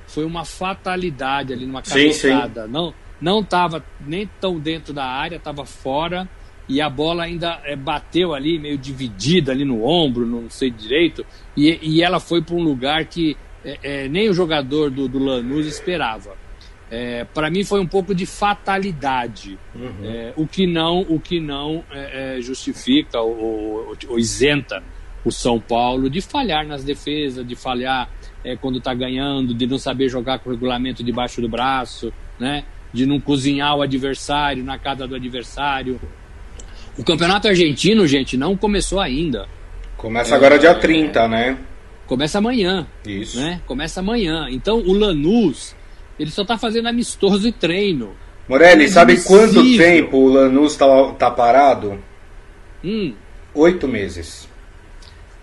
Foi 0.08 0.24
uma 0.24 0.44
fatalidade 0.44 1.52
ali 1.52 1.66
numa 1.66 1.82
cabeçada. 1.82 2.66
Não 2.66 2.92
não 3.20 3.40
estava 3.40 3.84
nem 4.00 4.28
tão 4.40 4.58
dentro 4.58 4.92
da 4.92 5.04
área, 5.04 5.36
estava 5.36 5.64
fora 5.64 6.28
e 6.70 6.80
a 6.80 6.88
bola 6.88 7.24
ainda 7.24 7.60
é, 7.64 7.74
bateu 7.74 8.32
ali 8.32 8.56
meio 8.56 8.78
dividida 8.78 9.50
ali 9.50 9.64
no 9.64 9.84
ombro, 9.84 10.24
não 10.24 10.48
sei 10.48 10.70
direito, 10.70 11.26
e, 11.56 11.78
e 11.82 12.00
ela 12.00 12.20
foi 12.20 12.40
para 12.40 12.54
um 12.54 12.62
lugar 12.62 13.04
que 13.06 13.36
é, 13.64 13.78
é, 13.82 14.08
nem 14.08 14.30
o 14.30 14.32
jogador 14.32 14.88
do, 14.88 15.08
do 15.08 15.18
Lanús 15.18 15.66
esperava. 15.66 16.38
Para 17.32 17.48
mim 17.48 17.62
foi 17.62 17.78
um 17.78 17.86
pouco 17.86 18.12
de 18.12 18.26
fatalidade, 18.26 19.56
uhum. 19.76 20.32
O 20.34 20.44
que 20.44 20.66
não 20.66 21.02
o 21.02 21.20
que 21.20 21.38
não 21.38 21.84
justifica 22.40 23.20
ou, 23.20 23.38
ou, 23.38 23.96
ou 24.08 24.18
isenta 24.18 24.82
o 25.24 25.30
São 25.30 25.60
Paulo 25.60 26.10
de 26.10 26.20
falhar 26.20 26.66
nas 26.66 26.82
defesas, 26.82 27.46
de 27.46 27.54
falhar 27.54 28.10
quando 28.60 28.78
está 28.78 28.92
ganhando, 28.92 29.54
de 29.54 29.68
não 29.68 29.78
saber 29.78 30.08
jogar 30.08 30.40
com 30.40 30.50
o 30.50 30.52
regulamento 30.52 31.04
debaixo 31.04 31.40
do 31.40 31.48
braço, 31.48 32.12
né? 32.40 32.64
De 32.92 33.06
não 33.06 33.20
cozinhar 33.20 33.76
o 33.76 33.82
adversário 33.82 34.64
na 34.64 34.78
casa 34.78 35.06
do 35.06 35.14
adversário. 35.14 36.00
O 36.98 37.04
campeonato 37.04 37.48
argentino, 37.48 38.06
gente, 38.06 38.36
não 38.36 38.56
começou 38.56 39.00
ainda. 39.00 39.46
Começa 39.96 40.34
é, 40.34 40.36
agora 40.36 40.58
dia 40.58 40.74
30, 40.74 41.28
né? 41.28 41.58
Começa 42.06 42.38
amanhã. 42.38 42.86
Isso. 43.06 43.38
Né? 43.38 43.60
Começa 43.66 44.00
amanhã. 44.00 44.48
Então 44.50 44.78
o 44.78 44.92
Lanús, 44.92 45.76
ele 46.18 46.30
só 46.30 46.42
está 46.42 46.58
fazendo 46.58 46.88
amistoso 46.88 47.46
e 47.46 47.52
treino. 47.52 48.14
Morelli, 48.48 48.84
é 48.84 48.88
sabe 48.88 49.22
quanto 49.22 49.62
tempo 49.76 50.16
o 50.16 50.28
Lanús 50.28 50.72
está 50.72 51.12
tá 51.12 51.30
parado? 51.30 52.02
Hum. 52.84 53.14
Oito 53.54 53.86
meses. 53.86 54.48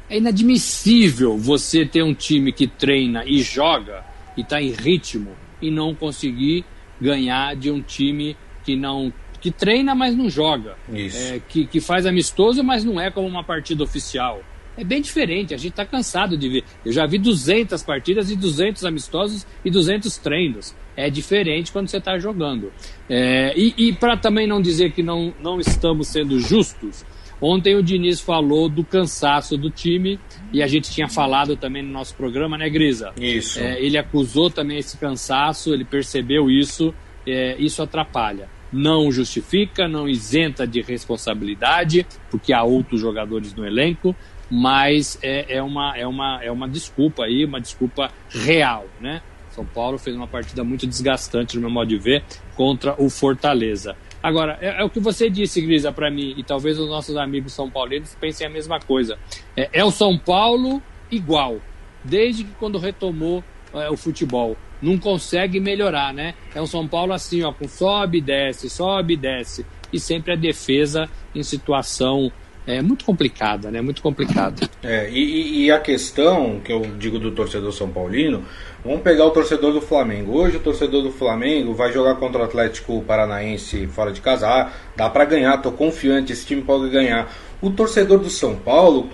É 0.09 0.17
inadmissível 0.17 1.37
você 1.37 1.85
ter 1.85 2.03
um 2.03 2.13
time 2.13 2.51
que 2.51 2.67
treina 2.67 3.23
e 3.25 3.41
joga 3.41 4.03
e 4.35 4.41
está 4.41 4.61
em 4.61 4.71
ritmo 4.71 5.31
e 5.61 5.71
não 5.71 5.93
conseguir 5.95 6.65
ganhar 6.99 7.55
de 7.55 7.71
um 7.71 7.81
time 7.81 8.35
que 8.63 8.75
não 8.75 9.13
que 9.39 9.51
treina 9.51 9.93
mas 9.93 10.15
não 10.15 10.29
joga, 10.29 10.75
é, 10.91 11.39
que, 11.47 11.65
que 11.67 11.79
faz 11.79 12.05
amistoso 12.05 12.63
mas 12.63 12.83
não 12.83 12.99
é 12.99 13.11
como 13.11 13.27
uma 13.27 13.43
partida 13.43 13.83
oficial. 13.83 14.41
É 14.77 14.83
bem 14.83 15.01
diferente, 15.01 15.55
a 15.55 15.57
gente 15.57 15.71
está 15.71 15.83
cansado 15.83 16.37
de 16.37 16.47
ver. 16.47 16.63
Eu 16.85 16.91
já 16.91 17.07
vi 17.07 17.17
200 17.17 17.81
partidas 17.81 18.29
e 18.29 18.35
200 18.35 18.85
amistosos 18.85 19.45
e 19.65 19.71
200 19.71 20.17
treinos. 20.17 20.75
É 20.95 21.09
diferente 21.09 21.71
quando 21.71 21.87
você 21.87 21.97
está 21.97 22.19
jogando. 22.19 22.71
É, 23.09 23.53
e, 23.57 23.73
e 23.75 23.93
para 23.93 24.15
também 24.15 24.45
não 24.45 24.61
dizer 24.61 24.91
que 24.91 25.01
não, 25.01 25.33
não 25.41 25.59
estamos 25.59 26.07
sendo 26.09 26.39
justos, 26.39 27.03
Ontem 27.41 27.75
o 27.75 27.83
Diniz 27.83 28.19
falou 28.19 28.67
do 28.67 28.83
cansaço 28.83 29.57
do 29.57 29.69
time 29.69 30.19
e 30.51 30.63
a 30.63 30.67
gente 30.67 30.91
tinha 30.91 31.07
falado 31.07 31.55
também 31.55 31.83
no 31.83 31.91
nosso 31.91 32.15
programa, 32.15 32.57
né, 32.57 32.69
Grisa? 32.69 33.13
Isso. 33.19 33.59
É, 33.59 33.79
ele 33.79 33.97
acusou 33.97 34.49
também 34.49 34.77
esse 34.77 34.97
cansaço, 34.97 35.73
ele 35.73 35.85
percebeu 35.85 36.49
isso, 36.49 36.93
é, 37.27 37.55
isso 37.59 37.81
atrapalha. 37.81 38.49
Não 38.73 39.11
justifica, 39.11 39.87
não 39.87 40.09
isenta 40.09 40.65
de 40.65 40.81
responsabilidade, 40.81 42.05
porque 42.29 42.51
há 42.51 42.63
outros 42.63 42.99
jogadores 42.99 43.53
no 43.53 43.65
elenco, 43.65 44.15
mas 44.49 45.19
é, 45.21 45.57
é, 45.57 45.63
uma, 45.63 45.95
é, 45.95 46.07
uma, 46.07 46.43
é 46.43 46.51
uma 46.51 46.67
desculpa 46.67 47.25
aí, 47.25 47.45
uma 47.45 47.61
desculpa 47.61 48.11
real, 48.29 48.85
né? 48.99 49.21
São 49.51 49.65
Paulo 49.65 49.97
fez 49.97 50.15
uma 50.15 50.27
partida 50.27 50.63
muito 50.63 50.85
desgastante, 50.85 51.55
no 51.55 51.61
meu 51.61 51.71
modo 51.71 51.87
de 51.87 51.97
ver, 51.97 52.23
contra 52.55 52.95
o 53.01 53.09
Fortaleza. 53.09 53.95
Agora, 54.27 54.57
é, 54.59 54.81
é, 54.81 54.83
o 54.83 54.89
que 54.89 54.99
você 54.99 55.29
disse, 55.29 55.61
Grisa, 55.61 55.89
para 55.89 56.11
mim, 56.11 56.33
e 56.35 56.43
talvez 56.43 56.77
os 56.77 56.89
nossos 56.89 57.15
amigos 57.15 57.53
são 57.53 57.69
paulinos 57.69 58.13
pensem 58.19 58.45
a 58.45 58.49
mesma 58.49 58.77
coisa. 58.77 59.17
É, 59.55 59.69
é 59.71 59.85
o 59.85 59.89
São 59.89 60.17
Paulo 60.17 60.81
igual, 61.09 61.61
desde 62.03 62.43
que 62.43 62.51
quando 62.59 62.77
retomou 62.77 63.41
é, 63.73 63.89
o 63.89 63.95
futebol. 63.95 64.57
Não 64.81 64.97
consegue 64.97 65.61
melhorar, 65.61 66.13
né? 66.13 66.33
É 66.53 66.61
um 66.61 66.67
São 66.67 66.85
Paulo 66.85 67.13
assim, 67.13 67.41
ó, 67.41 67.53
com 67.53 67.69
sobe 67.69 68.17
e 68.17 68.21
desce, 68.21 68.69
sobe 68.69 69.13
e 69.13 69.17
desce. 69.17 69.65
E 69.93 69.99
sempre 69.99 70.33
a 70.33 70.35
defesa 70.35 71.09
em 71.33 71.41
situação 71.41 72.29
é 72.67 72.81
muito 72.81 73.05
complicada, 73.05 73.71
né? 73.71 73.79
Muito 73.79 74.01
complicada. 74.01 74.69
É, 74.83 75.09
e, 75.09 75.63
e, 75.63 75.71
a 75.71 75.79
questão 75.79 76.59
que 76.59 76.73
eu 76.73 76.81
digo 76.99 77.17
do 77.17 77.31
torcedor 77.31 77.71
São 77.71 77.89
Paulino 77.89 78.43
Vamos 78.87 79.01
pegar 79.01 79.25
o 79.25 79.31
torcedor 79.31 79.73
do 79.73 79.81
Flamengo. 79.81 80.37
Hoje 80.37 80.55
o 80.55 80.59
torcedor 80.61 81.03
do 81.03 81.11
Flamengo 81.11 81.73
vai 81.73 81.91
jogar 81.91 82.15
contra 82.15 82.39
o 82.39 82.45
Atlético 82.45 83.01
Paranaense 83.01 83.85
fora 83.87 84.13
de 84.13 84.21
casa. 84.21 84.47
Ah, 84.47 84.71
dá 84.95 85.09
para 85.09 85.25
ganhar, 85.25 85.57
tô 85.57 85.73
confiante, 85.73 86.31
esse 86.31 86.45
time 86.45 86.61
pode 86.61 86.89
ganhar. 86.89 87.29
O 87.61 87.69
torcedor 87.69 88.17
do 88.19 88.29
São 88.29 88.55
Paulo, 88.55 89.09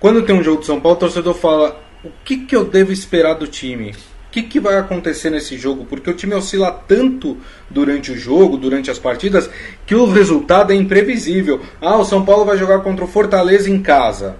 quando 0.00 0.24
tem 0.24 0.34
um 0.34 0.42
jogo 0.42 0.58
do 0.58 0.66
São 0.66 0.80
Paulo, 0.80 0.96
o 0.96 1.00
torcedor 1.00 1.32
fala: 1.34 1.80
o 2.02 2.10
que, 2.24 2.38
que 2.38 2.56
eu 2.56 2.64
devo 2.64 2.90
esperar 2.90 3.34
do 3.34 3.46
time? 3.46 3.92
O 3.92 4.30
que, 4.32 4.42
que 4.42 4.58
vai 4.58 4.76
acontecer 4.76 5.30
nesse 5.30 5.56
jogo? 5.56 5.84
Porque 5.84 6.10
o 6.10 6.14
time 6.14 6.34
oscila 6.34 6.72
tanto 6.72 7.36
durante 7.70 8.10
o 8.10 8.18
jogo, 8.18 8.56
durante 8.56 8.90
as 8.90 8.98
partidas, 8.98 9.48
que 9.86 9.94
o 9.94 10.10
resultado 10.10 10.72
é 10.72 10.74
imprevisível. 10.74 11.60
Ah, 11.80 11.98
o 11.98 12.04
São 12.04 12.24
Paulo 12.24 12.44
vai 12.44 12.58
jogar 12.58 12.80
contra 12.80 13.04
o 13.04 13.08
Fortaleza 13.08 13.70
em 13.70 13.80
casa. 13.80 14.38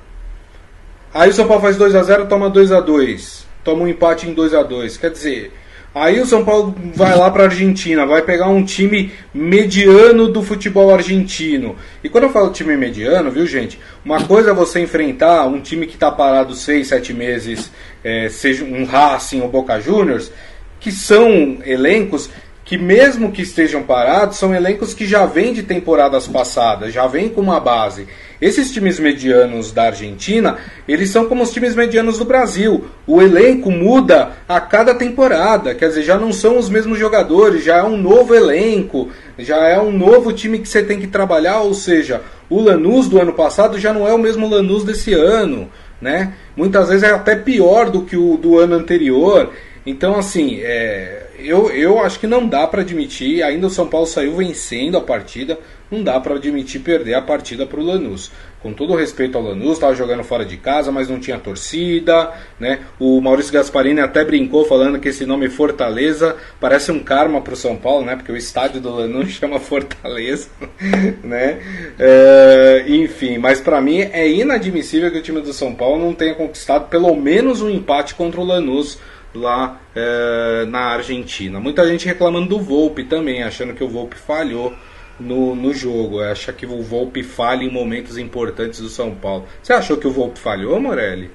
Aí 1.14 1.30
o 1.30 1.32
São 1.32 1.46
Paulo 1.46 1.62
faz 1.62 1.76
2 1.76 1.94
a 1.94 2.02
0 2.02 2.26
toma 2.26 2.50
2 2.50 2.72
a 2.72 2.80
2 2.80 3.47
toma 3.68 3.82
um 3.82 3.88
empate 3.88 4.26
em 4.26 4.32
2 4.32 4.54
a 4.54 4.62
2 4.62 4.96
Quer 4.96 5.10
dizer, 5.10 5.52
Aí 5.94 6.20
o 6.20 6.26
São 6.26 6.44
Paulo 6.44 6.74
vai 6.94 7.16
lá 7.16 7.30
para 7.30 7.44
a 7.44 7.46
Argentina, 7.46 8.06
vai 8.06 8.22
pegar 8.22 8.46
um 8.48 8.62
time 8.64 9.10
mediano 9.32 10.28
do 10.28 10.42
futebol 10.42 10.94
argentino. 10.94 11.76
E 12.04 12.08
quando 12.08 12.24
eu 12.24 12.30
falo 12.30 12.52
time 12.52 12.76
mediano, 12.76 13.30
viu 13.30 13.46
gente? 13.46 13.80
Uma 14.04 14.22
coisa 14.22 14.50
é 14.50 14.54
você 14.54 14.80
enfrentar 14.80 15.46
um 15.46 15.60
time 15.60 15.86
que 15.86 15.94
está 15.94 16.10
parado 16.10 16.54
seis, 16.54 16.88
sete 16.88 17.12
meses, 17.12 17.72
é, 18.04 18.28
seja 18.28 18.64
um 18.64 18.84
Racing 18.84 19.40
ou 19.40 19.48
Boca 19.48 19.80
Juniors, 19.80 20.30
que 20.78 20.92
são 20.92 21.58
elencos 21.64 22.30
que 22.68 22.76
mesmo 22.76 23.32
que 23.32 23.40
estejam 23.40 23.82
parados, 23.82 24.36
são 24.36 24.54
elencos 24.54 24.92
que 24.92 25.06
já 25.06 25.24
vêm 25.24 25.54
de 25.54 25.62
temporadas 25.62 26.28
passadas, 26.28 26.92
já 26.92 27.06
vêm 27.06 27.30
com 27.30 27.40
uma 27.40 27.58
base. 27.58 28.06
Esses 28.42 28.70
times 28.70 29.00
medianos 29.00 29.72
da 29.72 29.84
Argentina, 29.84 30.58
eles 30.86 31.08
são 31.08 31.24
como 31.24 31.42
os 31.42 31.50
times 31.50 31.74
medianos 31.74 32.18
do 32.18 32.26
Brasil. 32.26 32.84
O 33.06 33.22
elenco 33.22 33.70
muda 33.70 34.32
a 34.46 34.60
cada 34.60 34.94
temporada, 34.94 35.74
quer 35.74 35.88
dizer, 35.88 36.02
já 36.02 36.18
não 36.18 36.30
são 36.30 36.58
os 36.58 36.68
mesmos 36.68 36.98
jogadores, 36.98 37.64
já 37.64 37.78
é 37.78 37.82
um 37.82 37.96
novo 37.96 38.34
elenco, 38.34 39.08
já 39.38 39.66
é 39.66 39.80
um 39.80 39.90
novo 39.90 40.30
time 40.30 40.58
que 40.58 40.68
você 40.68 40.82
tem 40.82 41.00
que 41.00 41.06
trabalhar, 41.06 41.60
ou 41.60 41.72
seja, 41.72 42.20
o 42.50 42.60
Lanús 42.60 43.08
do 43.08 43.18
ano 43.18 43.32
passado 43.32 43.78
já 43.78 43.94
não 43.94 44.06
é 44.06 44.12
o 44.12 44.18
mesmo 44.18 44.46
Lanús 44.46 44.84
desse 44.84 45.14
ano, 45.14 45.70
né? 46.02 46.34
Muitas 46.54 46.90
vezes 46.90 47.02
é 47.02 47.12
até 47.12 47.34
pior 47.34 47.88
do 47.88 48.02
que 48.02 48.14
o 48.14 48.36
do 48.36 48.58
ano 48.58 48.74
anterior. 48.74 49.52
Então, 49.88 50.16
assim, 50.16 50.60
é, 50.60 51.28
eu, 51.38 51.70
eu 51.70 51.98
acho 51.98 52.20
que 52.20 52.26
não 52.26 52.46
dá 52.46 52.66
para 52.66 52.82
admitir. 52.82 53.42
Ainda 53.42 53.68
o 53.68 53.70
São 53.70 53.88
Paulo 53.88 54.06
saiu 54.06 54.36
vencendo 54.36 54.98
a 54.98 55.00
partida. 55.00 55.58
Não 55.90 56.02
dá 56.02 56.20
para 56.20 56.34
admitir 56.34 56.82
perder 56.82 57.14
a 57.14 57.22
partida 57.22 57.64
para 57.64 57.80
o 57.80 57.82
Lanús. 57.82 58.30
Com 58.60 58.74
todo 58.74 58.94
respeito 58.94 59.38
ao 59.38 59.44
Lanús, 59.44 59.74
estava 59.74 59.94
jogando 59.94 60.22
fora 60.22 60.44
de 60.44 60.58
casa, 60.58 60.92
mas 60.92 61.08
não 61.08 61.18
tinha 61.18 61.38
torcida. 61.38 62.30
Né? 62.60 62.80
O 63.00 63.18
Maurício 63.22 63.50
Gasparini 63.50 64.00
até 64.00 64.22
brincou 64.22 64.66
falando 64.66 64.98
que 64.98 65.08
esse 65.08 65.24
nome 65.24 65.48
Fortaleza 65.48 66.36
parece 66.60 66.92
um 66.92 66.98
karma 66.98 67.40
para 67.40 67.54
o 67.54 67.56
São 67.56 67.76
Paulo, 67.76 68.04
né? 68.04 68.14
porque 68.14 68.30
o 68.30 68.36
estádio 68.36 68.82
do 68.82 68.94
Lanús 68.94 69.30
chama 69.40 69.58
Fortaleza. 69.58 70.48
né? 71.24 71.60
É, 71.98 72.84
enfim, 72.88 73.38
mas 73.38 73.58
para 73.58 73.80
mim 73.80 74.00
é 74.00 74.28
inadmissível 74.28 75.10
que 75.10 75.18
o 75.18 75.22
time 75.22 75.40
do 75.40 75.54
São 75.54 75.74
Paulo 75.74 76.04
não 76.04 76.12
tenha 76.12 76.34
conquistado 76.34 76.90
pelo 76.90 77.16
menos 77.16 77.62
um 77.62 77.70
empate 77.70 78.14
contra 78.14 78.38
o 78.38 78.44
Lanús 78.44 78.98
lá 79.34 79.80
é, 79.94 80.66
na 80.66 80.94
Argentina. 80.94 81.60
Muita 81.60 81.86
gente 81.86 82.06
reclamando 82.06 82.48
do 82.48 82.58
Volpe 82.58 83.04
também, 83.04 83.42
achando 83.42 83.74
que 83.74 83.84
o 83.84 83.88
Volpe 83.88 84.16
falhou 84.16 84.74
no, 85.18 85.54
no 85.54 85.72
jogo. 85.72 86.20
Acha 86.20 86.52
que 86.52 86.66
o 86.66 86.82
Volpe 86.82 87.22
falha 87.22 87.64
em 87.64 87.70
momentos 87.70 88.18
importantes 88.18 88.80
do 88.80 88.88
São 88.88 89.14
Paulo. 89.14 89.46
Você 89.62 89.72
achou 89.72 89.96
que 89.96 90.06
o 90.06 90.12
Volpe 90.12 90.38
falhou, 90.38 90.80
Morelli? 90.80 91.30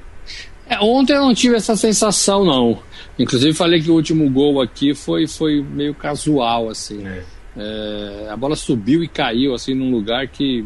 É, 0.67 0.79
ontem 0.79 1.13
eu 1.13 1.21
não 1.21 1.33
tive 1.33 1.55
essa 1.55 1.75
sensação, 1.75 2.45
não. 2.45 2.79
Inclusive 3.19 3.53
falei 3.53 3.81
que 3.81 3.91
o 3.91 3.95
último 3.95 4.29
gol 4.29 4.61
aqui 4.61 4.95
foi, 4.95 5.27
foi 5.27 5.61
meio 5.61 5.93
casual, 5.93 6.69
assim. 6.69 7.05
É. 7.05 7.23
É, 7.55 8.29
a 8.31 8.35
bola 8.35 8.55
subiu 8.55 9.03
e 9.03 9.07
caiu 9.07 9.53
assim 9.53 9.75
num 9.75 9.91
lugar 9.91 10.27
que 10.27 10.65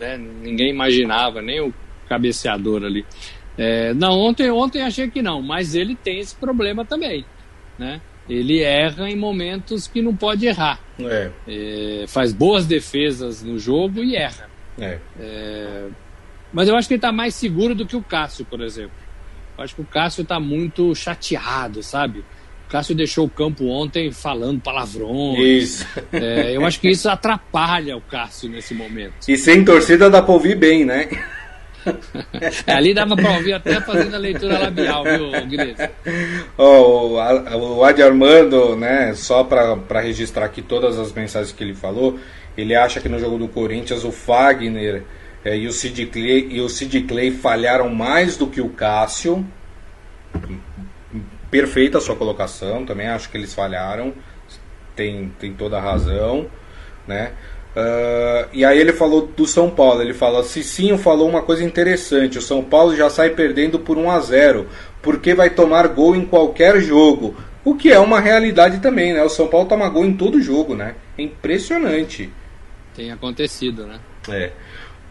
né, 0.00 0.18
ninguém 0.18 0.70
imaginava, 0.70 1.40
nem 1.40 1.60
o 1.60 1.72
cabeceador 2.08 2.82
ali. 2.82 3.04
É, 3.56 3.94
não, 3.94 4.18
ontem, 4.18 4.50
ontem 4.50 4.82
achei 4.82 5.08
que 5.08 5.22
não, 5.22 5.40
mas 5.40 5.74
ele 5.74 5.94
tem 5.94 6.18
esse 6.18 6.34
problema 6.34 6.84
também, 6.84 7.24
né? 7.78 8.00
Ele 8.28 8.62
erra 8.62 9.08
em 9.10 9.16
momentos 9.16 9.86
que 9.86 10.00
não 10.00 10.16
pode 10.16 10.46
errar. 10.46 10.80
É. 10.98 11.30
É, 11.46 12.04
faz 12.08 12.32
boas 12.32 12.66
defesas 12.66 13.42
no 13.42 13.58
jogo 13.58 14.02
e 14.02 14.16
erra. 14.16 14.48
É. 14.78 14.98
é 15.18 15.88
mas 16.54 16.68
eu 16.68 16.76
acho 16.76 16.86
que 16.86 16.94
ele 16.94 16.98
está 16.98 17.10
mais 17.10 17.34
seguro 17.34 17.74
do 17.74 17.84
que 17.84 17.96
o 17.96 18.02
Cássio, 18.02 18.44
por 18.44 18.60
exemplo. 18.60 18.92
Eu 19.58 19.64
acho 19.64 19.74
que 19.74 19.80
o 19.80 19.84
Cássio 19.84 20.22
está 20.22 20.38
muito 20.38 20.94
chateado, 20.94 21.82
sabe? 21.82 22.20
O 22.20 22.70
Cássio 22.70 22.94
deixou 22.94 23.26
o 23.26 23.30
campo 23.30 23.66
ontem 23.66 24.12
falando 24.12 24.60
palavrões. 24.60 25.84
É, 26.12 26.56
eu 26.56 26.64
acho 26.64 26.80
que 26.80 26.88
isso 26.88 27.08
atrapalha 27.08 27.96
o 27.96 28.00
Cássio 28.00 28.48
nesse 28.48 28.72
momento. 28.72 29.14
E 29.28 29.36
sem 29.36 29.64
torcida 29.64 30.08
dá 30.08 30.22
para 30.22 30.32
ouvir 30.32 30.56
bem, 30.56 30.84
né? 30.84 31.08
É, 32.66 32.72
ali 32.72 32.92
dava 32.92 33.16
para 33.16 33.32
ouvir 33.32 33.52
até 33.52 33.80
fazendo 33.80 34.14
a 34.14 34.18
leitura 34.18 34.58
labial, 34.58 35.04
viu, 35.04 35.30
Guilherme? 35.46 35.74
Oh, 36.56 37.16
o, 37.16 37.84
Adi 37.84 38.02
Armando, 38.02 38.76
né, 38.76 39.14
só 39.14 39.44
para 39.44 40.00
registrar 40.00 40.46
aqui 40.46 40.60
todas 40.60 40.98
as 40.98 41.12
mensagens 41.12 41.52
que 41.52 41.62
ele 41.62 41.74
falou, 41.74 42.18
ele 42.56 42.74
acha 42.74 43.00
que 43.00 43.08
no 43.08 43.18
jogo 43.18 43.38
do 43.38 43.48
Corinthians 43.48 44.04
o 44.04 44.12
Fagner 44.12 45.04
é, 45.44 45.56
e, 45.56 45.66
o 45.66 45.72
Sid 45.72 46.06
Clay, 46.06 46.48
e 46.50 46.60
o 46.60 46.68
Sid 46.68 47.02
Clay 47.02 47.30
falharam 47.30 47.88
mais 47.88 48.36
do 48.36 48.46
que 48.46 48.60
o 48.60 48.70
Cássio. 48.70 49.46
Perfeita 51.50 51.98
a 51.98 52.00
sua 52.00 52.16
colocação, 52.16 52.84
também 52.84 53.06
acho 53.06 53.30
que 53.30 53.36
eles 53.36 53.54
falharam, 53.54 54.12
tem, 54.96 55.30
tem 55.38 55.52
toda 55.52 55.76
a 55.76 55.80
razão, 55.80 56.46
né? 57.06 57.32
Uh, 57.76 58.48
e 58.52 58.64
aí 58.64 58.78
ele 58.78 58.92
falou 58.92 59.26
do 59.36 59.46
São 59.46 59.68
Paulo. 59.68 60.00
Ele 60.00 60.14
fala: 60.14 60.44
Cicinho 60.44 60.96
falou 60.96 61.28
uma 61.28 61.42
coisa 61.42 61.64
interessante. 61.64 62.38
O 62.38 62.42
São 62.42 62.62
Paulo 62.62 62.94
já 62.94 63.10
sai 63.10 63.30
perdendo 63.30 63.78
por 63.78 63.98
1 63.98 64.10
a 64.10 64.20
0 64.20 64.66
porque 65.02 65.34
vai 65.34 65.50
tomar 65.50 65.88
gol 65.88 66.14
em 66.14 66.24
qualquer 66.24 66.80
jogo. 66.80 67.34
O 67.64 67.74
que 67.74 67.90
é 67.90 67.98
uma 67.98 68.20
realidade 68.20 68.78
também, 68.80 69.12
né? 69.12 69.22
O 69.22 69.28
São 69.28 69.48
Paulo 69.48 69.68
toma 69.68 69.88
gol 69.88 70.04
em 70.04 70.14
todo 70.14 70.40
jogo, 70.40 70.74
né? 70.74 70.94
É 71.18 71.22
impressionante. 71.22 72.30
Tem 72.94 73.10
acontecido, 73.10 73.86
né? 73.86 73.98
É. 74.28 74.52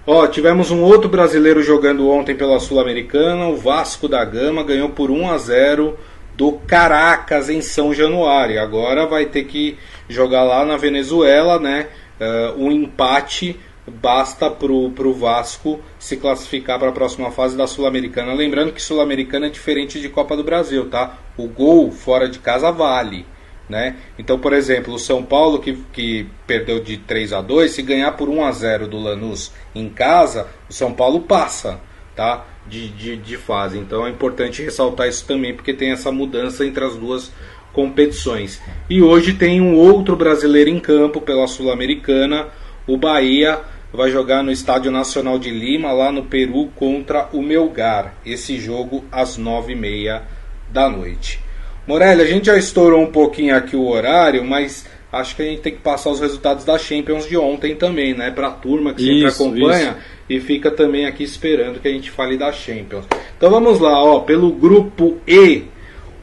Ó, 0.05 0.25
tivemos 0.27 0.71
um 0.71 0.81
outro 0.81 1.09
brasileiro 1.09 1.61
jogando 1.61 2.09
ontem 2.09 2.35
pela 2.35 2.59
Sul-Americana. 2.59 3.47
O 3.47 3.55
Vasco 3.55 4.07
da 4.07 4.23
Gama 4.23 4.63
ganhou 4.63 4.89
por 4.89 5.11
1 5.11 5.31
a 5.31 5.37
0 5.37 5.97
do 6.35 6.53
Caracas 6.53 7.49
em 7.49 7.61
São 7.61 7.93
Januário. 7.93 8.61
Agora 8.61 9.05
vai 9.05 9.25
ter 9.25 9.43
que 9.45 9.77
jogar 10.09 10.43
lá 10.43 10.65
na 10.65 10.77
Venezuela, 10.77 11.59
né? 11.59 11.87
Uh, 12.23 12.59
um 12.61 12.71
empate 12.71 13.59
basta 13.87 14.49
para 14.49 14.71
o 14.71 15.13
Vasco 15.13 15.79
se 15.99 16.17
classificar 16.17 16.79
para 16.79 16.89
a 16.89 16.93
próxima 16.93 17.31
fase 17.31 17.57
da 17.57 17.67
Sul-Americana. 17.67 18.33
Lembrando 18.33 18.71
que 18.71 18.81
Sul-Americana 18.81 19.47
é 19.47 19.49
diferente 19.49 19.99
de 19.99 20.09
Copa 20.09 20.37
do 20.37 20.43
Brasil, 20.43 20.89
tá? 20.89 21.17
O 21.37 21.47
gol 21.47 21.91
fora 21.91 22.29
de 22.29 22.39
casa 22.39 22.71
vale. 22.71 23.25
Né? 23.67 23.95
Então, 24.19 24.37
por 24.37 24.51
exemplo, 24.51 24.93
o 24.93 24.99
São 24.99 25.23
Paulo 25.23 25.59
que, 25.59 25.73
que 25.93 26.27
perdeu 26.45 26.81
de 26.81 26.97
3 26.97 27.31
a 27.31 27.41
2 27.41 27.71
se 27.71 27.81
ganhar 27.81 28.11
por 28.11 28.27
1 28.27 28.43
a 28.43 28.51
0 28.51 28.87
do 28.87 28.99
Lanús 28.99 29.53
em 29.73 29.87
casa, 29.87 30.47
o 30.69 30.73
São 30.73 30.93
Paulo 30.93 31.21
passa 31.21 31.79
tá? 32.13 32.45
de, 32.67 32.89
de, 32.89 33.15
de 33.15 33.37
fase. 33.37 33.77
Então 33.77 34.05
é 34.05 34.09
importante 34.09 34.61
ressaltar 34.61 35.07
isso 35.07 35.25
também, 35.25 35.53
porque 35.53 35.73
tem 35.73 35.91
essa 35.91 36.11
mudança 36.11 36.65
entre 36.65 36.83
as 36.83 36.95
duas 36.95 37.31
competições. 37.73 38.61
E 38.89 39.01
hoje 39.01 39.33
tem 39.33 39.59
um 39.59 39.75
outro 39.75 40.15
brasileiro 40.15 40.69
em 40.69 40.79
campo 40.79 41.19
pela 41.19 41.47
Sul-Americana. 41.47 42.47
O 42.87 42.95
Bahia 42.95 43.59
vai 43.91 44.09
jogar 44.09 44.43
no 44.43 44.51
Estádio 44.51 44.91
Nacional 44.91 45.37
de 45.37 45.49
Lima, 45.49 45.91
lá 45.91 46.11
no 46.11 46.23
Peru, 46.23 46.69
contra 46.75 47.27
o 47.33 47.41
Melgar. 47.41 48.15
Esse 48.25 48.57
jogo 48.57 49.03
às 49.11 49.37
nove 49.37 49.73
e 49.73 49.75
meia 49.75 50.23
da 50.71 50.87
noite. 50.87 51.39
Morelli, 51.85 52.21
a 52.21 52.25
gente 52.25 52.45
já 52.45 52.57
estourou 52.57 53.01
um 53.01 53.11
pouquinho 53.11 53.55
aqui 53.55 53.75
o 53.75 53.87
horário, 53.87 54.43
mas 54.43 54.85
acho 55.11 55.35
que 55.35 55.41
a 55.41 55.45
gente 55.45 55.61
tem 55.61 55.73
que 55.73 55.81
passar 55.81 56.11
os 56.11 56.19
resultados 56.19 56.63
da 56.63 56.77
Champions 56.77 57.27
de 57.27 57.35
ontem 57.37 57.75
também, 57.75 58.13
né? 58.13 58.31
Para 58.31 58.47
a 58.47 58.51
turma 58.51 58.93
que 58.93 59.03
sempre 59.03 59.27
isso, 59.27 59.43
acompanha 59.43 59.89
isso. 59.89 59.97
e 60.29 60.39
fica 60.39 60.71
também 60.71 61.05
aqui 61.05 61.23
esperando 61.23 61.79
que 61.79 61.87
a 61.87 61.91
gente 61.91 62.09
fale 62.09 62.37
da 62.37 62.51
Champions. 62.51 63.05
Então 63.37 63.49
vamos 63.49 63.79
lá, 63.79 64.01
ó, 64.01 64.21
pelo 64.21 64.51
grupo 64.51 65.17
E 65.27 65.65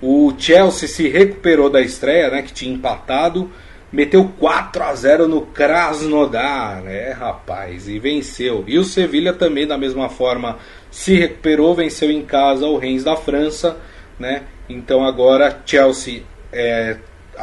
o 0.03 0.33
Chelsea 0.39 0.89
se 0.89 1.09
recuperou 1.09 1.69
da 1.69 1.81
estreia, 1.81 2.31
né, 2.31 2.43
que 2.43 2.53
tinha 2.53 2.75
empatado, 2.75 3.51
meteu 3.93 4.33
4 4.39 4.83
a 4.83 4.95
0 4.95 5.29
no 5.29 5.43
Krasnodar, 5.43 6.83
né, 6.83 7.11
rapaz, 7.11 7.89
e 7.89 7.99
venceu. 7.99 8.65
E 8.67 8.79
o 8.79 8.85
Sevilha 8.85 9.33
também 9.33 9.67
da 9.67 9.77
mesma 9.77 10.09
forma 10.09 10.59
se 10.91 11.15
recuperou, 11.15 11.75
venceu 11.75 12.11
em 12.11 12.23
casa 12.23 12.67
o 12.67 12.79
Reims 12.79 13.05
da 13.05 13.17
França, 13.17 13.77
né? 14.19 14.43
Então 14.69 15.05
agora 15.05 15.63
Chelsea 15.67 16.23
é, 16.53 16.97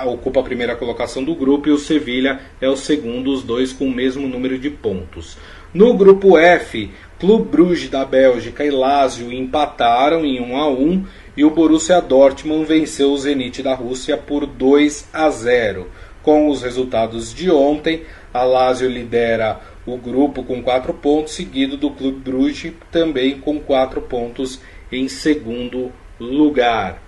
ocupa 0.05 0.39
a 0.39 0.43
primeira 0.43 0.75
colocação 0.75 1.23
do 1.23 1.35
grupo 1.35 1.67
e 1.67 1.71
o 1.71 1.77
Sevilha 1.77 2.39
é 2.61 2.69
o 2.69 2.75
segundo, 2.75 3.31
os 3.31 3.43
dois 3.43 3.73
com 3.73 3.85
o 3.85 3.91
mesmo 3.91 4.27
número 4.27 4.57
de 4.57 4.69
pontos. 4.69 5.37
No 5.73 5.93
grupo 5.93 6.37
F, 6.37 6.89
Clube 7.19 7.49
Bruges 7.49 7.89
da 7.89 8.05
Bélgica 8.05 8.63
e 8.63 8.71
Lazio 8.71 9.31
empataram 9.31 10.23
em 10.23 10.39
1 10.39 10.57
a 10.57 10.69
1 10.69 11.05
e 11.37 11.45
o 11.45 11.51
Borussia 11.51 12.01
Dortmund 12.01 12.65
venceu 12.65 13.11
o 13.11 13.17
Zenit 13.17 13.61
da 13.61 13.75
Rússia 13.75 14.17
por 14.17 14.47
2 14.47 15.09
a 15.13 15.29
0. 15.29 15.87
Com 16.23 16.49
os 16.49 16.63
resultados 16.63 17.31
de 17.31 17.51
ontem, 17.51 18.01
a 18.33 18.43
Lazio 18.43 18.89
lidera 18.89 19.61
o 19.85 19.95
grupo 19.97 20.43
com 20.43 20.63
4 20.63 20.91
pontos, 20.95 21.35
seguido 21.35 21.77
do 21.77 21.91
Clube 21.91 22.19
Bruges 22.19 22.73
também 22.91 23.39
com 23.39 23.59
4 23.59 24.01
pontos 24.01 24.59
em 24.91 25.07
segundo 25.07 25.91
lugar. 26.19 27.01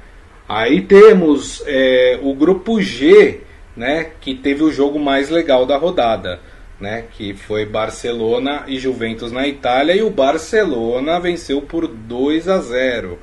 Aí 0.48 0.82
temos 0.82 1.64
é, 1.66 2.20
o 2.22 2.34
grupo 2.36 2.80
G, 2.80 3.42
né, 3.76 4.12
que 4.22 4.36
teve 4.36 4.64
o 4.64 4.72
jogo 4.72 5.00
mais 5.00 5.30
legal 5.30 5.66
da 5.66 5.76
rodada, 5.76 6.40
né, 6.80 7.06
que 7.12 7.34
foi 7.34 7.66
Barcelona 7.66 8.64
e 8.68 8.78
Juventus 8.80 9.32
na 9.32 9.48
Itália 9.48 9.96
e 9.96 10.04
o 10.04 10.10
Barcelona 10.10 11.20
venceu 11.20 11.62
por 11.62 11.88
2 11.88 12.48
a 12.48 12.60
0. 12.60 13.18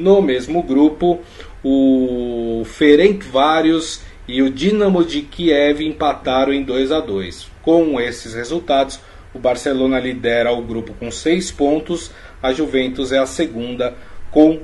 No 0.00 0.22
mesmo 0.22 0.62
grupo, 0.62 1.20
o 1.62 2.62
Ferencvários 2.64 4.00
e 4.26 4.40
o 4.40 4.48
Dinamo 4.48 5.04
de 5.04 5.20
Kiev 5.20 5.82
empataram 5.82 6.54
em 6.54 6.62
2 6.62 6.90
a 6.90 7.00
2. 7.00 7.48
Com 7.60 8.00
esses 8.00 8.32
resultados, 8.32 8.98
o 9.34 9.38
Barcelona 9.38 10.00
lidera 10.00 10.52
o 10.52 10.62
grupo 10.62 10.94
com 10.98 11.10
6 11.10 11.50
pontos, 11.50 12.10
a 12.42 12.50
Juventus 12.50 13.12
é 13.12 13.18
a 13.18 13.26
segunda 13.26 13.94
com 14.30 14.60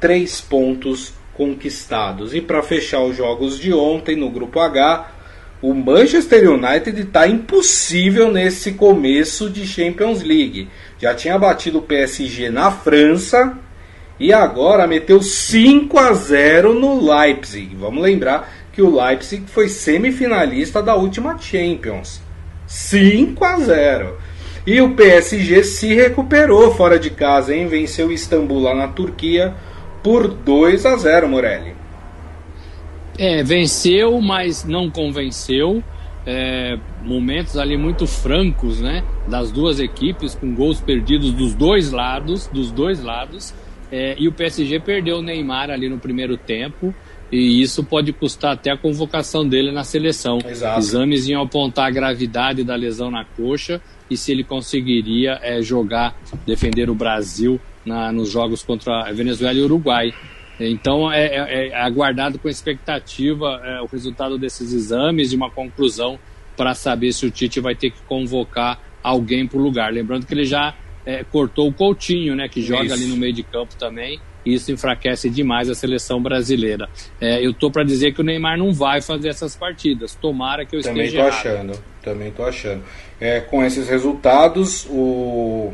3 0.00 0.40
pontos 0.40 1.12
conquistados. 1.34 2.34
E 2.34 2.40
para 2.40 2.62
fechar 2.62 3.02
os 3.02 3.14
jogos 3.14 3.58
de 3.58 3.74
ontem 3.74 4.16
no 4.16 4.30
grupo 4.30 4.58
H, 4.58 5.12
o 5.60 5.74
Manchester 5.74 6.50
United 6.50 6.98
está 6.98 7.28
impossível 7.28 8.32
nesse 8.32 8.72
começo 8.72 9.50
de 9.50 9.66
Champions 9.66 10.22
League. 10.22 10.70
Já 10.98 11.14
tinha 11.14 11.38
batido 11.38 11.78
o 11.78 11.82
PSG 11.82 12.48
na 12.48 12.70
França 12.70 13.58
e 14.22 14.32
agora 14.32 14.86
meteu 14.86 15.20
5 15.20 15.98
a 15.98 16.12
0 16.12 16.74
no 16.74 17.12
Leipzig. 17.12 17.74
Vamos 17.74 18.00
lembrar 18.00 18.48
que 18.72 18.80
o 18.80 19.02
Leipzig 19.02 19.42
foi 19.48 19.68
semifinalista 19.68 20.80
da 20.80 20.94
última 20.94 21.36
Champions. 21.36 22.22
5 22.68 23.44
a 23.44 23.58
0. 23.58 24.16
E 24.64 24.80
o 24.80 24.94
PSG 24.94 25.64
se 25.64 25.92
recuperou 25.92 26.72
fora 26.72 27.00
de 27.00 27.10
casa, 27.10 27.52
hein? 27.52 27.66
Venceu 27.66 28.06
o 28.06 28.12
Istambul 28.12 28.60
lá 28.60 28.72
na 28.76 28.86
Turquia 28.86 29.54
por 30.04 30.28
2 30.28 30.86
a 30.86 30.96
0, 30.96 31.28
Morelli. 31.28 31.74
É, 33.18 33.42
venceu, 33.42 34.20
mas 34.20 34.64
não 34.64 34.88
convenceu. 34.88 35.82
É, 36.24 36.78
momentos 37.02 37.56
ali 37.56 37.76
muito 37.76 38.06
francos, 38.06 38.80
né? 38.80 39.02
Das 39.26 39.50
duas 39.50 39.80
equipes, 39.80 40.36
com 40.36 40.54
gols 40.54 40.80
perdidos 40.80 41.32
dos 41.32 41.54
dois 41.54 41.90
lados, 41.90 42.46
dos 42.46 42.70
dois 42.70 43.02
lados. 43.02 43.52
É, 43.92 44.16
e 44.18 44.26
o 44.26 44.32
PSG 44.32 44.80
perdeu 44.80 45.18
o 45.18 45.22
Neymar 45.22 45.70
ali 45.70 45.86
no 45.88 45.98
primeiro 45.98 46.38
tempo. 46.38 46.94
E 47.30 47.62
isso 47.62 47.82
pode 47.82 48.12
custar 48.12 48.52
até 48.52 48.70
a 48.70 48.76
convocação 48.76 49.46
dele 49.46 49.70
na 49.70 49.84
seleção. 49.84 50.38
Exato. 50.46 50.78
Exames 50.78 51.28
iam 51.28 51.42
apontar 51.42 51.86
a 51.86 51.90
gravidade 51.90 52.64
da 52.64 52.74
lesão 52.74 53.10
na 53.10 53.24
coxa 53.24 53.80
e 54.10 54.16
se 54.18 54.32
ele 54.32 54.44
conseguiria 54.44 55.38
é, 55.42 55.62
jogar, 55.62 56.14
defender 56.46 56.90
o 56.90 56.94
Brasil 56.94 57.58
na, 57.86 58.12
nos 58.12 58.30
jogos 58.30 58.62
contra 58.62 59.08
a 59.08 59.12
Venezuela 59.12 59.58
e 59.58 59.62
Uruguai. 59.62 60.12
Então 60.60 61.10
é, 61.10 61.24
é, 61.24 61.68
é 61.68 61.74
aguardado 61.74 62.38
com 62.38 62.48
expectativa 62.48 63.60
é, 63.64 63.80
o 63.80 63.86
resultado 63.86 64.38
desses 64.38 64.72
exames 64.72 65.32
e 65.32 65.36
uma 65.36 65.50
conclusão 65.50 66.18
para 66.54 66.74
saber 66.74 67.12
se 67.12 67.24
o 67.24 67.30
Tite 67.30 67.60
vai 67.60 67.74
ter 67.74 67.90
que 67.90 68.02
convocar 68.02 68.78
alguém 69.02 69.46
para 69.46 69.58
o 69.58 69.62
lugar. 69.62 69.90
Lembrando 69.90 70.26
que 70.26 70.34
ele 70.34 70.44
já 70.44 70.74
é, 71.04 71.24
cortou 71.24 71.68
o 71.68 71.72
Coutinho, 71.72 72.34
né, 72.34 72.48
que 72.48 72.62
joga 72.62 72.84
Isso. 72.84 72.94
ali 72.94 73.06
no 73.06 73.16
meio 73.16 73.32
de 73.32 73.42
campo 73.42 73.74
também. 73.76 74.20
E 74.44 74.54
isso 74.54 74.72
enfraquece 74.72 75.30
demais 75.30 75.70
a 75.70 75.74
seleção 75.74 76.20
brasileira. 76.20 76.88
É, 77.20 77.44
eu 77.46 77.54
tô 77.54 77.70
para 77.70 77.84
dizer 77.84 78.12
que 78.12 78.20
o 78.20 78.24
Neymar 78.24 78.58
não 78.58 78.72
vai 78.72 79.00
fazer 79.00 79.28
essas 79.28 79.54
partidas. 79.54 80.16
Tomara 80.16 80.66
que 80.66 80.74
eu 80.74 80.82
também 80.82 81.04
esteja 81.04 81.22
tô 81.22 81.28
achando, 81.28 81.82
também 82.02 82.32
tô 82.32 82.42
achando. 82.42 82.82
É, 83.20 83.38
com 83.38 83.64
esses 83.64 83.88
resultados, 83.88 84.84
o, 84.90 85.72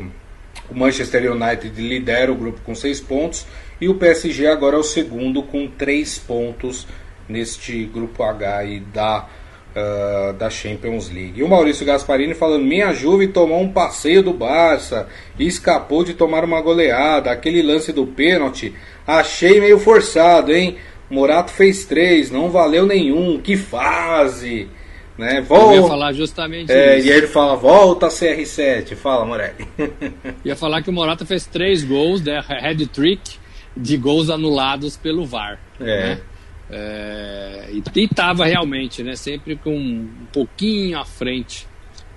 o 0.69 0.75
Manchester 0.75 1.31
United 1.31 1.81
lidera 1.81 2.31
o 2.31 2.35
grupo 2.35 2.61
com 2.61 2.75
seis 2.75 3.01
pontos 3.01 3.47
e 3.81 3.89
o 3.89 3.95
PSG 3.95 4.45
agora 4.45 4.75
é 4.75 4.79
o 4.79 4.83
segundo 4.83 5.41
com 5.41 5.67
três 5.67 6.19
pontos 6.19 6.85
neste 7.27 7.85
grupo 7.85 8.23
H 8.23 8.65
e 8.65 8.79
da, 8.79 9.27
uh, 9.75 10.33
da 10.33 10.49
Champions 10.49 11.09
League. 11.09 11.39
E 11.39 11.43
o 11.43 11.47
Maurício 11.47 11.85
Gasparini 11.85 12.33
falando: 12.33 12.63
Minha 12.63 12.93
Juve 12.93 13.27
tomou 13.27 13.61
um 13.61 13.71
passeio 13.71 14.23
do 14.23 14.33
Barça 14.33 15.07
e 15.37 15.45
escapou 15.47 16.03
de 16.03 16.13
tomar 16.13 16.43
uma 16.43 16.61
goleada. 16.61 17.31
Aquele 17.31 17.61
lance 17.61 17.91
do 17.91 18.05
pênalti 18.05 18.73
achei 19.05 19.59
meio 19.59 19.79
forçado, 19.79 20.53
hein? 20.53 20.77
Morato 21.09 21.51
fez 21.51 21.85
três, 21.85 22.29
não 22.29 22.49
valeu 22.49 22.85
nenhum. 22.85 23.39
Que 23.39 23.57
fase! 23.57 24.67
Né? 25.17 25.41
Volta, 25.41 25.75
Eu 25.75 25.81
ia 25.81 25.87
falar 25.87 26.13
justamente 26.13 26.71
é, 26.71 26.97
isso. 26.97 27.07
E 27.07 27.11
aí 27.11 27.17
ele 27.17 27.27
fala, 27.27 27.53
volta 27.55 28.07
CR7. 28.07 28.95
Fala, 28.95 29.25
Morelli. 29.25 29.67
ia 30.45 30.55
falar 30.55 30.81
que 30.81 30.89
o 30.89 30.93
Morata 30.93 31.25
fez 31.25 31.45
três 31.45 31.83
gols, 31.83 32.21
né? 32.21 32.41
Head 32.47 32.87
trick 32.87 33.37
de 33.75 33.97
gols 33.97 34.29
anulados 34.29 34.95
pelo 34.95 35.25
VAR. 35.25 35.59
É. 35.79 35.83
Né? 35.83 36.21
É, 36.71 37.69
e 37.71 37.81
estava 38.03 38.45
realmente, 38.45 39.03
né? 39.03 39.15
Sempre 39.15 39.55
com 39.55 39.75
um 39.75 40.27
pouquinho 40.31 40.99
à 40.99 41.05
frente 41.05 41.67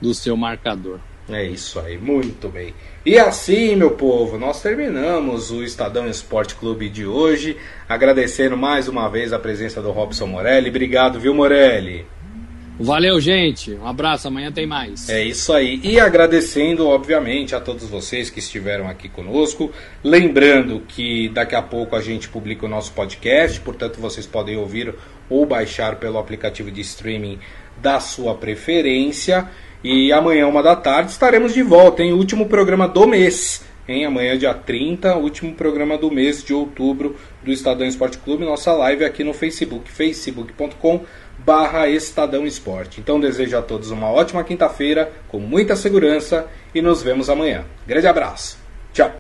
do 0.01 0.13
seu 0.13 0.37
marcador. 0.37 0.99
É 1.29 1.45
isso 1.45 1.79
aí, 1.79 1.97
muito 1.97 2.49
bem. 2.49 2.75
E 3.07 3.19
assim, 3.19 3.77
meu 3.77 3.93
povo, 3.93 4.37
nós 4.39 4.61
terminamos 4.61 5.51
o 5.51 5.63
Estadão 5.63 6.07
Esporte 6.09 6.55
Clube 6.57 6.89
de 6.89 7.07
hoje, 7.07 7.57
agradecendo 7.89 8.57
mais 8.57 8.89
uma 8.89 9.09
vez 9.09 9.33
a 9.33 9.39
presença 9.39 9.81
do 9.81 9.93
Robson 9.93 10.27
Morelli. 10.27 10.69
Obrigado, 10.69 11.21
viu, 11.21 11.33
Morelli? 11.33 12.05
Valeu, 12.83 13.20
gente. 13.20 13.72
Um 13.74 13.87
abraço. 13.87 14.26
Amanhã 14.26 14.51
tem 14.51 14.66
mais. 14.66 15.09
É 15.09 15.22
isso 15.22 15.53
aí. 15.53 15.80
E 15.85 16.01
agradecendo, 16.01 16.89
obviamente, 16.89 17.55
a 17.55 17.61
todos 17.61 17.85
vocês 17.85 18.28
que 18.28 18.41
estiveram 18.41 18.89
aqui 18.89 19.09
conosco. 19.09 19.70
Lembrando 20.03 20.83
que 20.89 21.28
daqui 21.28 21.55
a 21.55 21.62
pouco 21.62 21.95
a 21.95 22.01
gente 22.01 22.28
publica 22.28 22.66
o 22.66 22.68
nosso 22.68 22.93
podcast, 22.93 23.61
portanto, 23.61 24.01
vocês 24.01 24.26
podem 24.26 24.57
ouvir 24.57 24.95
ou 25.30 25.47
baixar 25.47 25.97
pelo 25.97 26.18
aplicativo 26.18 26.72
de 26.72 26.80
streaming 26.80 27.39
da 27.80 28.01
sua 28.01 28.35
preferência. 28.35 29.49
E 29.85 30.12
amanhã, 30.12 30.49
uma 30.49 30.62
da 30.62 30.74
tarde, 30.74 31.12
estaremos 31.12 31.55
de 31.55 31.62
volta 31.62 32.03
em 32.03 32.12
último 32.12 32.47
programa 32.47 32.89
do 32.89 33.07
mês. 33.07 33.64
Em 33.89 34.05
amanhã, 34.05 34.39
dia 34.39 34.55
30, 34.55 35.16
último 35.16 35.55
programa 35.55 35.99
do 35.99 36.11
mês 36.11 36.43
de 36.45 36.55
outubro 36.55 37.16
do 37.43 37.51
Estadão 37.51 37.87
Esporte 37.87 38.18
Clube. 38.18 38.45
Nossa 38.45 38.72
live 38.72 39.05
aqui 39.05 39.24
no 39.24 39.33
Facebook, 39.33 39.91
facebook.com 39.91 41.05
barra 41.45 41.88
Estadão 41.88 42.47
Esporte. 42.47 43.01
Então 43.01 43.20
desejo 43.20 43.57
a 43.57 43.62
todos 43.62 43.90
uma 43.90 44.11
ótima 44.11 44.45
quinta-feira, 44.45 45.12
com 45.28 45.38
muita 45.38 45.76
segurança 45.76 46.47
e 46.74 46.80
nos 46.80 47.03
vemos 47.03 47.28
amanhã. 47.28 47.64
Grande 47.86 48.07
abraço. 48.07 48.59
Tchau. 48.93 49.12